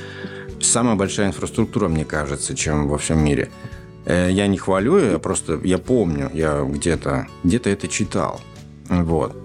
Самая 0.63 0.97
большая 0.97 1.27
инфраструктура, 1.27 1.89
мне 1.89 2.07
кажется, 2.07 2.57
чем 2.57 2.89
во 2.89 2.97
всем 2.97 3.23
мире. 3.23 3.51
Э, 4.07 4.31
я 4.31 4.47
не 4.47 4.57
хвалю, 4.57 4.97
я 4.99 5.19
просто, 5.19 5.61
я 5.65 5.77
помню, 5.77 6.31
я 6.33 6.63
где-то 6.63 7.27
где 7.45 7.59
это 7.59 7.89
читал. 7.89 8.41
Вот. 8.89 9.37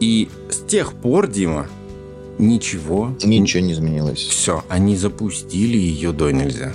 И 0.00 0.30
с 0.48 0.56
тех 0.66 0.94
пор, 0.94 1.26
Дима, 1.28 1.66
ничего... 2.38 3.14
Ничего 3.22 3.62
не 3.62 3.74
изменилось. 3.74 4.20
Все, 4.20 4.64
они 4.70 4.96
запустили 4.96 5.76
ее 5.76 6.12
до 6.12 6.30
нельзя. 6.30 6.72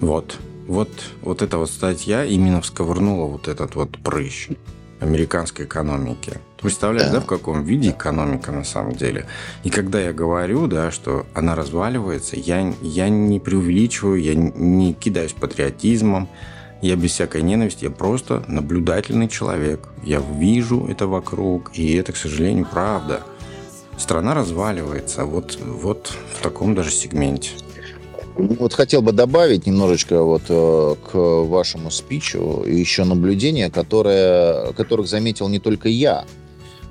Вот. 0.00 0.38
Вот, 0.66 0.90
вот 1.22 1.42
эта 1.42 1.58
вот 1.58 1.70
статья 1.70 2.24
именно 2.24 2.60
всковырнула 2.60 3.26
вот 3.26 3.48
этот 3.48 3.74
вот 3.74 3.98
прыщ 3.98 4.48
американской 5.00 5.66
экономики. 5.66 6.40
Ты 6.56 6.62
представляешь, 6.62 7.08
да. 7.08 7.18
да, 7.18 7.20
в 7.20 7.26
каком 7.26 7.62
виде 7.62 7.90
экономика 7.90 8.50
на 8.52 8.64
самом 8.64 8.94
деле? 8.94 9.26
И 9.62 9.70
когда 9.70 10.00
я 10.00 10.12
говорю, 10.12 10.66
да, 10.66 10.90
что 10.90 11.26
она 11.34 11.54
разваливается, 11.54 12.36
я, 12.36 12.72
я 12.80 13.08
не 13.08 13.40
преувеличиваю, 13.40 14.20
я 14.20 14.34
не 14.34 14.94
кидаюсь 14.94 15.32
патриотизмом, 15.32 16.28
я 16.80 16.96
без 16.96 17.12
всякой 17.12 17.42
ненависти, 17.42 17.84
я 17.84 17.90
просто 17.90 18.44
наблюдательный 18.48 19.28
человек. 19.28 19.88
Я 20.02 20.20
вижу 20.20 20.86
это 20.86 21.06
вокруг, 21.06 21.70
и 21.74 21.94
это, 21.94 22.12
к 22.12 22.16
сожалению, 22.16 22.66
правда. 22.70 23.22
Страна 23.96 24.34
разваливается 24.34 25.24
вот, 25.24 25.58
вот 25.62 26.12
в 26.38 26.42
таком 26.42 26.74
даже 26.74 26.90
сегменте. 26.90 27.50
Вот 28.36 28.72
хотел 28.72 29.00
бы 29.00 29.12
добавить 29.12 29.64
немножечко 29.64 30.22
вот 30.22 30.42
э, 30.48 30.94
к 31.08 31.14
вашему 31.14 31.90
спичу 31.92 32.64
еще 32.66 33.04
наблюдения, 33.04 33.70
которые, 33.70 34.72
которых 34.72 35.06
заметил 35.06 35.48
не 35.48 35.60
только 35.60 35.88
я. 35.88 36.24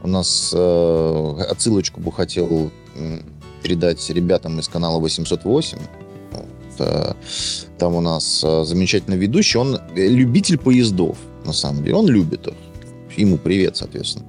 У 0.03 0.07
нас 0.07 0.53
э, 0.55 1.35
отсылочку 1.49 1.99
бы 1.99 2.13
хотел 2.13 2.71
передать 3.61 4.09
ребятам 4.09 4.59
из 4.59 4.69
канала 4.69 4.99
808. 4.99 5.77
Вот, 6.31 6.45
э, 6.79 7.13
там 7.77 7.95
у 7.95 8.01
нас 8.01 8.41
э, 8.45 8.63
замечательный 8.63 9.17
ведущий. 9.17 9.57
Он 9.57 9.81
любитель 9.95 10.57
поездов, 10.57 11.17
на 11.43 11.51
самом 11.51 11.83
деле. 11.83 11.97
Он 11.97 12.07
любит 12.07 12.47
их. 12.47 12.53
Ему 13.17 13.37
привет, 13.37 13.75
соответственно. 13.75 14.25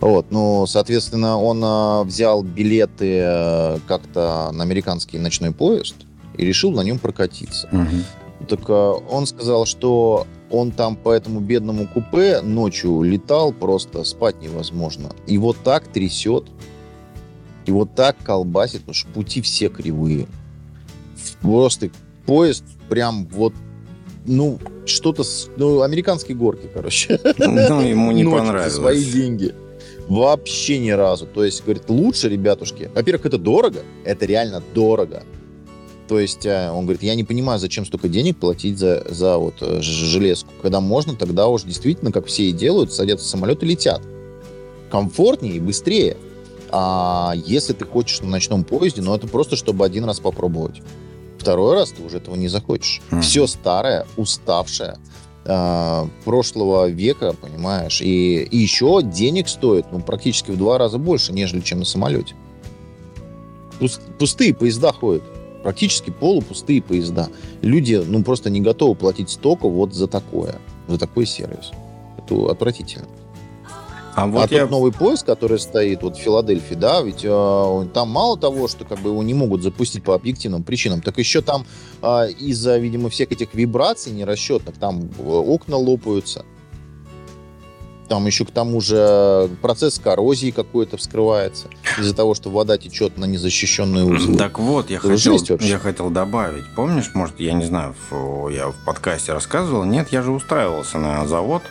Вот, 0.00 0.26
ну, 0.30 0.66
соответственно, 0.66 1.36
он 1.36 2.06
взял 2.06 2.42
билеты 2.42 3.80
как-то 3.88 4.50
на 4.52 4.62
американский 4.62 5.18
ночной 5.18 5.50
поезд 5.50 5.94
и 6.36 6.44
решил 6.44 6.70
на 6.72 6.82
нем 6.82 6.98
прокатиться. 6.98 7.68
Угу. 7.72 8.46
Так 8.48 8.60
э, 8.68 8.72
он 8.72 9.26
сказал, 9.26 9.66
что 9.66 10.26
он 10.50 10.70
там 10.70 10.96
по 10.96 11.12
этому 11.12 11.40
бедному 11.40 11.86
купе 11.86 12.40
ночью 12.40 13.02
летал, 13.02 13.52
просто 13.52 14.04
спать 14.04 14.40
невозможно. 14.40 15.12
И 15.26 15.38
вот 15.38 15.56
так 15.64 15.88
трясет, 15.88 16.44
и 17.66 17.70
вот 17.70 17.94
так 17.94 18.16
колбасит, 18.22 18.80
потому 18.80 18.94
что 18.94 19.08
пути 19.08 19.40
все 19.40 19.68
кривые. 19.68 20.26
Просто 21.40 21.90
поезд 22.26 22.64
прям 22.88 23.26
вот 23.28 23.54
ну, 24.26 24.58
что-то, 24.86 25.22
ну, 25.56 25.82
американские 25.82 26.36
горки, 26.36 26.68
короче. 26.72 27.20
Ну, 27.38 27.80
ему 27.82 28.12
не 28.12 28.24
понравилось. 28.24 28.74
свои 28.74 29.04
деньги. 29.04 29.54
Вообще 30.08 30.78
ни 30.78 30.90
разу. 30.90 31.26
То 31.26 31.44
есть, 31.44 31.62
говорит, 31.64 31.88
лучше, 31.88 32.28
ребятушки. 32.28 32.90
Во-первых, 32.94 33.26
это 33.26 33.38
дорого. 33.38 33.80
Это 34.04 34.26
реально 34.26 34.62
дорого. 34.74 35.22
То 36.08 36.18
есть, 36.18 36.44
э, 36.44 36.70
он 36.70 36.84
говорит, 36.84 37.02
я 37.02 37.14
не 37.14 37.24
понимаю, 37.24 37.58
зачем 37.58 37.86
столько 37.86 38.08
денег 38.08 38.36
платить 38.36 38.78
за, 38.78 39.04
за 39.08 39.38
вот 39.38 39.54
э, 39.60 39.80
железку. 39.80 40.50
Когда 40.60 40.80
можно, 40.80 41.16
тогда 41.16 41.48
уж 41.48 41.62
действительно, 41.62 42.12
как 42.12 42.26
все 42.26 42.44
и 42.44 42.52
делают, 42.52 42.92
садятся 42.92 43.26
в 43.26 43.28
самолет 43.28 43.62
и 43.62 43.66
летят. 43.66 44.02
Комфортнее 44.90 45.56
и 45.56 45.60
быстрее. 45.60 46.16
А 46.70 47.32
если 47.46 47.72
ты 47.72 47.86
хочешь 47.86 48.20
на 48.20 48.28
ночном 48.28 48.64
поезде, 48.64 49.00
ну, 49.00 49.14
это 49.14 49.26
просто, 49.28 49.56
чтобы 49.56 49.86
один 49.86 50.04
раз 50.04 50.20
попробовать. 50.20 50.82
Второй 51.38 51.74
раз 51.74 51.92
ты 51.92 52.02
уже 52.02 52.18
этого 52.18 52.34
не 52.34 52.48
захочешь. 52.48 53.00
Mm-hmm. 53.10 53.20
Все 53.22 53.46
старое, 53.46 54.06
уставшее, 54.16 54.98
э, 55.46 56.06
прошлого 56.24 56.88
века, 56.88 57.34
понимаешь, 57.40 58.02
и, 58.02 58.42
и 58.42 58.58
еще 58.58 59.00
денег 59.02 59.48
стоит, 59.48 59.86
ну, 59.90 60.00
практически 60.00 60.50
в 60.50 60.58
два 60.58 60.76
раза 60.76 60.98
больше, 60.98 61.32
нежели 61.32 61.60
чем 61.60 61.80
на 61.80 61.84
самолете. 61.84 62.34
Пуст, 63.78 64.00
пустые 64.18 64.54
поезда 64.54 64.92
ходят, 64.92 65.22
практически 65.64 66.10
полупустые 66.10 66.82
поезда. 66.82 67.28
Люди, 67.62 67.94
ну, 68.06 68.22
просто 68.22 68.50
не 68.50 68.60
готовы 68.60 68.94
платить 68.94 69.30
столько 69.30 69.66
вот 69.66 69.94
за 69.94 70.06
такое, 70.06 70.56
за 70.86 70.98
такой 70.98 71.24
сервис. 71.24 71.72
Это 72.18 72.50
отвратительно. 72.50 73.06
А, 74.14 74.26
вот 74.26 74.52
а 74.52 74.54
я... 74.54 74.60
тот 74.60 74.70
новый 74.70 74.92
поезд, 74.92 75.24
который 75.24 75.58
стоит 75.58 76.02
вот 76.02 76.16
в 76.16 76.20
Филадельфии, 76.20 76.74
да, 76.74 77.00
ведь 77.00 77.24
э, 77.24 77.86
там 77.94 78.10
мало 78.10 78.38
того, 78.38 78.68
что 78.68 78.84
как 78.84 79.00
бы 79.00 79.10
его 79.10 79.22
не 79.22 79.34
могут 79.34 79.62
запустить 79.62 80.04
по 80.04 80.14
объективным 80.14 80.62
причинам, 80.62 81.00
так 81.00 81.18
еще 81.18 81.40
там 81.40 81.66
э, 82.02 82.30
из-за, 82.38 82.76
видимо, 82.76 83.08
всех 83.08 83.32
этих 83.32 83.54
вибраций 83.54 84.12
нерасчетных, 84.12 84.76
там 84.76 85.10
э, 85.18 85.22
окна 85.22 85.78
лопаются. 85.78 86.44
Там 88.08 88.26
еще 88.26 88.44
к 88.44 88.50
тому 88.50 88.80
же 88.80 89.48
процесс 89.62 89.98
коррозии 89.98 90.50
какой-то 90.50 90.96
вскрывается 90.96 91.68
из-за 91.98 92.14
того, 92.14 92.34
что 92.34 92.50
вода 92.50 92.76
течет 92.76 93.16
на 93.16 93.24
незащищенные 93.24 94.04
узлы. 94.04 94.36
Так 94.36 94.58
вот, 94.58 94.90
я 94.90 94.98
хотел, 94.98 95.38
я 95.60 95.78
хотел 95.78 96.10
добавить. 96.10 96.64
Помнишь, 96.76 97.10
может, 97.14 97.40
я 97.40 97.54
не 97.54 97.64
знаю, 97.64 97.94
я 98.50 98.68
в 98.68 98.84
подкасте 98.84 99.32
рассказывал. 99.32 99.84
Нет, 99.84 100.08
я 100.12 100.22
же 100.22 100.32
устраивался 100.32 100.98
на 100.98 101.26
завод 101.26 101.62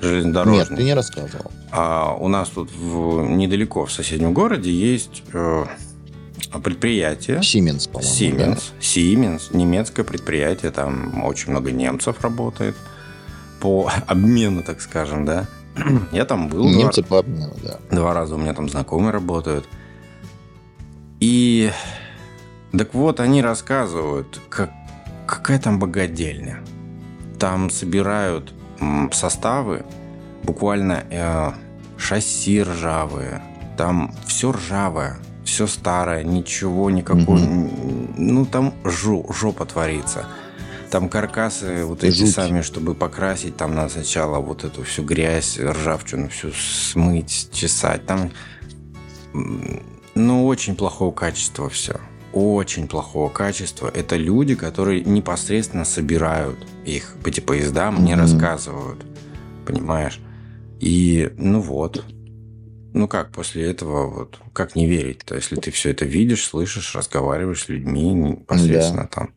железнодорожный. 0.00 0.58
Нет, 0.58 0.68
ты 0.76 0.84
не 0.84 0.94
рассказывал. 0.94 1.50
А 1.72 2.14
у 2.14 2.28
нас 2.28 2.48
тут 2.50 2.70
в, 2.70 3.22
недалеко 3.28 3.86
в 3.86 3.92
соседнем 3.92 4.32
городе 4.32 4.70
есть 4.70 5.22
э, 5.32 5.64
предприятие. 6.62 7.38
Siemens, 7.38 7.90
по-моему. 7.90 8.12
Siemens. 8.12 8.54
Да? 8.54 8.80
Siemens, 8.80 9.56
немецкое 9.56 10.04
предприятие, 10.04 10.70
там 10.70 11.24
очень 11.24 11.50
много 11.50 11.72
немцев 11.72 12.20
работает 12.20 12.76
по 13.60 13.90
обмену, 14.06 14.62
так 14.62 14.80
скажем, 14.80 15.24
да. 15.24 15.46
Я 16.12 16.24
там 16.24 16.48
был. 16.48 16.68
Немцы 16.68 17.02
два, 17.02 17.08
по 17.08 17.18
обмену, 17.20 17.54
да. 17.62 17.78
Два 17.90 18.14
раза 18.14 18.34
у 18.34 18.38
меня 18.38 18.54
там 18.54 18.68
знакомые 18.68 19.10
работают. 19.10 19.68
И 21.20 21.70
так 22.76 22.94
вот, 22.94 23.20
они 23.20 23.42
рассказывают, 23.42 24.40
как, 24.48 24.70
какая 25.26 25.58
там 25.58 25.78
богадельня. 25.78 26.60
Там 27.38 27.70
собирают 27.70 28.52
составы, 29.12 29.84
буквально 30.42 31.04
э, 31.10 31.52
шасси 31.96 32.62
ржавые, 32.62 33.42
там 33.76 34.14
все 34.26 34.52
ржавое, 34.52 35.16
все 35.44 35.66
старое, 35.66 36.24
ничего 36.24 36.90
никакого, 36.90 37.38
mm-hmm. 37.38 38.14
ну 38.16 38.46
там 38.46 38.74
жопа 38.84 39.64
творится. 39.64 40.26
Там 40.90 41.08
каркасы 41.08 41.84
вот 41.84 42.04
эти 42.04 42.20
Жуть. 42.20 42.34
сами, 42.34 42.62
чтобы 42.62 42.94
покрасить, 42.94 43.56
там 43.56 43.74
надо 43.74 43.90
сначала 43.90 44.38
вот 44.38 44.64
эту 44.64 44.82
всю 44.84 45.02
грязь, 45.02 45.58
ржавчину 45.58 46.28
всю 46.28 46.52
смыть, 46.52 47.48
чесать. 47.52 48.06
Там, 48.06 48.30
ну, 50.14 50.46
очень 50.46 50.76
плохого 50.76 51.12
качества 51.12 51.68
все 51.68 52.00
очень 52.36 52.86
плохого 52.86 53.30
качества. 53.30 53.90
Это 53.92 54.16
люди, 54.16 54.54
которые 54.54 55.02
непосредственно 55.02 55.86
собирают 55.86 56.58
их. 56.84 57.14
Эти 57.24 57.40
поезда 57.40 57.90
мне 57.90 58.12
mm-hmm. 58.12 58.18
рассказывают. 58.18 59.06
Понимаешь? 59.64 60.20
И 60.78 61.32
ну 61.38 61.60
вот. 61.60 62.04
Ну 62.92 63.08
как 63.08 63.30
после 63.30 63.64
этого, 63.64 64.06
вот, 64.06 64.38
как 64.52 64.76
не 64.76 64.86
верить-то, 64.86 65.34
если 65.34 65.56
ты 65.56 65.70
все 65.70 65.90
это 65.90 66.04
видишь, 66.04 66.44
слышишь, 66.44 66.94
разговариваешь 66.94 67.64
с 67.64 67.68
людьми 67.68 68.12
непосредственно 68.12 69.02
да. 69.02 69.08
там. 69.08 69.34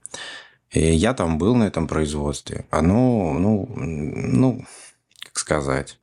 И 0.71 0.93
я 0.93 1.13
там 1.13 1.37
был 1.37 1.55
на 1.55 1.63
этом 1.63 1.87
производстве. 1.87 2.65
Оно, 2.69 3.33
ну, 3.33 3.67
ну, 3.75 4.65
как 5.23 5.39
сказать, 5.39 5.99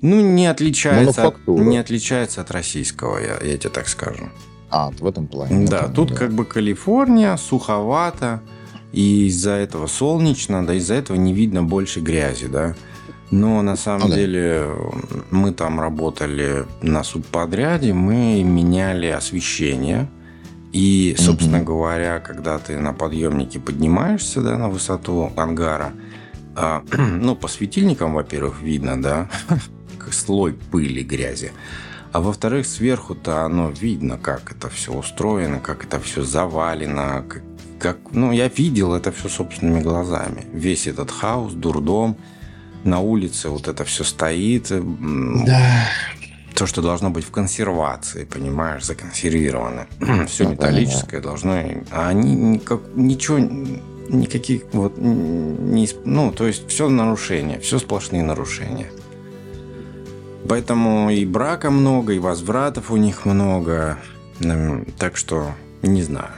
ну, 0.00 0.20
не 0.20 0.46
отличается, 0.46 1.34
не 1.46 1.78
отличается 1.78 2.40
от 2.40 2.50
российского, 2.52 3.18
я, 3.18 3.38
я 3.42 3.58
тебе 3.58 3.70
так 3.70 3.88
скажу. 3.88 4.28
А, 4.70 4.90
в 4.90 5.06
этом 5.06 5.26
плане. 5.26 5.66
Да, 5.66 5.80
этом, 5.80 5.94
тут 5.94 6.10
да. 6.10 6.14
как 6.14 6.32
бы 6.32 6.44
Калифорния, 6.44 7.36
суховато, 7.36 8.40
и 8.92 9.26
из-за 9.26 9.52
этого 9.52 9.86
солнечно, 9.86 10.64
да, 10.64 10.74
из-за 10.74 10.94
этого 10.94 11.16
не 11.16 11.32
видно 11.32 11.64
больше 11.64 12.00
грязи, 12.00 12.46
да. 12.46 12.76
Но 13.30 13.60
на 13.62 13.76
самом 13.76 14.08
ну, 14.08 14.14
деле 14.14 14.70
да. 15.10 15.20
мы 15.30 15.52
там 15.52 15.80
работали 15.80 16.64
на 16.80 17.02
субподряде, 17.02 17.92
мы 17.92 18.42
меняли 18.42 19.06
освещение. 19.06 20.08
И, 20.72 21.16
собственно 21.18 21.58
угу. 21.58 21.66
говоря, 21.66 22.20
когда 22.20 22.58
ты 22.58 22.78
на 22.78 22.92
подъемнике 22.92 23.58
поднимаешься 23.58 24.42
да, 24.42 24.58
на 24.58 24.68
высоту 24.68 25.32
ангара, 25.36 25.92
а, 26.54 26.82
ну, 26.92 27.34
по 27.36 27.48
светильникам, 27.48 28.14
во-первых, 28.14 28.60
видно, 28.60 29.00
да, 29.00 29.28
слой 30.12 30.52
пыли, 30.52 31.02
грязи. 31.02 31.52
А 32.12 32.20
во-вторых, 32.20 32.66
сверху-то 32.66 33.44
оно 33.44 33.70
видно, 33.70 34.18
как 34.18 34.52
это 34.52 34.68
все 34.68 34.92
устроено, 34.92 35.60
как 35.60 35.84
это 35.84 36.00
все 36.00 36.22
завалено, 36.22 37.24
как, 37.28 37.42
как, 37.78 37.98
ну, 38.12 38.32
я 38.32 38.48
видел 38.48 38.94
это 38.94 39.12
все 39.12 39.28
собственными 39.28 39.82
глазами. 39.82 40.44
Весь 40.52 40.86
этот 40.86 41.10
хаос, 41.10 41.52
дурдом, 41.52 42.16
на 42.84 43.00
улице 43.00 43.48
вот 43.48 43.68
это 43.68 43.84
все 43.84 44.04
стоит. 44.04 44.68
Да. 44.70 45.88
То, 46.58 46.66
что 46.66 46.82
должно 46.82 47.10
быть 47.10 47.24
в 47.24 47.30
консервации, 47.30 48.24
понимаешь, 48.24 48.84
законсервировано. 48.84 49.86
все 50.26 50.42
ну, 50.42 50.50
металлическое 50.50 51.20
должно... 51.20 51.52
А 51.92 52.08
они 52.08 52.34
никак, 52.34 52.80
ничего, 52.96 53.38
никаких 53.38 54.62
вот... 54.72 54.98
Не, 54.98 55.88
ну, 56.04 56.32
то 56.32 56.48
есть 56.48 56.68
все 56.68 56.88
нарушения, 56.88 57.60
все 57.60 57.78
сплошные 57.78 58.24
нарушения. 58.24 58.90
Поэтому 60.48 61.10
и 61.10 61.24
брака 61.24 61.70
много, 61.70 62.14
и 62.14 62.18
возвратов 62.18 62.90
у 62.90 62.96
них 62.96 63.24
много. 63.24 63.96
Так 64.98 65.16
что 65.16 65.52
не 65.82 66.02
знаю. 66.02 66.32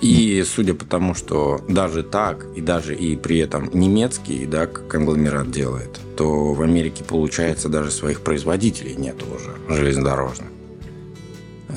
И 0.00 0.42
судя 0.46 0.72
по 0.72 0.86
тому, 0.86 1.14
что 1.14 1.60
даже 1.68 2.02
так, 2.02 2.46
и 2.56 2.62
даже 2.62 2.94
и 2.94 3.16
при 3.16 3.36
этом 3.36 3.68
немецкий, 3.74 4.46
да, 4.46 4.66
конгломерат 4.66 5.50
делает, 5.50 6.00
то 6.16 6.52
в 6.52 6.62
Америке, 6.62 7.04
получается, 7.04 7.68
даже 7.68 7.90
своих 7.90 8.22
производителей 8.22 8.94
нет 8.94 9.16
уже 9.22 9.56
железнодорожных. 9.68 10.48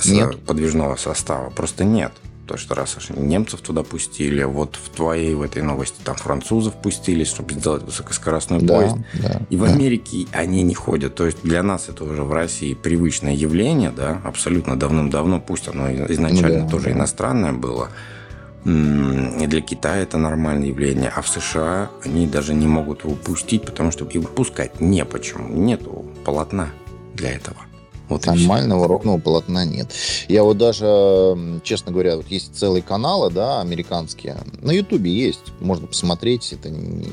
Нет. 0.05 0.39
Подвижного 0.41 0.95
состава. 0.95 1.49
Просто 1.49 1.83
нет. 1.83 2.11
То, 2.47 2.57
что 2.57 2.73
раз 2.73 2.97
немцев 3.15 3.61
туда 3.61 3.83
пустили, 3.83 4.43
вот 4.43 4.75
в 4.75 4.89
твоей 4.95 5.35
в 5.35 5.43
этой 5.43 5.61
новости 5.61 5.99
там 6.03 6.15
французов 6.15 6.73
пустили, 6.81 7.23
чтобы 7.23 7.53
сделать 7.53 7.83
высокоскоростной 7.83 8.61
да, 8.61 8.73
поезд. 8.73 8.95
Да, 9.13 9.41
и 9.51 9.55
в 9.55 9.65
да. 9.65 9.71
Америке 9.71 10.25
они 10.31 10.63
не 10.63 10.73
ходят. 10.73 11.13
То 11.13 11.27
есть 11.27 11.43
для 11.43 11.61
нас 11.61 11.89
это 11.89 12.05
уже 12.05 12.23
в 12.23 12.33
России 12.33 12.73
привычное 12.73 13.35
явление, 13.35 13.91
да, 13.91 14.19
абсолютно 14.23 14.79
давным-давно, 14.79 15.39
пусть 15.39 15.67
оно 15.67 15.91
изначально 15.91 16.63
да, 16.63 16.69
тоже 16.69 16.85
да. 16.85 16.91
иностранное 16.93 17.53
было. 17.53 17.89
И 18.65 19.47
для 19.47 19.61
Китая 19.61 20.03
это 20.03 20.17
нормальное 20.17 20.67
явление. 20.67 21.11
А 21.15 21.21
в 21.21 21.29
США 21.29 21.89
они 22.03 22.27
даже 22.27 22.53
не 22.53 22.67
могут 22.67 23.03
его 23.03 23.15
пустить, 23.15 23.63
потому 23.63 23.91
что 23.91 24.05
его 24.05 24.27
пускать 24.27 24.81
не 24.81 25.05
почему. 25.05 25.47
Нету 25.47 26.05
полотна 26.25 26.69
для 27.13 27.31
этого. 27.31 27.57
Вот 28.09 28.25
Нормального 28.25 28.87
ровного 28.87 29.19
полотна 29.19 29.65
нет. 29.65 29.93
Я 30.27 30.43
вот 30.43 30.57
даже, 30.57 31.61
честно 31.63 31.91
говоря, 31.91 32.17
вот 32.17 32.27
есть 32.27 32.55
целые 32.55 32.81
каналы, 32.81 33.29
да, 33.29 33.61
американские. 33.61 34.35
На 34.61 34.71
Ютубе 34.71 35.11
есть, 35.11 35.53
можно 35.59 35.85
посмотреть. 35.85 36.51
Это 36.51 36.71
не, 36.71 37.07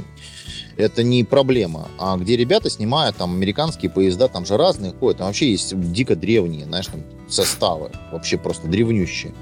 это 0.78 1.02
не 1.02 1.22
проблема. 1.22 1.88
А 1.98 2.16
где 2.16 2.36
ребята 2.36 2.70
снимают 2.70 3.16
там 3.16 3.34
американские 3.34 3.90
поезда, 3.90 4.28
там 4.28 4.46
же 4.46 4.56
разные 4.56 4.92
ходят. 4.92 5.18
Там 5.18 5.26
вообще 5.26 5.50
есть 5.50 5.78
дико 5.92 6.16
древние, 6.16 6.64
знаешь, 6.64 6.86
там 6.86 7.02
составы. 7.28 7.90
Вообще 8.10 8.38
просто 8.38 8.66
древнющие. 8.66 9.34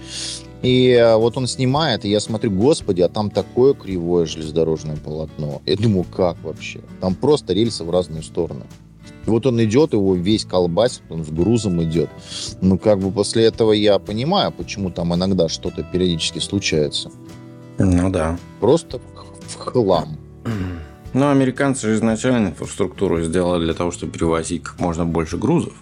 И 0.64 0.88
э, 0.88 1.16
вот 1.16 1.36
он 1.36 1.46
снимает, 1.46 2.06
и 2.06 2.08
я 2.08 2.20
смотрю, 2.20 2.50
господи, 2.50 3.02
а 3.02 3.08
там 3.10 3.30
такое 3.30 3.74
кривое 3.74 4.24
железнодорожное 4.24 4.96
полотно. 4.96 5.60
Я 5.66 5.76
думаю, 5.76 6.04
как 6.04 6.42
вообще? 6.42 6.80
Там 7.02 7.14
просто 7.14 7.52
рельсы 7.52 7.84
в 7.84 7.90
разные 7.90 8.22
стороны. 8.22 8.64
И 9.26 9.30
вот 9.30 9.44
он 9.44 9.62
идет, 9.62 9.92
его 9.92 10.14
весь 10.14 10.46
колбасит, 10.46 11.02
он 11.10 11.22
с 11.22 11.28
грузом 11.28 11.82
идет. 11.82 12.08
Ну, 12.62 12.78
как 12.78 12.98
бы 12.98 13.10
после 13.10 13.44
этого 13.44 13.72
я 13.72 13.98
понимаю, 13.98 14.52
почему 14.52 14.90
там 14.90 15.14
иногда 15.14 15.50
что-то 15.50 15.82
периодически 15.82 16.38
случается. 16.38 17.10
Ну 17.78 18.10
да. 18.10 18.38
Просто 18.60 19.00
в 19.46 19.56
хлам. 19.58 20.16
Ну, 21.12 21.30
американцы 21.30 21.88
же 21.88 21.94
изначально 21.94 22.48
инфраструктуру 22.48 23.22
сделали 23.22 23.64
для 23.64 23.74
того, 23.74 23.90
чтобы 23.90 24.12
перевозить 24.12 24.62
как 24.62 24.80
можно 24.80 25.04
больше 25.04 25.36
грузов. 25.36 25.74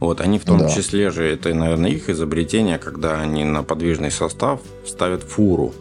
Вот, 0.00 0.20
они 0.20 0.38
в 0.38 0.44
том 0.44 0.58
да. 0.58 0.68
числе 0.68 1.10
же, 1.10 1.24
это, 1.24 1.52
наверное, 1.52 1.90
их 1.90 2.08
изобретение, 2.08 2.78
когда 2.78 3.20
они 3.20 3.44
на 3.44 3.64
подвижный 3.64 4.10
состав 4.10 4.60
ставят 4.86 5.22
фуру. 5.22 5.74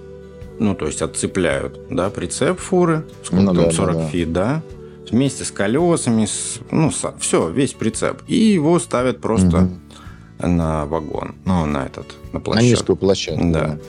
Ну, 0.59 0.73
то 0.73 0.87
есть 0.87 1.03
отцепляют, 1.03 1.79
да, 1.91 2.09
прицеп 2.09 2.59
фуры, 2.59 3.05
сколько 3.23 3.43
ну, 3.43 3.53
там, 3.53 3.65
да, 3.65 3.71
40 3.71 3.95
да, 3.95 4.07
фит, 4.07 4.33
да, 4.33 4.63
вместе 5.11 5.43
с 5.43 5.51
колесами, 5.51 6.25
с, 6.25 6.59
ну, 6.71 6.91
с, 6.91 7.13
все, 7.19 7.49
весь 7.49 7.73
прицеп. 7.73 8.23
И 8.27 8.35
его 8.35 8.79
ставят 8.79 9.21
просто 9.21 9.69
угу. 10.39 10.47
на 10.47 10.87
вагон, 10.87 11.35
ну, 11.45 11.67
на 11.67 11.85
этот, 11.85 12.15
на 12.33 12.39
площадку. 12.39 12.65
На 12.65 12.69
низкую 12.71 12.95
площадку. 12.95 13.51
Да. 13.51 13.67
да. 13.67 13.79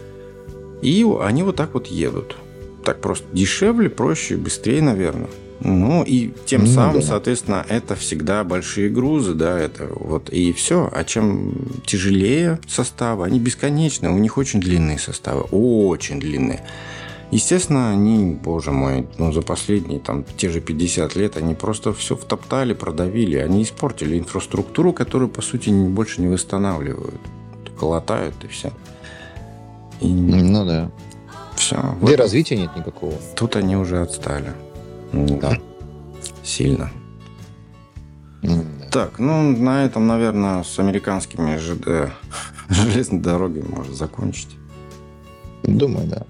И 0.83 1.07
они 1.23 1.43
вот 1.43 1.57
так 1.57 1.73
вот 1.73 1.87
едут. 1.87 2.37
Так 2.85 3.01
просто 3.01 3.27
дешевле, 3.33 3.89
проще, 3.89 4.37
быстрее, 4.37 4.83
наверное. 4.83 5.29
Ну 5.61 6.05
и 6.05 6.33
тем 6.47 6.63
ну, 6.63 6.67
самым, 6.69 7.01
да. 7.01 7.07
соответственно, 7.07 7.67
это 7.69 7.97
всегда 7.97 8.45
большие 8.45 8.89
грузы, 8.89 9.35
да, 9.35 9.59
это 9.59 9.89
вот 9.91 10.31
и 10.31 10.53
все. 10.53 10.89
А 10.93 11.05
чем 11.05 11.53
тяжелее 11.85 12.61
составы, 12.69 13.25
они 13.25 13.41
бесконечные, 13.41 14.13
у 14.13 14.19
них 14.19 14.39
очень 14.39 14.61
длинные 14.61 14.99
составы, 14.99 15.43
очень 15.51 16.21
длинные. 16.21 16.65
Естественно, 17.31 17.91
они, 17.91 18.35
боже 18.35 18.71
мой, 18.71 19.07
ну, 19.19 19.33
за 19.33 19.43
последние 19.43 20.01
там 20.01 20.25
те 20.37 20.49
же 20.49 20.61
50 20.61 21.15
лет 21.17 21.37
они 21.37 21.55
просто 21.55 21.93
все 21.93 22.17
втоптали, 22.17 22.73
продавили. 22.73 23.37
Они 23.37 23.63
испортили 23.63 24.19
инфраструктуру, 24.19 24.95
которую, 24.95 25.29
по 25.29 25.43
сути, 25.43 25.69
больше 25.69 26.23
не 26.23 26.29
восстанавливают. 26.29 27.21
Только 27.67 27.85
латают 27.85 28.35
и 28.45 28.47
все. 28.47 28.73
И... 30.01 30.07
Ну 30.07 30.65
да. 30.65 30.91
Все. 31.55 31.77
Да 31.77 31.97
вот. 32.01 32.11
и 32.11 32.17
развития 32.17 32.57
нет 32.57 32.75
никакого. 32.77 33.13
Тут 33.37 33.57
они 33.57 33.77
уже 33.77 34.01
отстали. 34.01 34.55
Да. 35.13 35.59
Сильно. 36.43 36.91
Так, 38.91 39.19
ну, 39.19 39.57
на 39.57 39.85
этом, 39.85 40.07
наверное, 40.07 40.63
с 40.63 40.79
американскими 40.79 41.57
ЖД 41.59 42.13
железной 42.69 43.21
дорогой 43.21 43.63
можно 43.63 43.95
закончить. 43.95 44.57
Думаю, 45.63 46.07
да. 46.09 46.23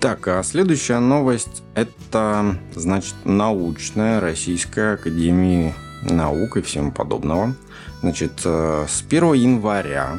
Так, 0.00 0.28
а 0.28 0.42
следующая 0.42 1.00
новость– 1.00 1.62
это, 1.74 2.56
значит, 2.74 3.14
научная 3.24 4.20
Российская 4.20 4.94
Академия 4.94 5.74
Наук 6.02 6.56
и 6.56 6.62
всему 6.62 6.92
подобного. 6.92 7.54
Значит, 8.00 8.40
э, 8.44 8.86
с 8.88 9.02
1 9.02 9.32
января 9.34 10.18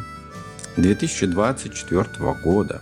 2024 0.76 2.34
года 2.44 2.82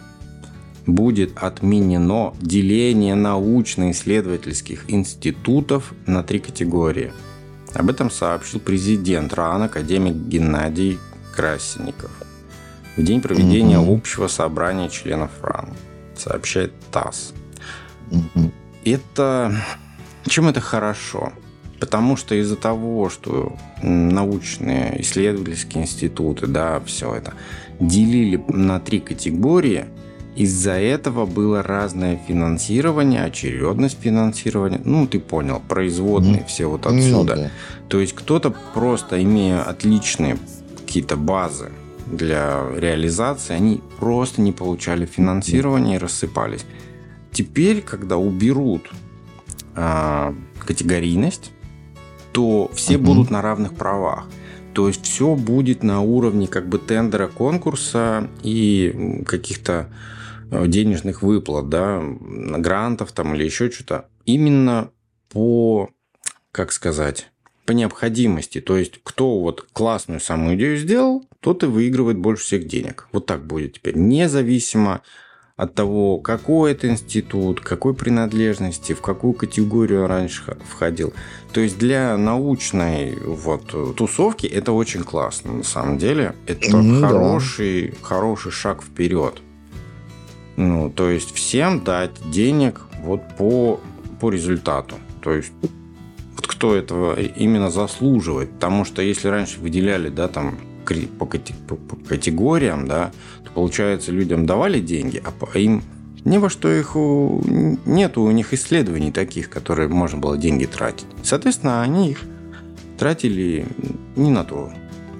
будет 0.87 1.37
отменено 1.37 2.33
деление 2.41 3.13
научно-исследовательских 3.13 4.85
институтов 4.87 5.93
на 6.05 6.23
три 6.23 6.39
категории. 6.39 7.11
Об 7.73 7.89
этом 7.89 8.09
сообщил 8.09 8.59
президент 8.59 9.33
РАН, 9.33 9.63
академик 9.63 10.15
Геннадий 10.15 10.97
Красенников 11.35 12.11
в 12.95 13.03
день 13.03 13.21
проведения 13.21 13.75
mm-hmm. 13.75 13.95
общего 13.95 14.27
собрания 14.27 14.89
членов 14.89 15.29
РАН, 15.43 15.73
сообщает 16.15 16.73
ТАСС. 16.91 17.33
Mm-hmm. 18.09 18.51
Это... 18.85 19.55
Чем 20.25 20.47
это 20.47 20.61
хорошо? 20.61 21.31
Потому 21.79 22.17
что 22.17 22.33
из-за 22.33 22.55
того, 22.55 23.09
что 23.09 23.55
научные 23.83 24.99
исследовательские 25.01 25.83
институты, 25.83 26.47
да, 26.47 26.79
все 26.85 27.13
это 27.13 27.33
делили 27.79 28.43
на 28.47 28.79
три 28.79 28.99
категории– 28.99 29.85
из-за 30.37 30.73
этого 30.73 31.25
было 31.25 31.63
разное 31.63 32.19
финансирование, 32.27 33.23
очередность 33.23 33.97
финансирования. 33.99 34.79
Ну, 34.83 35.07
ты 35.07 35.19
понял, 35.19 35.61
производные 35.67 36.41
mm. 36.41 36.45
все 36.45 36.67
вот 36.67 36.85
ну 36.85 36.95
отсюда. 36.95 37.35
Да. 37.35 37.51
То 37.87 37.99
есть 37.99 38.13
кто-то 38.13 38.53
просто, 38.73 39.21
имея 39.23 39.63
отличные 39.63 40.37
какие-то 40.77 41.17
базы 41.17 41.71
для 42.05 42.63
реализации, 42.77 43.55
они 43.55 43.81
просто 43.99 44.41
не 44.41 44.51
получали 44.51 45.07
финансирование 45.07 45.95
и 45.95 45.99
рассыпались. 45.99 46.65
Теперь, 47.31 47.81
когда 47.81 48.17
уберут 48.17 48.89
э, 49.75 50.33
категорийность, 50.59 51.51
то 52.31 52.69
все 52.75 52.93
uh-huh. 52.93 52.99
будут 52.99 53.31
на 53.31 53.41
равных 53.41 53.73
правах. 53.73 54.27
То 54.73 54.87
есть 54.87 55.03
все 55.03 55.35
будет 55.35 55.81
на 55.81 56.01
уровне 56.01 56.47
как 56.47 56.69
бы 56.69 56.77
тендера, 56.77 57.27
конкурса 57.27 58.29
и 58.43 59.23
каких-то 59.25 59.89
денежных 60.51 61.21
выплат, 61.21 61.69
да, 61.69 62.01
грантов 62.01 63.11
там 63.11 63.35
или 63.35 63.43
еще 63.43 63.69
что-то, 63.71 64.09
именно 64.25 64.91
по, 65.29 65.89
как 66.51 66.71
сказать, 66.71 67.29
по 67.65 67.73
необходимости. 67.73 68.61
То 68.61 68.77
есть, 68.77 68.99
кто 69.03 69.39
вот 69.41 69.65
классную 69.73 70.19
самую 70.19 70.55
идею 70.55 70.77
сделал, 70.77 71.25
тот 71.41 71.63
и 71.63 71.67
выигрывает 71.67 72.17
больше 72.17 72.43
всех 72.43 72.67
денег. 72.67 73.07
Вот 73.11 73.25
так 73.25 73.45
будет 73.45 73.73
теперь. 73.73 73.97
Независимо 73.97 75.01
от 75.57 75.73
того, 75.73 76.19
какой 76.19 76.71
это 76.71 76.87
институт, 76.87 77.59
какой 77.61 77.93
принадлежности, 77.95 78.93
в 78.93 79.01
какую 79.01 79.33
категорию 79.33 80.07
раньше 80.07 80.55
входил. 80.69 81.13
То 81.51 81.61
есть 81.61 81.79
для 81.79 82.15
научной 82.15 83.17
вот 83.19 83.95
тусовки 83.95 84.45
это 84.45 84.71
очень 84.71 85.03
классно 85.03 85.53
на 85.53 85.63
самом 85.63 85.97
деле. 85.97 86.35
Это 86.45 86.69
mm, 86.69 87.01
хороший, 87.01 87.89
да. 87.89 87.95
хороший 88.01 88.51
шаг 88.51 88.83
вперед. 88.83 89.41
Ну, 90.57 90.89
то 90.89 91.09
есть 91.09 91.33
всем 91.33 91.83
дать 91.83 92.11
денег 92.31 92.81
вот 93.03 93.21
по, 93.37 93.79
по 94.19 94.29
результату. 94.29 94.95
То 95.21 95.33
есть 95.33 95.51
вот 96.35 96.47
кто 96.47 96.75
этого 96.75 97.19
именно 97.19 97.69
заслуживает. 97.69 98.51
Потому 98.51 98.83
что 98.83 99.01
если 99.01 99.27
раньше 99.27 99.59
выделяли, 99.59 100.09
да, 100.09 100.27
там 100.27 100.57
по, 101.19 101.25
категориям, 101.25 102.87
да, 102.87 103.11
то 103.43 103.51
получается 103.51 104.11
людям 104.11 104.45
давали 104.45 104.79
деньги, 104.79 105.21
а 105.23 105.57
им 105.57 105.83
ни 106.25 106.37
во 106.37 106.49
что 106.49 106.71
их 106.71 106.95
нету 107.85 108.21
у 108.21 108.31
них 108.31 108.53
исследований 108.53 109.11
таких, 109.11 109.49
которые 109.49 109.87
можно 109.89 110.17
было 110.17 110.37
деньги 110.37 110.65
тратить. 110.65 111.05
Соответственно, 111.23 111.81
они 111.81 112.11
их 112.11 112.21
тратили 112.97 113.65
не 114.15 114.31
на 114.31 114.43
то, 114.43 114.71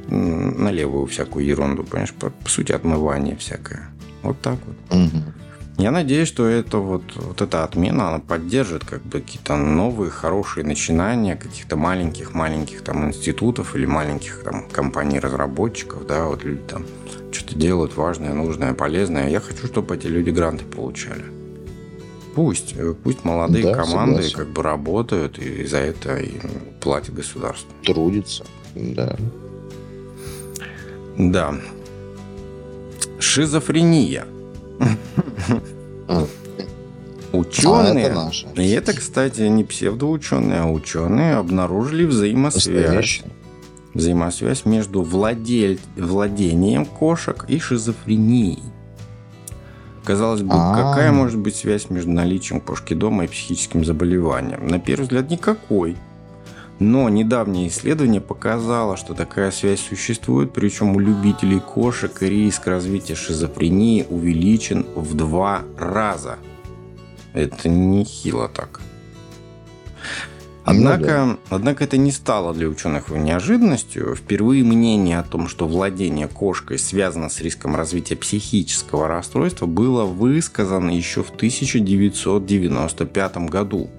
на 0.10 0.72
левую 0.72 1.06
всякую 1.06 1.46
ерунду, 1.46 1.84
понимаешь, 1.84 2.14
по, 2.14 2.30
по 2.30 2.50
сути 2.50 2.72
отмывание 2.72 3.36
всякое. 3.36 3.90
Вот 4.24 4.40
так 4.42 4.58
вот. 4.66 4.98
Угу. 4.98 5.24
Я 5.78 5.92
надеюсь, 5.92 6.28
что 6.28 6.48
это 6.48 6.80
вот, 6.80 7.04
вот 7.16 7.40
эта 7.40 7.64
отмена, 7.64 8.10
она 8.10 8.20
поддержит 8.20 8.84
как 8.84 9.04
бы 9.04 9.22
какие-то 9.22 9.56
новые 9.56 10.10
хорошие 10.10 10.66
начинания 10.66 11.36
каких-то 11.36 11.76
маленьких-маленьких 11.76 12.82
там 12.82 13.10
институтов 13.10 13.76
или 13.76 13.86
маленьких 13.86 14.42
там 14.44 14.68
компаний-разработчиков, 14.70 16.08
да, 16.08 16.26
вот 16.26 16.44
люди 16.44 16.64
там 16.68 16.84
что-то 17.32 17.56
делают 17.56 17.96
важное, 17.96 18.34
нужное, 18.34 18.74
полезное. 18.74 19.30
Я 19.30 19.40
хочу, 19.40 19.68
чтобы 19.68 19.96
эти 19.96 20.08
люди 20.08 20.32
гранты 20.32 20.66
получали. 20.66 21.26
Пусть, 22.34 22.74
э, 22.76 22.96
пусть 23.04 23.24
молодые 23.24 23.64
да, 23.64 23.76
команды 23.76 24.24
согласен. 24.24 24.38
как 24.38 24.48
бы 24.50 24.64
работают 24.64 25.38
и 25.38 25.64
за 25.66 25.78
это 25.78 26.18
им 26.18 26.42
платит 26.82 27.14
государство. 27.14 27.70
Трудится, 27.84 28.46
да. 28.74 29.16
Да. 31.18 31.56
Шизофрения. 33.20 34.26
Ученые, 37.34 38.08
а, 38.08 38.30
это 38.30 38.62
и 38.62 38.70
это, 38.70 38.94
кстати, 38.94 39.42
не 39.42 39.64
псевдоученые, 39.64 40.62
а 40.62 40.72
ученые 40.72 41.36
обнаружили 41.36 42.06
взаимосвязь. 42.06 43.22
Взаимосвязь 43.94 44.66
между 44.66 45.02
владель... 45.02 45.80
владением 45.98 46.86
кошек 46.86 47.46
и 47.48 47.60
шизофренией. 47.60 48.64
Казалось 50.06 50.42
бы, 50.42 50.54
А-а-а. 50.54 50.76
какая 50.76 51.12
может 51.12 51.38
быть 51.38 51.56
связь 51.56 51.90
между 51.90 52.12
наличием 52.12 52.62
кошки 52.62 52.94
дома 52.94 53.26
и 53.26 53.28
психическим 53.28 53.84
заболеванием? 53.84 54.66
На 54.66 54.80
первый 54.80 55.04
взгляд, 55.04 55.30
никакой. 55.30 55.98
Но 56.80 57.10
недавнее 57.10 57.70
исследование 57.70 58.22
показало, 58.22 58.98
что 58.98 59.16
такая 59.16 59.50
связь 59.52 59.80
существует, 59.80 60.54
причем 60.54 60.96
у 60.96 61.00
любителей 61.00 61.60
кошек 61.60 62.16
риск 62.22 62.68
развития 62.68 63.16
шизофрении 63.16 64.06
увеличен 64.10 64.86
в 64.96 65.16
два 65.16 65.64
раза. 65.78 66.38
Это 67.34 67.68
нехило 67.68 68.48
так. 68.48 68.80
Однако, 70.70 71.26
ну, 71.26 71.34
да. 71.34 71.38
однако 71.56 71.86
это 71.86 71.98
не 71.98 72.12
стало 72.12 72.54
для 72.54 72.68
ученых 72.68 73.10
неожиданностью. 73.10 74.16
Впервые 74.16 74.66
мнение 74.66 75.18
о 75.18 75.24
том, 75.24 75.48
что 75.48 75.66
владение 75.66 76.28
кошкой 76.28 76.78
связано 76.78 77.30
с 77.30 77.40
риском 77.40 77.78
развития 77.78 78.18
психического 78.18 79.08
расстройства, 79.08 79.66
было 79.66 80.04
высказано 80.04 80.92
еще 80.92 81.24
в 81.24 81.30
1995 81.30 83.38
году. 83.50 83.90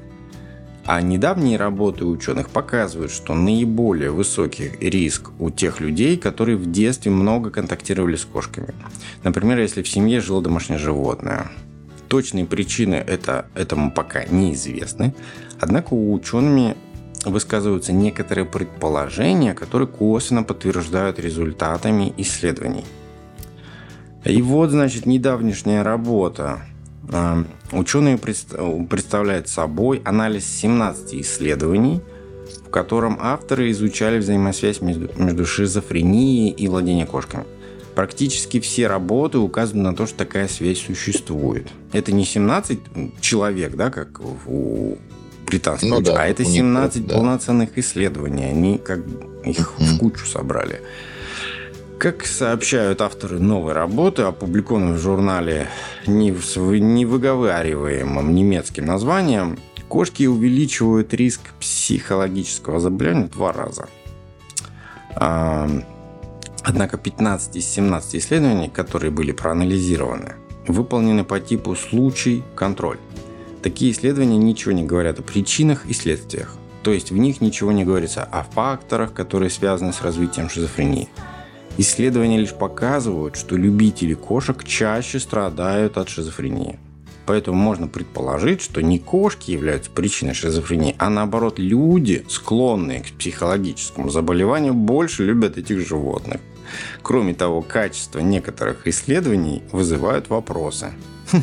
А 0.91 1.03
недавние 1.03 1.59
работы 1.59 2.07
ученых 2.07 2.49
показывают, 2.49 3.13
что 3.13 3.35
наиболее 3.35 4.11
высокий 4.11 4.73
риск 4.81 5.33
у 5.39 5.51
тех 5.51 5.81
людей, 5.81 6.17
которые 6.17 6.57
в 6.57 6.73
детстве 6.73 7.13
много 7.13 7.51
контактировали 7.51 8.17
с 8.17 8.25
кошками. 8.25 8.75
Например, 9.23 9.59
если 9.59 9.83
в 9.83 9.89
семье 9.89 10.23
жило 10.23 10.41
домашнее 10.41 10.79
животное. 10.79 11.51
Точные 12.09 12.47
причины 12.47 12.95
это, 12.95 13.49
этому 13.55 13.91
пока 13.91 14.25
неизвестны, 14.25 15.15
однако 15.61 15.93
у 15.93 16.11
учеными 16.11 16.75
высказываются 17.27 17.93
некоторые 17.93 18.47
предположения, 18.47 19.53
которые 19.53 19.89
косвенно 19.89 20.43
подтверждают 20.43 21.19
результатами 21.19 22.15
исследований. 22.17 22.87
И 24.25 24.41
вот, 24.41 24.71
значит, 24.71 25.05
недавнешняя 25.05 25.85
работа. 25.85 26.63
Ученые 27.73 28.19
представляют 28.19 29.49
собой 29.49 30.01
анализ 30.05 30.47
17 30.47 31.15
исследований, 31.15 32.01
в 32.67 32.71
котором 32.71 33.19
авторы 33.21 33.71
изучали 33.71 34.19
взаимосвязь 34.19 34.81
между, 34.81 35.11
между 35.17 35.45
шизофренией 35.45 36.51
и 36.51 36.69
владением 36.69 37.07
кошками– 37.07 37.45
Практически 37.99 38.61
все 38.61 38.87
работы 38.87 39.39
указывают 39.39 39.85
на 39.85 39.93
то, 39.93 40.07
что 40.07 40.19
такая 40.19 40.47
связь 40.47 40.79
существует. 40.79 41.67
Это 41.93 42.13
не 42.13 42.25
17 42.25 42.79
человек, 43.21 43.75
да, 43.75 43.91
как 43.91 44.21
у 44.47 44.99
британских, 45.45 45.91
ну, 45.91 46.01
да, 46.01 46.23
а 46.23 46.29
это 46.29 46.45
17 46.45 46.97
них, 46.97 47.07
да. 47.09 47.17
полноценных 47.17 47.77
исследований. 47.77 48.45
Они 48.45 48.79
как 48.79 49.01
их 49.45 49.73
mm-hmm. 49.77 49.85
в 49.85 49.99
кучу 49.99 50.27
собрали. 50.27 50.81
Как 51.99 52.25
сообщают 52.27 53.01
авторы 53.01 53.41
новой 53.41 53.73
работы, 53.73 54.23
опубликованной 54.23 54.93
в 54.93 55.01
журнале 55.01 55.67
не, 56.07 56.31
в, 56.31 56.57
не 56.57 57.05
выговариваемым 57.05 58.33
немецким 58.33 58.87
названием, 58.87 59.59
кошки 59.89 60.25
увеличивают 60.27 61.13
риск 61.13 61.41
психологического 61.59 62.79
заболевания 62.79 63.25
в 63.25 63.31
два 63.31 63.53
раза. 63.53 63.89
Однако 66.63 66.99
15 66.99 67.57
из 67.57 67.67
17 67.67 68.15
исследований, 68.15 68.69
которые 68.69 69.11
были 69.11 69.33
проанализированы, 69.33 70.37
выполнены 70.69 71.25
по 71.25 71.41
типу 71.41 71.75
случай-контроль. 71.75 72.99
Такие 73.61 73.91
исследования 73.91 74.39
ничего 74.39 74.71
не 74.71 74.85
говорят 74.85 75.19
о 75.19 75.23
причинах 75.23 75.85
и 75.87 75.95
следствиях. 75.95 76.55
То 76.85 76.93
есть 76.93 77.11
в 77.11 77.17
них 77.17 77.41
ничего 77.41 77.73
не 77.73 77.85
говорится 77.85 78.23
о 78.23 78.45
факторах, 78.45 79.13
которые 79.13 79.51
связаны 79.51 79.93
с 79.93 80.01
развитием 80.01 80.49
шизофрении. 80.49 81.09
Исследования 81.81 82.39
лишь 82.39 82.55
показывают, 82.55 83.37
что 83.37 83.57
любители 83.57 84.15
кошек 84.15 84.65
чаще 84.65 85.21
страдают 85.21 85.97
от 85.97 86.09
шизофрении. 86.09 86.77
Поэтому 87.25 87.57
можно 87.57 87.87
предположить, 87.87 88.63
что 88.63 88.83
не 88.83 88.99
кошки 88.99 89.53
являются 89.53 89.91
причиной 89.93 90.35
шизофрении, 90.35 90.97
а 90.99 91.09
наоборот 91.09 91.61
люди, 91.61 92.27
склонные 92.29 93.03
к 93.03 93.13
психологическому 93.13 94.11
заболеванию, 94.11 94.75
больше 94.75 95.25
любят 95.25 95.57
этих 95.57 95.87
животных. 95.87 96.41
Кроме 97.03 97.33
того, 97.33 97.63
качество 97.63 98.19
некоторых 98.19 98.89
исследований 98.89 99.63
вызывают 99.73 100.29
вопросы. 100.29 100.93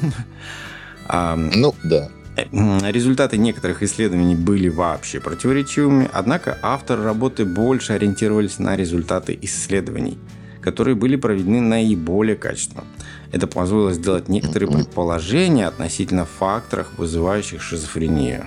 Ну, 1.08 1.76
да. 1.84 2.10
Э, 2.36 2.92
результаты 2.92 3.38
некоторых 3.38 3.84
исследований 3.84 4.36
были 4.36 4.68
вообще 4.70 5.20
противоречивыми, 5.20 6.10
однако 6.12 6.58
авторы 6.62 7.04
работы 7.04 7.46
больше 7.46 7.94
ориентировались 7.94 8.60
на 8.60 8.76
результаты 8.76 9.38
исследований, 9.42 10.18
которые 10.62 10.96
были 10.96 11.16
проведены 11.16 11.62
наиболее 11.62 12.36
качественно. 12.36 12.84
Это 13.32 13.48
позволило 13.48 13.94
сделать 13.94 14.30
некоторые 14.30 14.72
предположения 14.72 15.68
относительно 15.68 16.26
факторов, 16.26 16.88
вызывающих 16.98 17.62
шизофрению. 17.62 18.46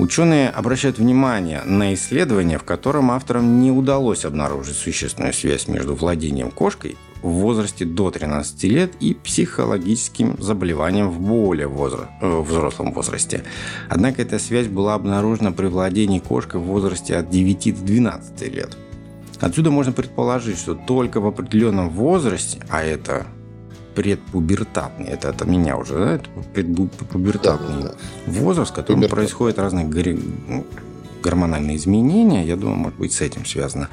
Ученые 0.00 0.48
обращают 0.48 0.96
внимание 0.96 1.60
на 1.66 1.92
исследование, 1.92 2.56
в 2.56 2.64
котором 2.64 3.10
авторам 3.10 3.60
не 3.60 3.70
удалось 3.70 4.24
обнаружить 4.24 4.78
существенную 4.78 5.34
связь 5.34 5.68
между 5.68 5.94
владением 5.94 6.50
кошкой 6.50 6.96
в 7.20 7.28
возрасте 7.28 7.84
до 7.84 8.10
13 8.10 8.64
лет 8.64 8.92
и 9.00 9.12
психологическим 9.12 10.36
заболеванием 10.38 11.10
в 11.10 11.20
более 11.20 11.66
возра... 11.66 12.08
э, 12.22 12.40
взрослом 12.40 12.94
возрасте. 12.94 13.44
Однако 13.90 14.22
эта 14.22 14.38
связь 14.38 14.68
была 14.68 14.94
обнаружена 14.94 15.52
при 15.52 15.66
владении 15.66 16.18
кошкой 16.18 16.62
в 16.62 16.64
возрасте 16.64 17.16
от 17.16 17.28
9 17.28 17.78
до 17.80 17.84
12 17.84 18.54
лет. 18.54 18.78
Отсюда 19.38 19.70
можно 19.70 19.92
предположить, 19.92 20.56
что 20.56 20.74
только 20.74 21.20
в 21.20 21.26
определенном 21.26 21.90
возрасте, 21.90 22.60
а 22.70 22.82
это 22.82 23.26
предпубертатный, 23.94 25.06
это 25.06 25.30
от 25.30 25.44
меня 25.46 25.76
уже, 25.76 25.94
да, 25.94 26.12
это 26.14 26.30
предпубертатный 26.54 27.82
да, 27.82 27.88
да, 27.88 27.94
да. 28.26 28.32
возраст, 28.32 28.70
в 28.70 28.74
котором 28.74 29.00
Пубертат. 29.00 29.16
происходят 29.16 29.58
разные 29.58 29.86
ну, 29.86 30.66
гормональные 31.22 31.76
изменения, 31.76 32.44
я 32.44 32.56
думаю, 32.56 32.76
может 32.76 32.98
быть, 32.98 33.12
с 33.12 33.20
этим 33.20 33.44
связано. 33.44 33.88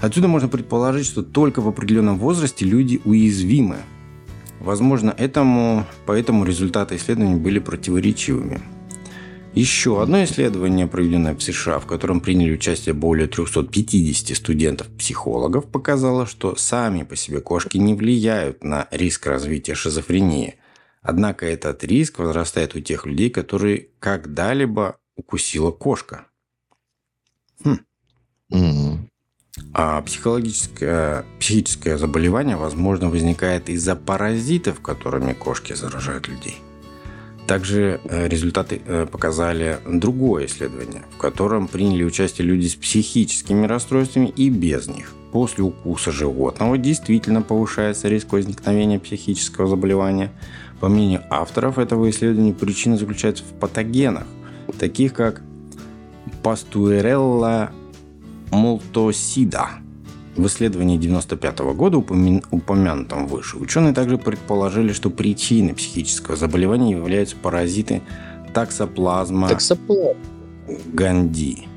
Отсюда 0.00 0.28
можно 0.28 0.48
предположить, 0.48 1.06
что 1.06 1.22
только 1.22 1.60
в 1.60 1.68
определенном 1.68 2.18
возрасте 2.18 2.64
люди 2.64 3.00
уязвимы. 3.04 3.76
Возможно, 4.58 5.14
этому, 5.16 5.86
поэтому 6.06 6.44
результаты 6.44 6.96
исследований 6.96 7.36
были 7.36 7.58
противоречивыми. 7.58 8.60
Еще 9.54 10.00
одно 10.00 10.22
исследование, 10.22 10.86
проведенное 10.86 11.34
в 11.34 11.42
США, 11.42 11.80
в 11.80 11.86
котором 11.86 12.20
приняли 12.20 12.52
участие 12.52 12.94
более 12.94 13.26
350 13.26 14.36
студентов-психологов, 14.36 15.66
показало, 15.66 16.24
что 16.26 16.54
сами 16.54 17.02
по 17.02 17.16
себе 17.16 17.40
кошки 17.40 17.76
не 17.76 17.94
влияют 17.94 18.62
на 18.62 18.86
риск 18.92 19.26
развития 19.26 19.74
шизофрении. 19.74 20.54
Однако 21.02 21.46
этот 21.46 21.82
риск 21.82 22.20
возрастает 22.20 22.76
у 22.76 22.80
тех 22.80 23.06
людей, 23.06 23.28
которые 23.28 23.88
когда-либо 23.98 24.98
укусила 25.16 25.72
кошка. 25.72 26.26
Хм. 27.64 27.78
Mm-hmm. 28.52 28.98
А 29.74 30.00
психологическое, 30.02 31.24
психическое 31.40 31.98
заболевание, 31.98 32.56
возможно, 32.56 33.10
возникает 33.10 33.68
из-за 33.68 33.96
паразитов, 33.96 34.80
которыми 34.80 35.32
кошки 35.32 35.72
заражают 35.72 36.28
людей. 36.28 36.58
Также 37.46 38.00
э, 38.04 38.28
результаты 38.28 38.80
э, 38.84 39.06
показали 39.06 39.78
другое 39.86 40.46
исследование, 40.46 41.02
в 41.12 41.16
котором 41.16 41.66
приняли 41.68 42.04
участие 42.04 42.46
люди 42.46 42.66
с 42.66 42.74
психическими 42.74 43.66
расстройствами 43.66 44.28
и 44.28 44.50
без 44.50 44.86
них. 44.86 45.12
После 45.32 45.64
укуса 45.64 46.12
животного 46.12 46.78
действительно 46.78 47.42
повышается 47.42 48.08
риск 48.08 48.32
возникновения 48.32 48.98
психического 48.98 49.66
заболевания. 49.66 50.32
По 50.80 50.88
мнению 50.88 51.22
авторов 51.30 51.78
этого 51.78 52.08
исследования, 52.10 52.52
причина 52.52 52.96
заключается 52.96 53.44
в 53.44 53.58
патогенах, 53.58 54.26
таких 54.78 55.12
как 55.12 55.42
пастуэрелла 56.42 57.70
молтосида– 58.50 59.68
в 60.40 60.46
исследовании 60.46 60.96
1995 60.96 61.58
года, 61.76 61.98
упомянутом 61.98 63.26
выше, 63.26 63.56
ученые 63.58 63.92
также 63.92 64.18
предположили, 64.18 64.92
что 64.92 65.10
причиной 65.10 65.74
психического 65.74 66.36
заболевания 66.36 66.92
являются 66.92 67.36
паразиты 67.36 68.02
таксоплазма 68.52 69.48
Таксоплазма. 69.48 70.16
ганди, 70.92 71.68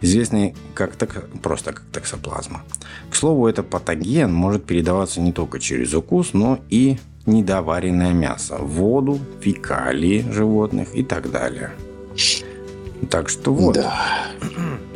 известные 0.00 0.54
как 0.74 0.96
так, 0.96 1.28
просто 1.42 1.72
как 1.72 1.84
таксоплазма. 1.92 2.62
К 3.10 3.14
слову, 3.14 3.46
этот 3.46 3.68
патоген 3.70 4.32
может 4.32 4.64
передаваться 4.64 5.20
не 5.20 5.32
только 5.32 5.58
через 5.58 5.94
укус, 5.94 6.32
но 6.32 6.58
и 6.68 6.98
недоваренное 7.26 8.12
мясо, 8.12 8.56
воду, 8.58 9.20
фекалии 9.40 10.26
животных 10.30 10.94
и 10.94 11.02
так 11.02 11.30
далее. 11.30 11.70
Так 13.10 13.28
что 13.28 13.52
вот. 13.54 13.74
Да. 13.74 14.26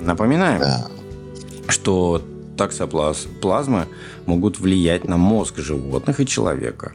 Напоминаем, 0.01 0.61
да. 0.61 0.87
что 1.69 2.23
таксоплазмы 2.57 3.87
могут 4.27 4.59
влиять 4.59 5.05
на 5.05 5.17
мозг 5.17 5.59
животных 5.59 6.21
и 6.21 6.27
человека. 6.27 6.93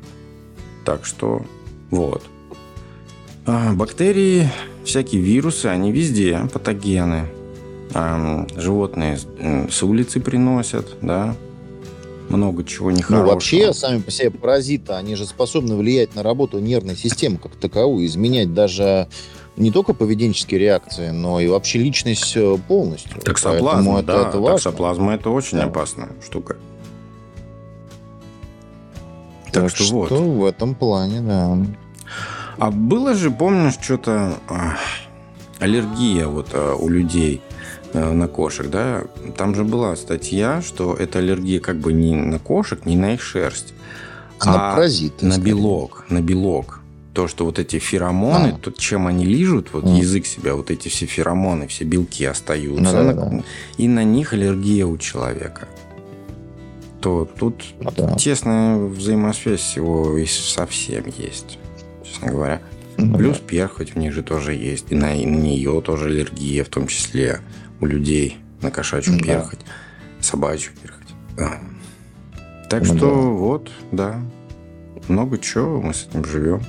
Так 0.85 1.05
что 1.05 1.43
вот. 1.89 2.23
А 3.45 3.73
бактерии, 3.73 4.49
всякие 4.83 5.21
вирусы, 5.21 5.67
они 5.67 5.91
везде 5.91 6.39
патогены. 6.51 7.27
А, 7.93 8.47
животные 8.55 9.17
с 9.17 9.83
улицы 9.83 10.21
приносят, 10.21 10.97
да, 11.01 11.35
много 12.29 12.63
чего 12.63 12.91
нехорошего. 12.91 13.25
Ну, 13.25 13.33
вообще, 13.33 13.73
сами 13.73 13.99
по 13.99 14.11
себе 14.11 14.31
паразиты, 14.31 14.93
они 14.93 15.15
же 15.15 15.25
способны 15.25 15.75
влиять 15.75 16.15
на 16.15 16.23
работу 16.23 16.59
нервной 16.59 16.95
системы 16.95 17.37
как 17.37 17.55
таковую, 17.55 18.05
изменять 18.05 18.53
даже 18.53 19.09
не 19.57 19.71
только 19.71 19.93
поведенческие 19.93 20.59
реакции, 20.59 21.09
но 21.09 21.39
и 21.39 21.47
вообще 21.47 21.79
личность 21.79 22.33
э, 22.35 22.57
полностью. 22.67 23.19
Таксоплазма, 23.21 23.99
это, 23.99 24.07
да, 24.07 24.29
это 24.29 24.39
важно. 24.39 24.55
таксоплазма 24.55 25.13
это 25.13 25.29
очень 25.29 25.57
да. 25.57 25.65
опасная 25.65 26.09
штука. 26.23 26.57
Так, 29.51 29.63
так 29.63 29.69
что, 29.69 29.83
что 29.83 29.95
вот. 29.95 30.11
в 30.11 30.45
этом 30.45 30.75
плане, 30.75 31.21
да. 31.21 31.57
А 32.57 32.71
было 32.71 33.13
же, 33.13 33.31
помнишь, 33.31 33.77
что-то 33.81 34.37
а, 34.47 34.77
аллергия 35.59 36.27
вот 36.27 36.49
а, 36.53 36.75
у 36.75 36.87
людей 36.87 37.41
а, 37.93 38.13
на 38.13 38.27
кошек, 38.27 38.69
да? 38.69 39.03
Там 39.35 39.55
же 39.55 39.65
была 39.65 39.95
статья, 39.97 40.61
что 40.61 40.93
это 40.93 41.19
аллергия 41.19 41.59
как 41.59 41.77
бы 41.77 41.91
не 41.91 42.15
на 42.15 42.39
кошек, 42.39 42.85
не 42.85 42.95
на 42.95 43.15
их 43.15 43.21
шерсть, 43.21 43.73
а, 44.39 44.45
на 44.45 44.75
паразиты, 44.75 45.25
на 45.25 45.37
белок, 45.37 46.05
на 46.09 46.21
белок 46.21 46.80
то, 47.13 47.27
что 47.27 47.45
вот 47.45 47.59
эти 47.59 47.77
феромоны, 47.77 48.53
а. 48.55 48.57
то, 48.57 48.71
чем 48.71 49.07
они 49.07 49.25
лижут, 49.25 49.73
вот 49.73 49.83
mm. 49.83 49.99
язык 49.99 50.25
себя, 50.25 50.55
вот 50.55 50.71
эти 50.71 50.87
все 50.87 51.05
феромоны, 51.05 51.67
все 51.67 51.83
белки 51.83 52.25
остаются, 52.25 52.81
ну, 52.81 52.91
да, 52.91 53.13
да. 53.13 53.43
и 53.77 53.87
на 53.87 54.03
них 54.03 54.33
аллергия 54.33 54.85
у 54.85 54.97
человека. 54.97 55.67
То 57.01 57.27
тут 57.37 57.65
да. 57.79 58.15
тесная 58.15 58.77
взаимосвязь 58.77 59.59
всего 59.59 60.17
и 60.17 60.25
совсем 60.25 61.05
есть, 61.17 61.57
честно 62.03 62.31
говоря. 62.31 62.61
Ну, 62.97 63.17
Плюс 63.17 63.39
да. 63.39 63.45
перхоть 63.47 63.95
в 63.95 63.97
них 63.97 64.13
же 64.13 64.21
тоже 64.21 64.53
есть, 64.53 64.91
и 64.91 64.95
на, 64.95 65.15
и 65.15 65.25
на 65.25 65.35
нее 65.35 65.81
тоже 65.81 66.05
аллергия, 66.05 66.63
в 66.63 66.69
том 66.69 66.87
числе 66.87 67.41
у 67.79 67.87
людей 67.87 68.37
на 68.61 68.69
кошачью 68.69 69.17
да. 69.17 69.25
перхоть, 69.25 69.59
собачью 70.19 70.73
перхоть. 70.81 71.15
Да. 71.35 71.59
Так 72.69 72.87
ну, 72.87 72.97
что 72.97 73.09
да. 73.09 73.15
вот, 73.15 73.71
да, 73.91 74.21
много 75.07 75.39
чего 75.39 75.81
мы 75.81 75.93
с 75.93 76.07
этим 76.07 76.23
живем. 76.23 76.61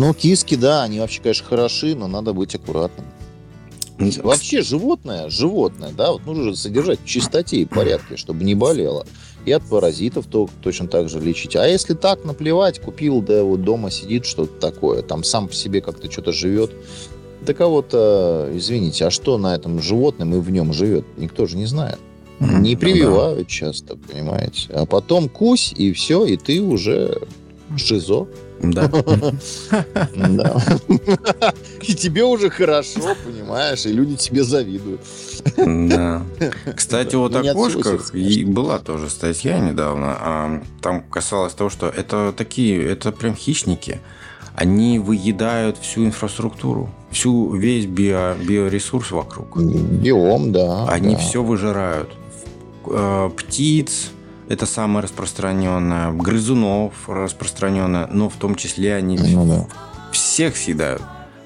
Ну, 0.00 0.14
киски, 0.14 0.54
да, 0.54 0.82
они 0.82 0.98
вообще, 0.98 1.20
конечно, 1.20 1.46
хороши, 1.46 1.94
но 1.94 2.06
надо 2.06 2.32
быть 2.32 2.54
аккуратным. 2.54 3.04
Вообще 4.22 4.62
животное, 4.62 5.28
животное, 5.28 5.90
да, 5.94 6.12
вот 6.12 6.24
нужно 6.24 6.56
содержать 6.56 7.00
в 7.00 7.04
чистоте 7.04 7.58
и 7.58 7.66
порядке, 7.66 8.16
чтобы 8.16 8.42
не 8.44 8.54
болело. 8.54 9.06
И 9.44 9.52
от 9.52 9.62
паразитов 9.62 10.24
то, 10.24 10.48
точно 10.62 10.88
так 10.88 11.10
же 11.10 11.20
лечить. 11.20 11.54
А 11.54 11.68
если 11.68 11.92
так 11.92 12.24
наплевать, 12.24 12.80
купил, 12.80 13.20
да 13.20 13.44
вот 13.44 13.62
дома 13.62 13.90
сидит 13.90 14.24
что-то 14.24 14.58
такое, 14.58 15.02
там 15.02 15.22
сам 15.22 15.48
по 15.48 15.54
себе 15.54 15.82
как-то 15.82 16.10
что-то 16.10 16.32
живет, 16.32 16.72
да 17.42 17.52
кого-то, 17.52 18.50
извините, 18.54 19.04
а 19.04 19.10
что 19.10 19.36
на 19.36 19.54
этом 19.54 19.82
животном 19.82 20.34
и 20.34 20.38
в 20.38 20.50
нем 20.50 20.72
живет, 20.72 21.04
никто 21.18 21.44
же 21.44 21.58
не 21.58 21.66
знает. 21.66 21.98
Не 22.38 22.72
ну 22.74 22.80
прививают 22.80 23.40
да. 23.40 23.44
часто, 23.44 23.96
понимаете. 23.96 24.72
А 24.72 24.86
потом 24.86 25.28
кусь, 25.28 25.74
и 25.76 25.92
все, 25.92 26.24
и 26.24 26.38
ты 26.38 26.62
уже 26.62 27.20
шизо. 27.76 28.28
Да. 28.62 28.90
Да. 30.14 30.62
И 31.82 31.94
тебе 31.94 32.24
уже 32.24 32.50
хорошо, 32.50 33.16
понимаешь, 33.24 33.86
и 33.86 33.92
люди 33.92 34.16
тебе 34.16 34.44
завидуют. 34.44 35.00
Да. 35.56 36.22
Кстати, 36.76 37.14
вот 37.16 37.34
о 37.34 37.54
кошках 37.54 38.12
была 38.46 38.78
тоже 38.78 39.08
статья 39.08 39.58
недавно. 39.58 40.16
А, 40.20 40.62
там 40.82 41.02
касалось 41.02 41.54
того, 41.54 41.70
что 41.70 41.88
это 41.88 42.34
такие, 42.36 42.84
это 42.84 43.12
прям 43.12 43.34
хищники. 43.34 44.00
Они 44.54 44.98
выедают 44.98 45.78
всю 45.78 46.04
инфраструктуру, 46.04 46.90
всю 47.10 47.54
весь 47.54 47.86
био, 47.86 48.34
биоресурс 48.34 49.10
вокруг. 49.10 49.56
Биом, 49.58 50.52
да. 50.52 50.86
Они 50.86 51.16
все 51.16 51.42
выжирают. 51.42 52.10
Э, 52.86 53.30
птиц, 53.34 54.10
это 54.50 54.66
самое 54.66 55.04
распространенное. 55.04 56.10
Грызунов 56.10 57.08
распространенное, 57.08 58.08
но 58.08 58.28
в 58.28 58.34
том 58.34 58.56
числе 58.56 58.96
они 58.96 59.16
ну, 59.16 59.46
да. 59.46 60.10
всех 60.10 60.56
съедают. 60.56 61.02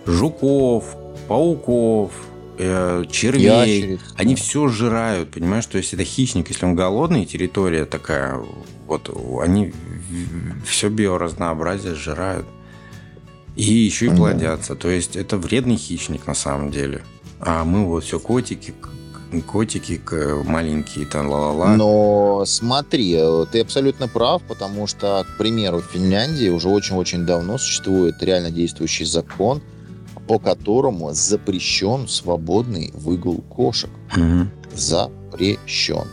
Жуков, 0.07 0.97
пауков, 1.29 2.13
э, 2.57 3.05
червей. 3.11 3.43
Ящериц, 3.43 4.01
они 4.17 4.35
да. 4.35 4.41
все 4.41 4.69
жирают, 4.69 5.31
понимаешь? 5.33 5.67
То 5.67 5.77
есть 5.77 5.93
это 5.93 6.03
хищник, 6.03 6.49
если 6.49 6.65
он 6.65 6.75
голодный, 6.75 7.27
территория 7.27 7.85
такая, 7.85 8.41
вот 8.87 9.15
они 9.43 9.75
все 10.67 10.89
биоразнообразие 10.89 11.95
сжирают. 11.95 12.47
И 13.55 13.65
еще 13.65 14.07
и 14.07 14.09
плодятся. 14.09 14.77
То 14.77 14.89
есть 14.89 15.15
это 15.15 15.37
вредный 15.37 15.77
хищник 15.77 16.27
на 16.27 16.35
самом 16.35 16.71
деле. 16.71 17.03
А 17.39 17.65
мы 17.65 17.85
вот 17.85 18.05
все 18.05 18.19
котики, 18.19 18.73
котики 19.43 20.01
маленькие, 20.45 21.07
там, 21.07 21.29
ла-ла-ла. 21.29 21.77
Но 21.77 22.45
смотри, 22.47 23.15
э, 23.17 23.47
ты 23.51 23.61
абсолютно 23.61 24.09
прав, 24.09 24.43
потому 24.43 24.87
что, 24.87 25.25
к 25.29 25.39
примеру, 25.39 25.81
в 25.81 25.93
Финляндии 25.93 26.49
уже 26.49 26.69
очень-очень 26.69 27.27
давно 27.27 27.59
существует 27.59 28.23
реально 28.23 28.51
действующий 28.51 29.05
закон, 29.05 29.63
по 30.27 30.39
которому 30.39 31.13
запрещен 31.13 32.09
свободный 32.09 32.93
выгул 32.95 33.43
кошек. 33.43 33.91
Угу. 34.17 34.49
Запрещен. 34.75 36.07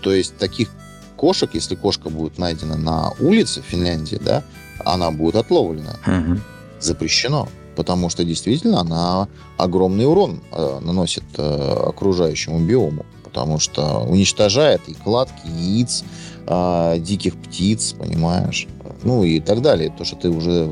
То 0.00 0.12
есть 0.12 0.36
таких 0.38 0.70
кошек, 1.16 1.50
если 1.52 1.74
кошка 1.74 2.08
будет 2.08 2.38
найдена 2.38 2.76
на 2.76 3.12
улице 3.20 3.60
в 3.60 3.64
Финляндии, 3.64 4.18
да, 4.24 4.42
она 4.84 5.10
будет 5.10 5.36
отловлена. 5.36 5.96
Угу. 6.06 6.40
Запрещено 6.80 7.48
потому 7.78 8.10
что 8.10 8.24
действительно 8.24 8.80
она 8.80 9.28
огромный 9.56 10.04
урон 10.04 10.40
э, 10.50 10.80
наносит 10.80 11.22
э, 11.36 11.42
окружающему 11.86 12.58
биому, 12.58 13.06
потому 13.22 13.60
что 13.60 14.00
уничтожает 14.00 14.80
и 14.88 14.94
кладки 14.94 15.46
яиц, 15.46 16.02
э, 16.48 16.96
диких 16.98 17.36
птиц, 17.36 17.92
понимаешь, 17.92 18.66
ну 19.04 19.22
и 19.22 19.38
так 19.38 19.62
далее, 19.62 19.94
то, 19.96 20.04
что 20.04 20.16
ты 20.16 20.28
уже 20.28 20.68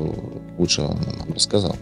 лучше 0.57 0.81
нам 0.81 1.33
рассказал. 1.33 1.77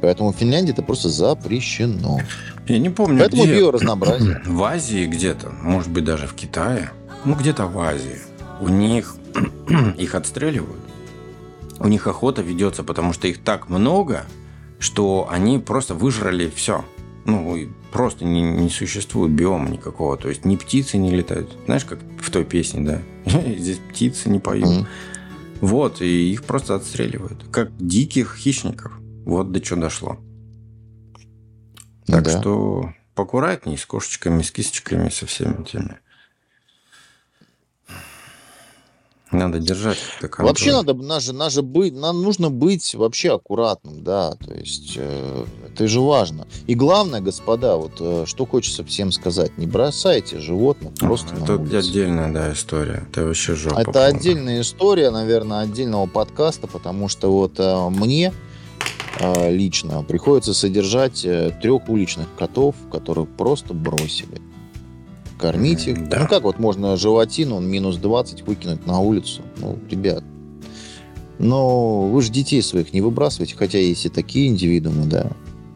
Поэтому 0.00 0.32
в 0.32 0.36
Финляндии 0.36 0.72
это 0.72 0.82
просто 0.82 1.10
запрещено. 1.10 2.20
Я 2.66 2.78
не 2.78 2.88
помню, 2.88 3.18
Поэтому 3.18 3.44
где... 3.44 3.56
биоразнообразие. 3.56 4.40
В 4.46 4.64
Азии 4.64 5.04
где-то, 5.04 5.50
может 5.60 5.90
быть, 5.90 6.04
даже 6.04 6.26
в 6.26 6.32
Китае, 6.32 6.90
ну 7.26 7.34
где-то 7.34 7.66
в 7.66 7.78
Азии, 7.78 8.18
у 8.62 8.68
них 8.68 9.16
их 9.98 10.14
отстреливают. 10.14 10.80
У 11.80 11.86
них 11.86 12.06
охота 12.06 12.40
ведется, 12.40 12.82
потому 12.82 13.12
что 13.12 13.28
их 13.28 13.42
так 13.44 13.68
много, 13.68 14.24
что 14.84 15.26
они 15.30 15.58
просто 15.58 15.94
выжрали 15.94 16.52
все. 16.54 16.84
Ну, 17.24 17.56
просто 17.90 18.26
не, 18.26 18.42
не 18.42 18.68
существует 18.68 19.32
биома 19.32 19.70
никакого. 19.70 20.18
То 20.18 20.28
есть 20.28 20.44
ни 20.44 20.56
птицы 20.56 20.98
не 20.98 21.10
летают. 21.10 21.56
Знаешь, 21.64 21.86
как 21.86 22.00
в 22.20 22.30
той 22.30 22.44
песне, 22.44 22.82
да? 22.82 23.02
Здесь 23.56 23.78
птицы 23.78 24.28
не 24.28 24.40
поют. 24.40 24.68
Mm-hmm. 24.68 24.86
Вот, 25.62 26.02
и 26.02 26.32
их 26.32 26.44
просто 26.44 26.74
отстреливают. 26.74 27.46
Как 27.50 27.74
диких 27.78 28.36
хищников. 28.36 28.92
Вот 29.24 29.52
до 29.52 29.60
чего 29.62 29.80
дошло. 29.80 30.18
Так 32.06 32.24
да. 32.24 32.38
что 32.38 32.92
поаккуратней 33.14 33.78
с 33.78 33.86
кошечками, 33.86 34.42
с 34.42 34.50
кисточками, 34.50 35.08
со 35.08 35.24
всеми 35.24 35.64
теми. 35.64 35.98
Надо 39.34 39.58
держать. 39.58 39.98
Вообще 40.38 40.72
надо, 40.72 40.94
надо, 40.94 41.32
надо 41.32 41.62
быть, 41.62 41.92
нам 41.94 42.22
нужно 42.22 42.50
быть 42.50 42.94
вообще 42.94 43.34
аккуратным, 43.34 44.04
да, 44.04 44.36
то 44.36 44.54
есть 44.54 44.94
э, 44.96 45.44
это 45.66 45.88
же 45.88 46.00
важно. 46.00 46.46
И 46.68 46.74
главное, 46.76 47.20
господа, 47.20 47.76
вот 47.76 47.94
э, 47.98 48.24
что 48.26 48.46
хочется 48.46 48.84
всем 48.84 49.10
сказать, 49.10 49.58
не 49.58 49.66
бросайте 49.66 50.38
животных 50.38 50.94
просто 50.94 51.34
Это 51.34 51.54
отдельная, 51.54 52.32
да, 52.32 52.52
история, 52.52 53.06
это 53.10 53.24
вообще 53.26 53.56
жопа. 53.56 53.80
Это 53.80 53.92
полная. 53.92 54.08
отдельная 54.08 54.60
история, 54.60 55.10
наверное, 55.10 55.60
отдельного 55.60 56.06
подкаста, 56.06 56.68
потому 56.68 57.08
что 57.08 57.32
вот 57.32 57.58
э, 57.58 57.88
мне 57.90 58.32
э, 59.18 59.52
лично 59.52 60.04
приходится 60.04 60.54
содержать 60.54 61.24
э, 61.24 61.50
трех 61.60 61.88
уличных 61.88 62.28
котов, 62.38 62.76
которых 62.92 63.28
просто 63.30 63.74
бросили 63.74 64.40
кормить 65.44 65.86
их. 65.86 66.08
Да. 66.08 66.20
Ну 66.20 66.28
как 66.28 66.44
вот 66.44 66.58
можно 66.58 66.96
животину, 66.96 67.56
он 67.56 67.66
минус 67.66 67.96
20 67.96 68.46
выкинуть 68.46 68.86
на 68.86 69.00
улицу? 69.00 69.42
Ну, 69.58 69.78
ребят. 69.90 70.24
Но 71.38 72.08
вы 72.08 72.22
же 72.22 72.30
детей 72.30 72.62
своих 72.62 72.94
не 72.94 73.02
выбрасываете, 73.02 73.54
хотя 73.56 73.78
есть 73.78 74.06
и 74.06 74.08
такие 74.08 74.48
индивидуумы, 74.48 75.04
да. 75.04 75.30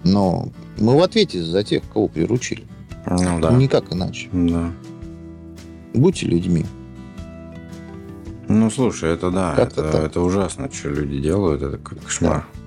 Но 0.04 0.48
мы 0.78 0.96
в 0.96 1.02
ответе 1.02 1.42
за 1.42 1.62
тех, 1.64 1.82
кого 1.92 2.08
приручили. 2.08 2.64
Ну 3.06 3.40
да. 3.40 3.52
Никак 3.52 3.92
иначе. 3.92 4.30
Да. 4.32 4.72
Будьте 5.92 6.26
людьми. 6.26 6.64
Ну, 8.48 8.70
слушай, 8.70 9.12
это 9.12 9.30
да, 9.30 9.54
это, 9.58 9.82
это 9.82 10.22
ужасно, 10.22 10.70
что 10.72 10.88
люди 10.88 11.20
делают, 11.20 11.60
это 11.60 11.76
кошмар. 11.76 12.46
Да 12.52 12.57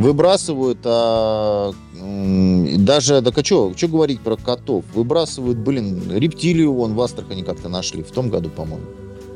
выбрасывают, 0.00 0.78
а, 0.84 1.72
даже, 1.94 3.20
да 3.20 3.44
что, 3.44 3.72
что 3.76 3.88
говорить 3.88 4.20
про 4.20 4.36
котов, 4.36 4.84
выбрасывают, 4.94 5.58
блин, 5.58 6.10
рептилию 6.10 6.72
вон 6.72 6.94
в 6.94 7.00
Астрахани 7.00 7.42
как-то 7.42 7.68
нашли, 7.68 8.02
в 8.02 8.10
том 8.10 8.30
году, 8.30 8.48
по-моему. 8.48 8.86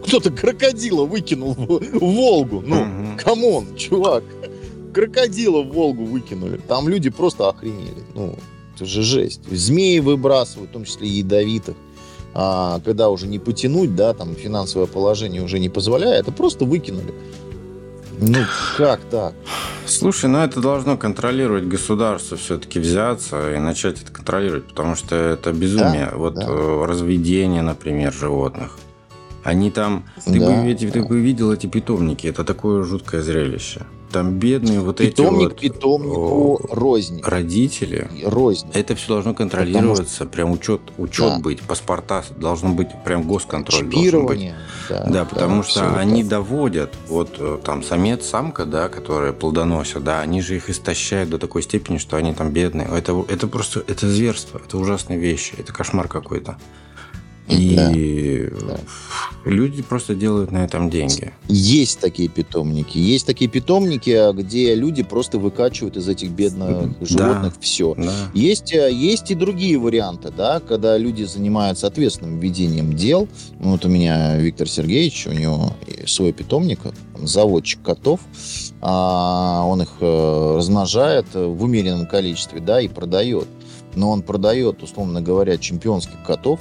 Кто-то 0.07 0.31
крокодила 0.31 1.05
выкинул 1.05 1.55
в, 1.55 1.67
в 1.67 2.01
Волгу, 2.01 2.62
ну, 2.67 2.87
come 3.18 3.52
on, 3.52 3.77
чувак, 3.77 4.25
крокодила 4.93 5.62
в 5.62 5.73
Волгу 5.73 6.05
выкинули, 6.05 6.59
там 6.67 6.89
люди 6.89 7.11
просто 7.11 7.49
охренели, 7.49 8.03
ну, 8.15 8.35
это 8.75 8.87
же 8.87 9.03
жесть. 9.03 9.43
Змеи 9.51 9.99
выбрасывают, 10.01 10.71
в 10.71 10.73
том 10.73 10.85
числе 10.85 11.09
ядовитых. 11.09 11.77
А, 12.37 12.81
когда 12.85 13.11
уже 13.11 13.29
не 13.29 13.39
потянуть, 13.39 13.95
да, 13.95 14.12
там 14.12 14.35
финансовое 14.35 14.89
положение 14.89 15.41
уже 15.43 15.61
не 15.61 15.69
позволяет, 15.69 16.23
это 16.23 16.33
просто 16.33 16.65
выкинули. 16.65 17.15
Ну, 18.21 18.39
как 18.77 19.01
так? 19.11 19.35
Слушай, 19.87 20.31
ну 20.31 20.39
это 20.39 20.61
должно 20.61 20.97
контролировать 20.97 21.65
государство 21.65 22.37
все-таки 22.37 22.79
взяться 22.79 23.55
и 23.55 23.59
начать 23.59 24.03
это 24.03 24.12
контролировать, 24.12 24.65
потому 24.67 24.95
что 24.95 25.15
это 25.17 25.53
безумие. 25.53 26.09
Да, 26.11 26.17
вот 26.17 26.35
да. 26.35 26.47
э, 26.49 26.85
разведение, 26.87 27.62
например, 27.62 28.12
животных. 28.12 28.79
Они 29.43 29.71
там... 29.71 30.05
Ты, 30.25 30.41
Да, 30.41 30.47
бы, 30.47 30.67
ведь- 30.67 30.91
ты 30.93 31.03
бы 31.03 31.21
видел 31.21 31.53
эти 31.53 31.67
питомники, 31.67 32.27
это 32.27 32.45
такое 32.45 32.83
жуткое 32.83 33.21
зрелище. 33.21 33.83
Там 34.15 34.39
бедные 34.39 34.79
вот 34.79 34.99
Питомник 34.99 35.55
эти 35.61 35.67
вот 35.71 35.75
питомнику 35.75 36.61
рознь. 36.71 37.21
родители. 37.25 38.07
Рознь. 38.25 38.69
Это 38.73 38.95
все 38.95 39.09
должно 39.09 39.35
контролироваться, 39.35 40.25
прям 40.25 40.53
учет, 40.53 40.81
учет 40.99 41.27
Да. 41.35 41.39
быть, 41.41 41.61
паспорта 41.62 42.23
должно 42.37 42.69
быть, 42.75 42.91
прям 43.05 43.25
госконтроль 43.25 43.91
должен 43.91 44.27
быть. 44.27 44.53
Да, 44.89 45.05
Да, 45.11 45.25
потому 45.25 45.62
всё 45.62 45.81
что 45.81 45.99
они 45.99 46.23
так. 46.23 46.31
доводят, 46.31 46.95
вот 47.09 47.35
э, 47.41 47.59
там 47.65 47.83
самец, 47.83 48.25
самка, 48.25 48.67
да, 48.67 48.89
которые 48.89 49.33
плодоносят, 49.33 50.05
да, 50.05 50.21
они 50.21 50.41
же 50.43 50.55
их 50.55 50.71
истощают 50.71 51.31
до 51.31 51.39
такой 51.39 51.62
степени, 51.62 51.99
что 51.99 52.17
они 52.17 52.33
там 52.35 52.53
бедные. 52.53 52.87
Это, 52.87 53.25
это 53.29 53.49
просто, 53.49 53.83
это 53.85 54.09
зверство, 54.09 54.61
это 54.65 54.79
ужасные 54.79 55.19
вещи, 55.19 55.55
это 55.59 55.73
кошмар 55.73 56.07
какой-то. 56.07 56.57
И 57.49 58.49
да. 58.66 58.78
люди 59.45 59.82
просто 59.82 60.14
делают 60.14 60.51
на 60.51 60.64
этом 60.64 60.88
деньги. 60.88 61.32
Есть 61.49 62.01
такие 62.01 62.28
питомники. 62.28 62.97
Есть 62.97 63.26
такие 63.26 63.51
питомники, 63.51 64.11
а, 64.11 64.32
где 64.32 64.74
люди 64.74 65.03
просто 65.03 65.38
выкачивают 65.38 65.97
из 65.97 66.09
этих 66.09 66.30
бедных 66.30 66.99
Да. 66.99 67.07
животных 67.07 67.55
все. 67.61 67.95
Да. 67.97 68.12
Есть, 68.32 68.72
э, 68.72 68.90
есть 68.90 69.30
и 69.30 69.34
другие 69.34 69.78
варианты, 69.78 70.32
да, 70.34 70.61
когда 70.61 70.97
люди 70.97 71.24
занимаются 71.24 71.86
ответственным 71.86 72.38
ведением 72.40 72.95
дел. 72.95 73.28
Ну, 73.61 73.72
Вот 73.72 73.84
у 73.84 73.88
меня 73.88 74.38
Виктор 74.38 74.68
Сергеевич, 74.68 75.26
у 75.26 75.32
него 75.32 75.74
свой 76.07 76.32
питомник, 76.32 76.80
заводчик 77.22 77.82
котов. 77.82 78.20
А, 78.80 79.64
Он 79.66 79.82
их 79.82 79.90
э, 80.01 80.55
размножает 80.57 81.26
в 81.34 81.62
умеренном 81.62 82.07
количестве, 82.07 82.61
да, 82.61 82.80
и 82.80 82.88
продает. 82.88 83.49
Но 83.95 84.11
он 84.11 84.22
продает, 84.22 84.82
условно 84.82 85.20
говоря, 85.20 85.57
чемпионских 85.57 86.22
котов, 86.26 86.59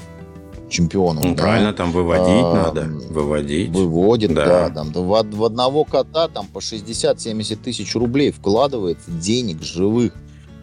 чемпионов. 0.74 1.24
Ну, 1.24 1.36
да, 1.36 1.43
правильно, 1.43 1.74
там 1.74 1.91
выводить 1.91 2.28
А, 2.28 2.53
надо, 2.65 2.82
выводить. 3.09 3.69
Выводит, 3.69 4.34
Да. 4.34 4.45
да. 4.45 4.69
там, 4.69 4.91
в, 4.91 5.07
в 5.07 5.43
одного 5.45 5.86
кота 5.86 6.28
там 6.28 6.47
по 6.47 6.59
60-70 6.59 7.55
тысяч 7.57 7.95
рублей 7.95 8.32
вкладывается 8.32 9.11
денег 9.11 9.61
живых 9.61 10.13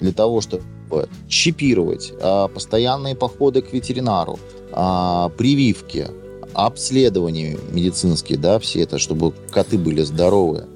для 0.01 0.13
того, 0.13 0.41
чтобы 0.41 1.09
чипировать, 1.29 2.13
а, 2.21 2.49
постоянные 2.49 3.15
походы 3.15 3.63
к 3.63 3.73
ветеринару, 3.73 4.39
а, 4.73 5.29
прививки, 5.31 6.09
обследования 6.55 7.59
медицинские, 7.71 8.39
да, 8.39 8.59
все 8.59 8.83
это, 8.83 8.99
чтобы 8.99 9.33
коты 9.51 9.79
были 9.79 10.03
здоровые. 10.03 10.67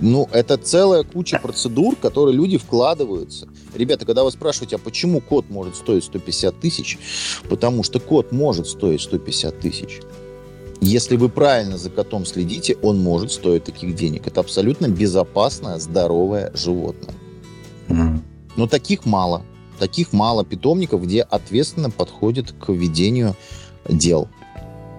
Ну, 0.00 0.28
это 0.32 0.56
целая 0.56 1.02
куча 1.04 1.38
процедур, 1.38 1.96
которые 1.96 2.36
люди 2.36 2.58
вкладываются. 2.58 3.48
Ребята, 3.74 4.04
когда 4.06 4.24
вы 4.24 4.30
спрашиваете, 4.30 4.76
а 4.76 4.78
почему 4.78 5.20
кот 5.20 5.50
может 5.50 5.76
стоить 5.76 6.04
150 6.04 6.60
тысяч? 6.60 6.98
Потому 7.48 7.82
что 7.82 8.00
кот 8.00 8.32
может 8.32 8.66
стоить 8.66 9.02
150 9.02 9.60
тысяч. 9.60 10.00
Если 10.80 11.16
вы 11.16 11.28
правильно 11.28 11.78
за 11.78 11.88
котом 11.88 12.26
следите, 12.26 12.76
он 12.82 13.02
может 13.02 13.32
стоить 13.32 13.64
таких 13.64 13.94
денег. 13.94 14.26
Это 14.26 14.40
абсолютно 14.40 14.88
безопасное, 14.88 15.78
здоровое 15.78 16.52
животное. 16.54 17.14
Но 18.56 18.66
таких 18.66 19.06
мало. 19.06 19.42
Таких 19.78 20.12
мало 20.12 20.44
питомников, 20.44 21.02
где 21.02 21.22
ответственно 21.22 21.90
подходит 21.90 22.52
к 22.52 22.70
ведению 22.70 23.34
дел. 23.88 24.28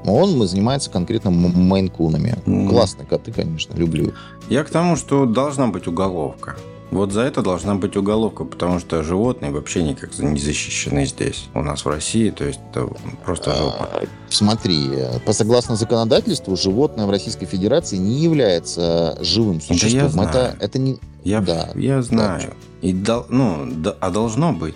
Он 0.08 0.48
занимается 0.48 0.90
конкретно 0.90 1.30
мейн-кунами. 1.30 2.38
Мгм. 2.46 2.70
Классные 2.70 3.06
коты, 3.06 3.32
конечно, 3.32 3.76
люблю. 3.76 4.14
Я 4.50 4.64
к 4.64 4.70
тому, 4.70 4.96
что 4.96 5.26
должна 5.26 5.68
быть 5.68 5.88
уголовка. 5.88 6.56
Вот 6.92 7.12
за 7.12 7.22
это 7.22 7.42
должна 7.42 7.76
быть 7.76 7.98
уголовка, 7.98 8.46
потому 8.46 8.80
что 8.80 9.02
животные 9.04 9.52
вообще 9.52 9.82
никак 9.82 10.18
не 10.20 10.40
защищены 10.40 11.06
здесь, 11.08 11.48
у 11.56 11.62
нас 11.62 11.84
в 11.84 11.90
России, 11.90 12.30
то 12.30 12.46
есть 12.46 12.60
это 12.72 12.88
просто 13.26 13.56
жопа. 13.56 13.90
А, 13.92 14.04
Смотри, 14.30 14.88
э, 14.92 15.20
по 15.26 15.34
согласно 15.34 15.76
законодательству, 15.76 16.56
животное 16.56 17.08
в 17.08 17.10
Российской 17.10 17.48
Федерации 17.48 17.98
не 17.98 18.22
является 18.22 19.18
живым 19.20 19.56
я 19.56 19.62
существом. 19.62 20.10
знаю. 20.10 20.30
это, 20.30 20.58
это 20.60 20.80
не... 20.80 21.00
Я, 21.24 21.42
Да, 21.42 21.70
я 21.76 22.04
знаю. 22.04 22.54
И 22.82 22.94
дол- 22.94 23.26
ну, 23.30 23.66
да- 23.72 23.96
а 24.00 24.12
должно 24.12 24.54
быть. 24.54 24.76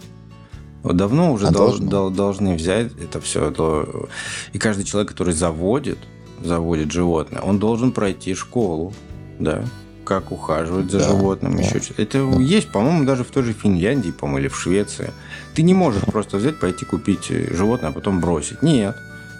Вот 0.84 0.96
давно 0.96 1.34
уже 1.34 1.48
А 1.48 1.52
дол- 1.52 1.68
должно. 1.68 1.90
дол- 1.90 2.10
должны 2.10 2.56
взять 2.56 2.92
это 3.02 3.20
все. 3.20 3.52
И 4.54 4.58
каждый 4.58 4.86
человек, 4.86 5.12
который 5.12 5.34
заводит, 5.34 5.98
заводит 6.44 6.92
животное, 6.92 7.42
он 7.42 7.60
должен 7.60 7.92
пройти 7.92 8.34
школу, 8.34 8.94
да, 9.40 9.64
как 10.06 10.32
ухаживать 10.32 10.90
за 10.90 11.00
Да, 11.00 11.08
животным, 11.10 11.56
да, 11.56 11.62
еще 11.64 11.80
что-то. 11.82 12.02
Это 12.02 12.26
да. 12.26 12.40
есть, 12.42 12.72
по-моему, 12.72 13.04
даже 13.06 13.24
в 13.24 13.28
той 13.28 13.44
же 13.44 13.54
Финляндии, 13.54 14.12
по-моему, 14.12 14.40
или 14.40 14.48
в 14.48 14.56
Швеции. 14.60 15.12
Ты 15.54 15.62
не 15.64 15.74
можешь 15.74 16.02
просто 16.04 16.38
взять, 16.38 16.60
пойти 16.60 16.86
купить 16.86 17.28
э, 17.30 17.54
животное, 17.54 17.90
а 17.90 17.94
потом 17.94 18.20
бросить. 18.22 18.62
Нет. 18.64 18.96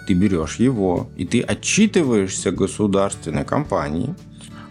Ты 0.06 0.14
берешь 0.14 0.56
его, 0.56 1.08
и 1.16 1.24
ты 1.24 1.40
отчитываешься 1.40 2.50
государственной 2.52 3.44
компании, 3.44 4.14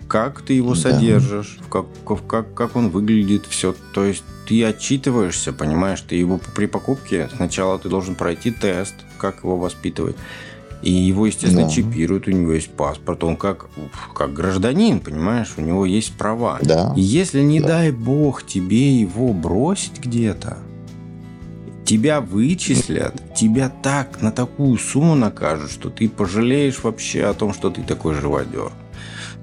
как 0.10 0.42
ты 0.42 0.54
его 0.54 0.74
Да. 0.74 0.80
содержишь, 0.82 1.60
как, 1.70 1.86
как, 2.28 2.54
как 2.54 2.76
он 2.76 2.90
выглядит, 2.90 3.46
все. 3.48 3.74
То 3.94 4.04
есть 4.04 4.24
ты 4.48 4.66
отчитываешься, 4.66 5.54
понимаешь, 5.54 6.02
ты 6.02 6.16
его 6.16 6.40
при 6.56 6.66
покупке 6.66 7.30
сначала 7.36 7.78
ты 7.80 7.88
должен 7.90 8.16
пройти 8.16 8.52
тест, 8.52 8.96
как 9.18 9.44
его 9.44 9.56
воспитывать. 9.58 10.18
И 10.82 10.92
его, 10.92 11.26
естественно, 11.28 11.66
Да. 11.68 11.70
чипируют, 11.70 12.28
у 12.28 12.32
него 12.32 12.54
есть 12.54 12.72
паспорт, 12.72 13.24
он 13.24 13.36
как, 13.36 13.68
как 14.16 14.34
гражданин, 14.34 15.00
понимаешь, 15.00 15.54
у 15.58 15.62
него 15.62 15.86
есть 15.86 16.14
права. 16.18 16.58
Да. 16.62 16.94
И 16.98 17.02
если, 17.02 17.42
не 17.42 17.60
Да. 17.60 17.68
дай 17.68 17.92
бог, 17.92 18.44
тебе 18.48 19.00
его 19.00 19.34
бросить 19.34 20.00
где-то, 20.00 20.58
тебя 21.86 22.22
вычислят, 22.22 23.36
тебя 23.36 23.70
так 23.70 24.22
на 24.22 24.32
такую 24.32 24.78
сумму 24.78 25.16
накажут, 25.16 25.70
что 25.72 25.90
ты 25.90 26.08
пожалеешь 26.08 26.82
вообще 26.84 27.26
о 27.26 27.34
том, 27.34 27.54
что 27.54 27.70
ты 27.70 27.82
такой 27.84 28.16
живодер. 28.16 28.72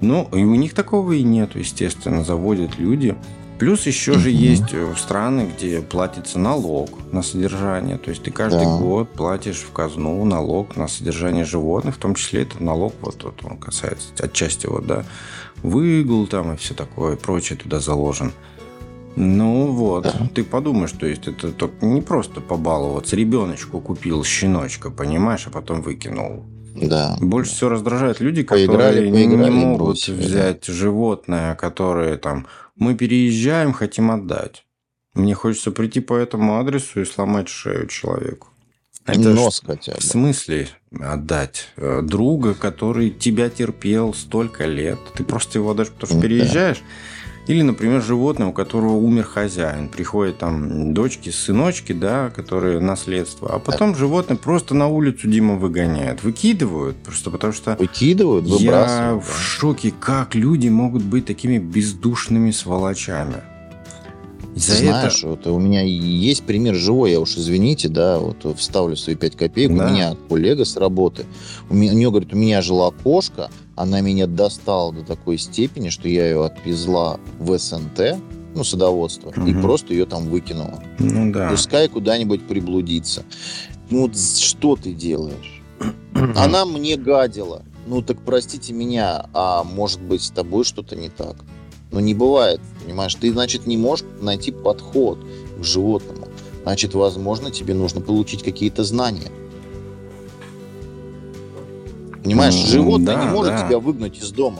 Ну, 0.01 0.27
и 0.31 0.43
у 0.43 0.55
них 0.55 0.73
такого 0.73 1.13
и 1.13 1.23
нет, 1.23 1.55
естественно, 1.55 2.23
заводят 2.23 2.77
люди. 2.77 3.15
Плюс 3.57 3.87
еще 3.87 4.13
же 4.19 4.29
есть 4.29 4.71
э, 4.73 4.93
страны, 4.95 5.49
где 5.57 5.81
платится 5.81 6.37
налог 6.37 6.89
на 7.11 7.23
содержание. 7.23 7.97
То 7.97 8.11
есть 8.11 8.21
ты 8.21 8.29
каждый 8.29 8.65
Да. 8.65 8.77
год 8.77 9.09
платишь 9.13 9.57
в 9.67 9.71
казну 9.71 10.23
налог 10.25 10.75
на 10.75 10.87
содержание 10.87 11.43
животных, 11.43 11.95
в 11.95 11.97
том 11.97 12.13
числе 12.13 12.43
этот 12.43 12.59
налог, 12.61 12.93
вот, 13.01 13.23
вот 13.23 13.43
он 13.43 13.57
касается 13.57 14.09
отчасти 14.19 14.67
вот, 14.67 14.85
да, 14.85 15.03
выгул 15.63 16.27
там 16.27 16.53
и 16.53 16.57
все 16.57 16.75
такое, 16.75 17.15
прочее 17.15 17.57
туда 17.57 17.79
заложен. 17.79 18.31
Ну 19.15 19.71
вот, 19.71 20.03
Да. 20.03 20.29
ты 20.35 20.43
подумаешь, 20.43 20.91
то 20.91 21.07
есть 21.07 21.27
это 21.27 21.51
только 21.51 21.83
не 21.83 22.01
просто 22.03 22.39
побаловаться. 22.41 23.15
Ребеночку 23.15 23.79
купил 23.79 24.23
щеночка, 24.23 24.91
понимаешь, 24.91 25.47
а 25.47 25.49
потом 25.49 25.81
выкинул. 25.81 26.45
Да. 26.81 27.17
Больше 27.19 27.51
всего 27.51 27.71
раздражают 27.71 28.19
люди, 28.19 28.43
Поиграли, 28.43 28.77
которые 28.77 29.11
не- 29.11 29.25
не 29.25 29.35
поиграли, 29.35 29.51
могут 29.51 29.87
бросили, 29.87 30.21
да. 30.21 30.27
взять 30.27 30.65
животное, 30.65 31.55
которое 31.55 32.17
там 32.17 32.47
мы 32.75 32.95
переезжаем, 32.95 33.73
хотим 33.73 34.11
отдать. 34.11 34.63
Мне 35.13 35.33
хочется 35.33 35.71
прийти 35.71 35.99
по 35.99 36.13
этому 36.15 36.59
адресу 36.59 37.01
и 37.01 37.05
сломать 37.05 37.49
шею 37.49 37.87
человеку. 37.87 38.47
Это 39.05 39.29
Нос 39.29 39.63
хотя 39.65 39.93
бы. 39.93 39.99
в 39.99 40.03
смысле 40.03 40.67
отдать 40.99 41.69
э, 41.77 42.01
друга, 42.03 42.53
который 42.53 43.09
тебя 43.09 43.49
терпел 43.49 44.13
столько 44.13 44.65
лет? 44.65 44.99
Ты 45.15 45.23
просто 45.23 45.59
его 45.59 45.73
даже 45.73 45.91
потому 45.91 46.07
что 46.11 46.15
Да. 46.17 46.21
переезжаешь. 46.21 46.81
Или, 47.47 47.61
например, 47.61 48.01
животное, 48.01 48.47
у 48.47 48.51
которого 48.51 48.93
умер 48.93 49.23
хозяин. 49.23 49.87
Приходят 49.87 50.37
там 50.37 50.93
дочки, 50.93 51.29
сыночки, 51.29 51.93
да, 51.93 52.29
которые 52.29 52.79
наследство. 52.79 53.49
А 53.53 53.59
потом 53.59 53.95
животное 53.95 54.37
просто 54.37 54.75
на 54.75 54.87
улицу 54.87 55.29
Дима 55.29 55.55
выгоняет. 55.55 56.23
Выкидывают, 56.23 56.97
просто 56.97 57.31
потому 57.31 57.53
что 57.53 57.77
Выкидывают, 57.79 58.45
я 58.45 58.57
выбрасывают. 58.57 59.23
в 59.23 59.39
шоке, 59.39 59.93
как 59.97 60.35
люди 60.35 60.67
могут 60.67 61.03
быть 61.03 61.25
такими 61.25 61.57
бездушными 61.57 62.51
сволочами. 62.51 63.35
За 64.55 64.75
знаешь, 64.75 65.19
это... 65.19 65.29
вот 65.29 65.47
у 65.47 65.59
меня 65.59 65.83
есть 65.83 66.43
пример 66.43 66.73
живой, 66.73 67.11
я 67.11 67.19
уж 67.19 67.37
извините, 67.37 67.89
да, 67.89 68.17
вот 68.17 68.57
вставлю 68.57 68.95
свои 68.95 69.15
5 69.15 69.37
копеек. 69.37 69.75
Да. 69.75 69.85
У 69.85 69.89
меня 69.89 70.17
коллега 70.27 70.65
с 70.65 70.75
работы, 70.75 71.25
у, 71.69 71.75
меня, 71.75 71.93
у 71.93 71.95
нее, 71.95 72.09
говорит, 72.09 72.33
у 72.33 72.37
меня 72.37 72.61
жила 72.63 72.91
кошка, 72.91 73.51
она 73.77 74.01
меня 74.01 74.25
достала 74.27 74.91
до 74.91 75.03
такой 75.03 75.37
степени, 75.37 75.89
что 75.89 76.09
я 76.09 76.25
ее 76.27 76.43
отвезла 76.43 77.19
в 77.39 77.57
СНТ, 77.57 78.17
ну, 78.55 78.63
садоводство, 78.63 79.31
и 79.37 79.51
Мгм. 79.51 79.61
просто 79.61 79.93
ее 79.93 80.05
там 80.07 80.27
выкинула. 80.29 80.83
Ну 80.97 81.31
да. 81.31 81.49
Пускай 81.49 81.87
куда-нибудь 81.87 82.47
приблудится. 82.47 83.23
Ну, 83.91 84.01
вот 84.01 84.17
что 84.17 84.75
ты 84.75 84.93
делаешь? 84.93 85.61
Она 86.35 86.65
мне 86.65 86.97
гадила. 86.97 87.61
Ну, 87.85 88.01
так 88.01 88.17
простите 88.25 88.73
меня, 88.73 89.27
а 89.33 89.63
может 89.63 90.01
быть, 90.01 90.23
с 90.23 90.31
тобой 90.31 90.65
что-то 90.65 90.95
не 90.95 91.09
так? 91.09 91.35
Ну, 91.91 91.99
не 91.99 92.15
бывает, 92.15 92.59
понимаешь? 92.83 93.13
Ты, 93.15 93.31
значит, 93.31 93.67
не 93.67 93.77
можешь 93.77 94.05
найти 94.19 94.51
подход 94.51 95.19
к 95.59 95.63
животному. 95.63 96.27
Значит, 96.63 96.95
возможно, 96.95 97.51
тебе 97.51 97.75
нужно 97.75 98.01
получить 98.01 98.43
какие-то 98.43 98.83
знания. 98.83 99.31
Понимаешь, 102.27 102.55
Ну, 102.55 102.67
животное 102.67 103.15
да, 103.15 103.23
не 103.23 103.29
может 103.29 103.53
да. 103.53 103.65
тебя 103.65 103.79
выгнать 103.79 104.17
из 104.19 104.31
дома. 104.31 104.59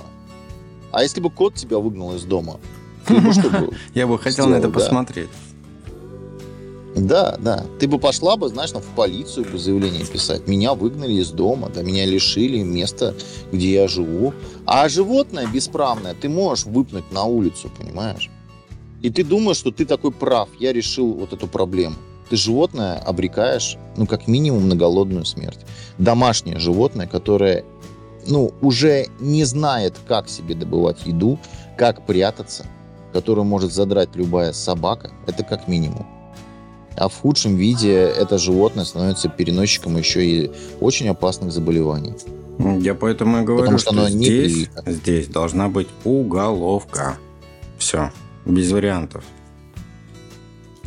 А 0.91 1.03
если 1.03 1.20
бы 1.20 1.30
кот 1.30 1.55
тебя 1.55 1.80
выгнал 1.80 2.15
из 2.15 2.24
дома? 2.24 2.61
Я 3.93 4.07
бы 4.07 4.18
хотел 4.18 4.47
на 4.47 4.55
это 4.55 4.70
посмотреть. 4.70 5.28
Да, 6.95 7.38
да. 7.38 7.65
Ты 7.78 7.89
бы 7.89 7.99
пошла 7.99 8.38
бы, 8.38 8.47
знаешь, 8.47 8.72
в 8.72 8.95
полицию 8.95 9.45
бы 9.51 9.59
заявление 9.59 10.05
писать. 10.05 10.47
Меня 10.47 10.76
выгнали 10.76 11.13
из 11.13 11.30
дома, 11.30 11.70
да, 11.70 11.84
меня 11.84 12.05
лишили 12.05 12.63
места, 12.63 13.13
где 13.51 13.74
я 13.74 13.88
живу. 13.89 14.34
А 14.65 14.88
животное 14.88 15.45
бесправное 15.45 16.15
ты 16.15 16.30
можешь 16.30 16.65
выпнуть 16.65 17.11
на 17.11 17.26
улицу, 17.26 17.70
понимаешь? 17.78 18.30
И 19.01 19.09
ты 19.09 19.26
думаешь, 19.26 19.57
что 19.57 19.72
ты 19.72 19.86
такой 19.86 20.11
прав, 20.11 20.47
я 20.57 20.72
решил 20.72 21.11
вот 21.13 21.34
эту 21.34 21.47
проблему. 21.47 21.95
Ты 22.30 22.36
животное 22.36 22.97
обрекаешь, 22.99 23.78
ну, 23.95 24.05
как 24.05 24.28
минимум, 24.28 24.67
на 24.67 24.75
голодную 24.75 25.25
смерть. 25.25 25.59
Домашнее 25.97 26.59
животное, 26.59 27.07
которое, 27.07 27.63
ну, 28.28 28.53
уже 28.61 29.07
не 29.19 29.43
знает, 29.45 29.95
как 30.07 30.30
себе 30.30 30.55
добывать 30.55 31.05
еду, 31.05 31.39
как 31.78 32.05
прятаться, 32.05 32.65
которое 33.13 33.43
может 33.43 33.71
задрать 33.71 34.09
любая 34.15 34.53
собака, 34.53 35.11
это 35.25 35.43
как 35.43 35.67
минимум 35.67 36.05
а 36.97 37.09
в 37.09 37.15
худшем 37.15 37.55
виде 37.55 37.93
это 37.93 38.38
животное 38.38 38.84
становится 38.84 39.30
переносчиком 39.30 39.97
еще 39.97 40.25
и 40.25 40.51
очень 40.80 41.07
опасных 41.07 41.51
заболеваний. 41.51 42.13
Я 42.80 42.95
поэтому 42.95 43.41
и 43.41 43.45
говорю, 43.45 43.61
Потому 43.61 43.78
что, 43.78 43.93
что 43.93 44.09
здесь, 44.09 44.69
здесь 44.86 45.28
должна 45.28 45.69
быть 45.69 45.88
уголовка. 46.03 47.17
Все, 47.78 48.11
без 48.45 48.71
вариантов. 48.71 49.23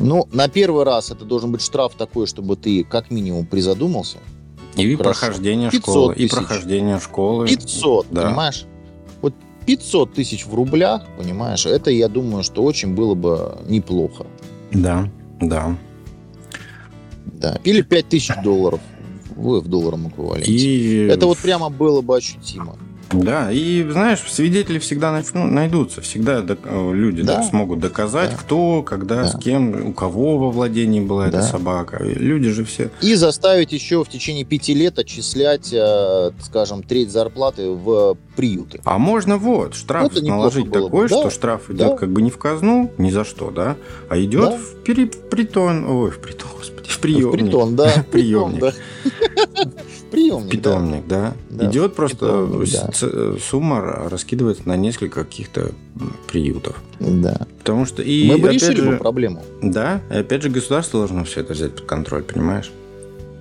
Ну, 0.01 0.27
на 0.31 0.47
первый 0.47 0.83
раз 0.83 1.11
это 1.11 1.25
должен 1.25 1.51
быть 1.51 1.61
штраф 1.61 1.93
такой, 1.95 2.27
чтобы 2.27 2.55
ты 2.55 2.83
как 2.83 3.11
минимум 3.11 3.45
призадумался. 3.45 4.17
И 4.75 4.95
Хорошо. 4.95 5.19
прохождение 5.19 5.69
школы. 5.71 6.15
Тысяч. 6.15 6.31
И 6.31 6.35
прохождение 6.35 6.99
школы. 6.99 7.47
500, 7.47 8.07
да. 8.09 8.27
понимаешь? 8.27 8.65
Вот 9.21 9.33
500 9.65 10.13
тысяч 10.13 10.45
в 10.45 10.53
рублях, 10.53 11.03
понимаешь, 11.17 11.65
это, 11.65 11.91
я 11.91 12.07
думаю, 12.07 12.43
что 12.43 12.63
очень 12.63 12.95
было 12.95 13.13
бы 13.13 13.57
неплохо. 13.67 14.25
Да, 14.71 15.09
да. 15.39 15.77
Да. 17.25 17.59
Или 17.63 17.81
5000 17.81 18.43
долларов 18.43 18.79
в, 19.35 19.59
в 19.59 19.67
долларовом 19.67 20.09
эквиваленте. 20.09 20.51
И... 20.51 21.07
Это 21.07 21.27
вот 21.27 21.37
прямо 21.37 21.69
было 21.69 22.01
бы 22.01 22.17
ощутимо. 22.17 22.77
Да, 23.13 23.51
и 23.51 23.83
знаешь, 23.89 24.19
свидетели 24.27 24.79
всегда 24.79 25.21
ну, 25.33 25.45
найдутся, 25.47 26.01
всегда 26.01 26.45
э, 26.47 26.91
люди 26.93 27.23
да. 27.23 27.37
Да, 27.37 27.43
смогут 27.43 27.79
доказать, 27.79 28.31
да. 28.31 28.37
кто, 28.37 28.83
когда, 28.83 29.23
да. 29.23 29.27
с 29.27 29.37
кем, 29.37 29.89
у 29.89 29.93
кого 29.93 30.37
во 30.37 30.51
владении 30.51 30.99
была 30.99 31.27
да. 31.27 31.39
эта 31.39 31.41
собака. 31.43 32.03
Люди 32.03 32.49
же 32.49 32.63
все. 32.65 32.91
И 33.01 33.15
заставить 33.15 33.71
еще 33.71 34.03
в 34.03 34.09
течение 34.09 34.45
пяти 34.45 34.73
лет 34.73 34.99
отчислять, 34.99 35.71
э, 35.73 36.31
скажем, 36.41 36.83
треть 36.83 37.11
зарплаты 37.11 37.69
в 37.69 38.17
приюты. 38.35 38.81
А 38.85 38.97
можно 38.97 39.37
вот 39.37 39.75
штраф 39.75 40.11
Это 40.11 40.25
наложить 40.25 40.71
такой, 40.71 41.03
бы. 41.03 41.07
что 41.07 41.23
да. 41.23 41.29
штраф 41.31 41.69
идет 41.69 41.77
да. 41.89 41.95
как 41.95 42.11
бы 42.11 42.21
не 42.21 42.29
в 42.29 42.37
казну, 42.37 42.91
ни 42.97 43.09
за 43.09 43.23
что, 43.23 43.51
да, 43.51 43.77
а 44.09 44.17
идет 44.19 44.51
да. 44.51 44.57
в 44.57 44.83
перепритон, 44.83 45.85
ой, 45.85 46.11
в 46.11 46.19
притон, 46.19 46.49
господи, 46.57 46.89
в 46.89 46.99
приемник. 46.99 47.27
В 47.27 47.31
притон, 47.31 47.75
да. 47.75 47.91
Приемник. 48.11 48.73
Приемник, 50.11 50.51
Питомник, 50.51 51.07
да. 51.07 51.33
да. 51.49 51.69
Идет 51.69 51.95
просто 51.95 52.15
Питомник, 52.15 52.69
да. 53.01 53.39
сумма 53.39 53.81
раскидывается 54.09 54.67
на 54.67 54.75
несколько 54.75 55.23
каких-то 55.23 55.71
приютов. 56.27 56.81
Да. 56.99 57.47
Потому 57.59 57.85
что 57.85 58.01
и 58.01 58.27
мы 58.27 58.37
бы 58.37 58.49
решили 58.49 58.81
же, 58.81 58.91
бы 58.91 58.97
проблему. 58.97 59.41
Да, 59.61 60.01
и 60.11 60.15
опять 60.15 60.43
же 60.43 60.49
государство 60.49 60.99
должно 60.99 61.23
все 61.23 61.41
это 61.41 61.53
взять 61.53 61.75
под 61.75 61.85
контроль, 61.85 62.23
понимаешь? 62.23 62.71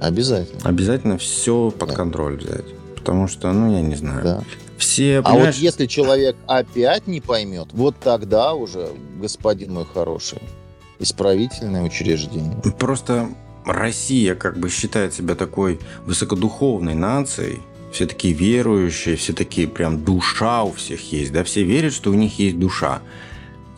Обязательно. 0.00 0.60
Обязательно 0.64 1.18
все 1.18 1.70
под 1.76 1.90
да. 1.90 1.94
контроль 1.94 2.36
взять. 2.36 2.66
Потому 2.94 3.28
что, 3.28 3.52
ну, 3.52 3.72
я 3.72 3.82
не 3.82 3.96
знаю. 3.96 4.22
Да. 4.22 4.44
Все, 4.78 5.20
а 5.24 5.34
вот 5.34 5.54
если 5.54 5.86
человек 5.86 6.36
опять 6.46 7.06
не 7.06 7.20
поймет, 7.20 7.68
вот 7.72 7.96
тогда 8.02 8.54
уже, 8.54 8.88
господин 9.20 9.74
мой 9.74 9.84
хороший, 9.84 10.40
исправительное 10.98 11.82
учреждение. 11.82 12.56
Просто 12.78 13.28
Россия 13.64 14.34
как 14.34 14.58
бы 14.58 14.68
считает 14.70 15.14
себя 15.14 15.34
такой 15.34 15.80
высокодуховной 16.06 16.94
нацией, 16.94 17.60
все 17.92 18.06
такие 18.06 18.34
верующие, 18.34 19.16
все 19.16 19.32
такие 19.32 19.66
прям 19.66 20.04
душа 20.04 20.62
у 20.62 20.72
всех 20.72 21.12
есть, 21.12 21.32
да, 21.32 21.44
все 21.44 21.62
верят, 21.62 21.92
что 21.92 22.10
у 22.10 22.14
них 22.14 22.38
есть 22.38 22.58
душа. 22.58 23.00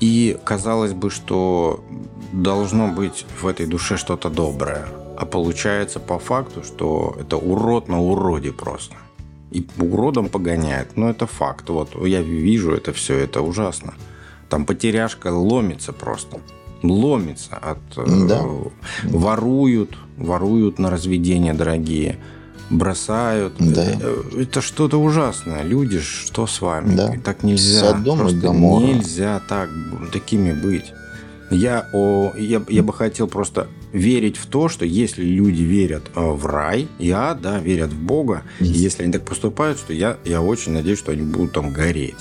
И 0.01 0.37
казалось 0.45 0.93
бы, 0.93 1.11
что 1.11 1.85
должно 2.33 2.89
быть 2.89 3.24
в 3.41 3.47
этой 3.47 3.66
душе 3.66 3.97
что-то 3.97 4.30
доброе. 4.30 4.87
А 5.16 5.26
получается 5.26 6.01
по 6.01 6.18
факту, 6.18 6.64
что 6.64 7.16
это 7.20 7.37
урод 7.37 7.89
на 7.89 8.01
уроде 8.01 8.53
просто. 8.53 8.97
И 9.53 9.64
уродом 9.78 10.28
погоняет. 10.28 10.97
Но 10.97 11.09
это 11.09 11.26
факт. 11.26 11.68
Вот 11.68 11.95
я 12.05 12.20
вижу 12.20 12.72
это 12.72 12.93
все, 12.93 13.18
это 13.18 13.43
ужасно. 13.43 13.95
Там 14.49 14.66
потеряшка 14.66 15.28
ломится 15.28 15.93
просто 15.93 16.41
ломится 16.83 17.57
от... 17.57 17.78
Э, 17.97 18.26
да. 18.28 18.43
Воруют, 19.05 19.97
воруют 20.16 20.78
на 20.78 20.91
разведение 20.91 21.55
дорогие, 21.55 22.18
бросают. 22.70 23.55
Да. 23.59 23.85
Э, 24.01 24.22
это 24.41 24.61
что-то 24.61 24.99
ужасное. 24.99 25.62
Люди, 25.62 26.01
что 26.01 26.47
с 26.47 26.61
вами? 26.61 26.95
Да. 26.95 27.14
Так 27.24 27.43
нельзя. 27.43 27.93
Содом 27.93 28.18
Просто 28.18 28.53
нельзя 28.53 29.41
так, 29.49 29.70
такими 30.12 30.53
быть. 30.53 30.93
Я, 31.51 31.87
о, 31.93 32.33
я, 32.37 32.62
я 32.68 32.83
бы 32.83 32.95
хотел 32.95 33.28
просто 33.28 33.68
верить 33.93 34.39
в 34.39 34.47
то, 34.47 34.70
что 34.70 34.87
если 34.87 35.22
люди 35.22 35.62
верят 35.62 36.05
э, 36.14 36.20
в 36.20 36.47
рай, 36.47 36.89
я, 36.99 37.35
да, 37.35 37.59
верят 37.59 37.91
в 37.91 38.01
Бога, 38.01 38.43
и 38.59 38.64
если 38.64 39.03
они 39.03 39.12
так 39.12 39.24
поступают, 39.24 39.78
что 39.78 39.93
я, 39.93 40.16
я 40.24 40.41
очень 40.41 40.72
надеюсь, 40.72 40.99
что 40.99 41.12
они 41.12 41.22
будут 41.22 41.53
там 41.53 41.70
гореть. 41.72 42.16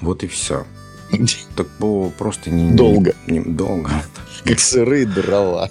Вот 0.00 0.24
и 0.24 0.26
все. 0.26 0.66
Так 1.56 1.66
было 1.78 2.08
просто 2.10 2.50
не... 2.50 2.70
Долго. 2.72 3.14
Не, 3.26 3.40
долго. 3.40 3.90
Как 4.44 4.58
сырые 4.58 5.06
дрова. 5.06 5.70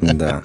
Да. 0.00 0.42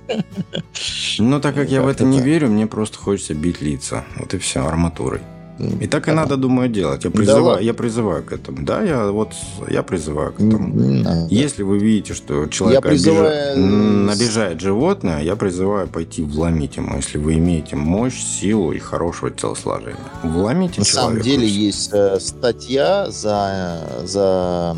Но 1.18 1.40
так 1.40 1.54
как 1.54 1.70
я 1.70 1.82
в 1.82 1.88
это 1.88 2.04
не 2.04 2.20
верю, 2.20 2.48
мне 2.48 2.66
просто 2.66 2.98
хочется 2.98 3.34
бить 3.34 3.60
лица. 3.60 4.04
Вот 4.16 4.34
и 4.34 4.38
все, 4.38 4.66
арматурой. 4.66 5.20
И 5.58 5.86
так 5.86 6.08
и 6.08 6.12
надо, 6.12 6.36
думаю, 6.36 6.68
делать. 6.68 7.04
Я 7.04 7.10
призываю, 7.10 7.56
да 7.56 7.62
я 7.62 7.74
призываю 7.74 8.22
к 8.22 8.32
этому. 8.32 8.62
Да, 8.62 8.82
я 8.82 9.10
вот 9.10 9.32
я 9.68 9.82
призываю 9.82 10.32
к 10.32 10.36
этому. 10.36 10.74
Надо. 10.74 11.26
Если 11.30 11.62
вы 11.62 11.78
видите, 11.78 12.14
что 12.14 12.46
человек 12.46 12.82
призываю... 12.82 13.54
обижает, 13.54 14.20
обижает 14.20 14.60
животное, 14.60 15.22
я 15.22 15.34
призываю 15.36 15.88
пойти 15.88 16.22
вломить 16.22 16.76
ему, 16.76 16.96
если 16.96 17.18
вы 17.18 17.34
имеете 17.34 17.76
мощь, 17.76 18.20
силу 18.20 18.72
и 18.72 18.78
хорошего 18.78 19.30
телосложения. 19.30 19.96
Вломите 20.22 20.80
На 20.80 20.84
самом 20.84 21.20
деле 21.20 21.48
есть 21.48 21.90
э, 21.92 22.20
статья 22.20 23.10
за, 23.10 24.02
за 24.04 24.76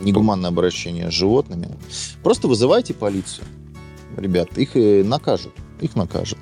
негуманное 0.00 0.50
обращение 0.50 1.10
с 1.10 1.14
животными. 1.14 1.68
Просто 2.22 2.48
вызывайте 2.48 2.92
полицию. 2.92 3.46
Ребят, 4.16 4.58
их 4.58 4.76
и 4.76 5.02
накажут. 5.02 5.52
Их 5.80 5.96
накажут. 5.96 6.38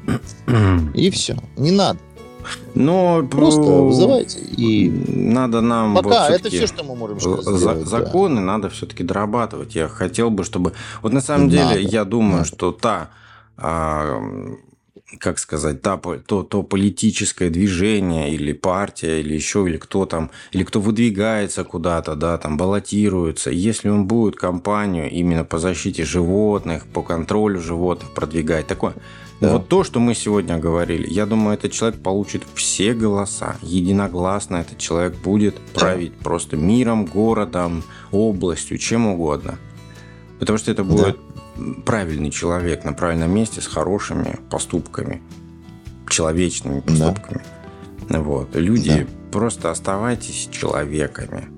И 0.94 1.10
все. 1.10 1.36
Не 1.56 1.70
надо. 1.70 1.98
Но 2.74 3.27
просто 3.31 3.60
вызывайте 3.60 4.39
и 4.39 4.89
надо 4.89 5.60
нам 5.60 5.94
пока 5.94 6.28
вот 6.28 6.40
это 6.40 6.48
все, 6.48 6.66
что 6.66 6.85
мы 6.85 6.94
можем 6.94 7.20
сделать. 7.20 7.44
За, 7.44 7.85
законы 7.85 8.36
да. 8.36 8.43
надо 8.43 8.68
все-таки 8.70 9.02
дорабатывать. 9.02 9.74
Я 9.74 9.89
хотел 9.89 10.31
бы, 10.31 10.44
чтобы 10.44 10.73
вот 11.02 11.12
на 11.12 11.20
самом 11.20 11.48
надо. 11.48 11.74
деле 11.74 11.82
я 11.82 12.05
думаю, 12.05 12.39
надо. 12.39 12.48
что 12.48 12.73
та 12.73 13.10
а, 13.56 14.20
как 15.18 15.39
сказать, 15.39 15.82
та, 15.82 15.97
то, 15.98 16.43
то 16.43 16.62
политическое 16.62 17.48
движение 17.48 18.35
или 18.35 18.52
партия, 18.52 19.20
или 19.20 19.35
еще, 19.35 19.64
или 19.68 19.77
кто 19.77 20.05
там, 20.05 20.31
или 20.52 20.64
кто 20.64 20.81
выдвигается 20.81 21.64
куда-то, 21.64 22.16
да, 22.16 22.36
там, 22.39 22.56
баллотируется, 22.56 23.51
если 23.51 23.89
он 23.89 24.06
будет 24.06 24.36
кампанию 24.36 25.09
именно 25.10 25.44
по 25.44 25.59
защите 25.59 26.05
животных, 26.05 26.86
по 26.86 27.02
контролю 27.02 27.60
животных 27.60 28.12
продвигать, 28.14 28.66
такое, 28.66 28.94
да. 29.40 29.52
Вот 29.52 29.68
то, 29.68 29.84
что 29.84 30.00
мы 30.00 30.14
сегодня 30.14 30.56
говорили, 30.56 31.06
я 31.08 31.26
думаю, 31.26 31.54
этот 31.54 31.72
человек 31.72 32.00
получит 32.00 32.42
все 32.54 32.94
голоса. 32.94 33.56
Единогласно 33.60 34.56
этот 34.56 34.78
человек 34.78 35.14
будет 35.16 35.58
править 35.74 36.14
просто 36.14 36.56
миром, 36.56 37.04
городом, 37.04 37.84
областью, 38.12 38.78
чем 38.78 39.06
угодно. 39.06 39.58
Потому 40.38 40.58
что 40.58 40.70
это 40.70 40.84
будет 40.84 41.18
да. 41.56 41.64
правильный 41.84 42.30
человек 42.30 42.84
на 42.84 42.94
правильном 42.94 43.30
месте 43.30 43.60
с 43.60 43.66
хорошими 43.66 44.38
поступками, 44.50 45.22
человечными 46.08 46.80
поступками. 46.80 47.42
Да. 48.08 48.20
Вот. 48.20 48.54
Люди, 48.54 49.00
да. 49.00 49.06
просто 49.32 49.70
оставайтесь 49.70 50.48
человеками. 50.50 51.48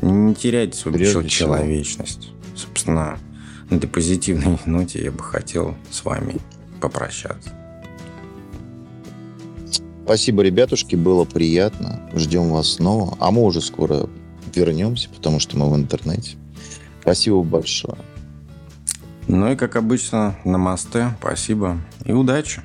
Не 0.00 0.34
теряйте 0.34 0.76
свою 0.78 0.96
Прежде 0.96 1.28
человечность. 1.28 2.30
Собственно, 2.56 3.18
на 3.68 3.76
этой 3.76 3.88
позитивной 3.88 4.58
ноте 4.64 5.02
я 5.02 5.10
бы 5.10 5.22
хотел 5.22 5.74
с 5.90 6.04
вами 6.04 6.36
попрощаться. 6.88 7.50
Спасибо, 10.04 10.42
ребятушки, 10.42 10.96
было 10.96 11.24
приятно. 11.24 12.10
Ждем 12.14 12.50
вас 12.50 12.74
снова. 12.74 13.16
А 13.20 13.30
мы 13.30 13.42
уже 13.42 13.62
скоро 13.62 14.08
вернемся, 14.54 15.08
потому 15.08 15.40
что 15.40 15.56
мы 15.56 15.70
в 15.70 15.76
интернете. 15.76 16.36
Спасибо 17.00 17.42
большое. 17.42 17.96
Ну 19.28 19.50
и, 19.50 19.56
как 19.56 19.76
обычно, 19.76 20.36
на 20.44 20.58
мосте. 20.58 21.16
Спасибо 21.20 21.78
и 22.04 22.12
удачи. 22.12 22.60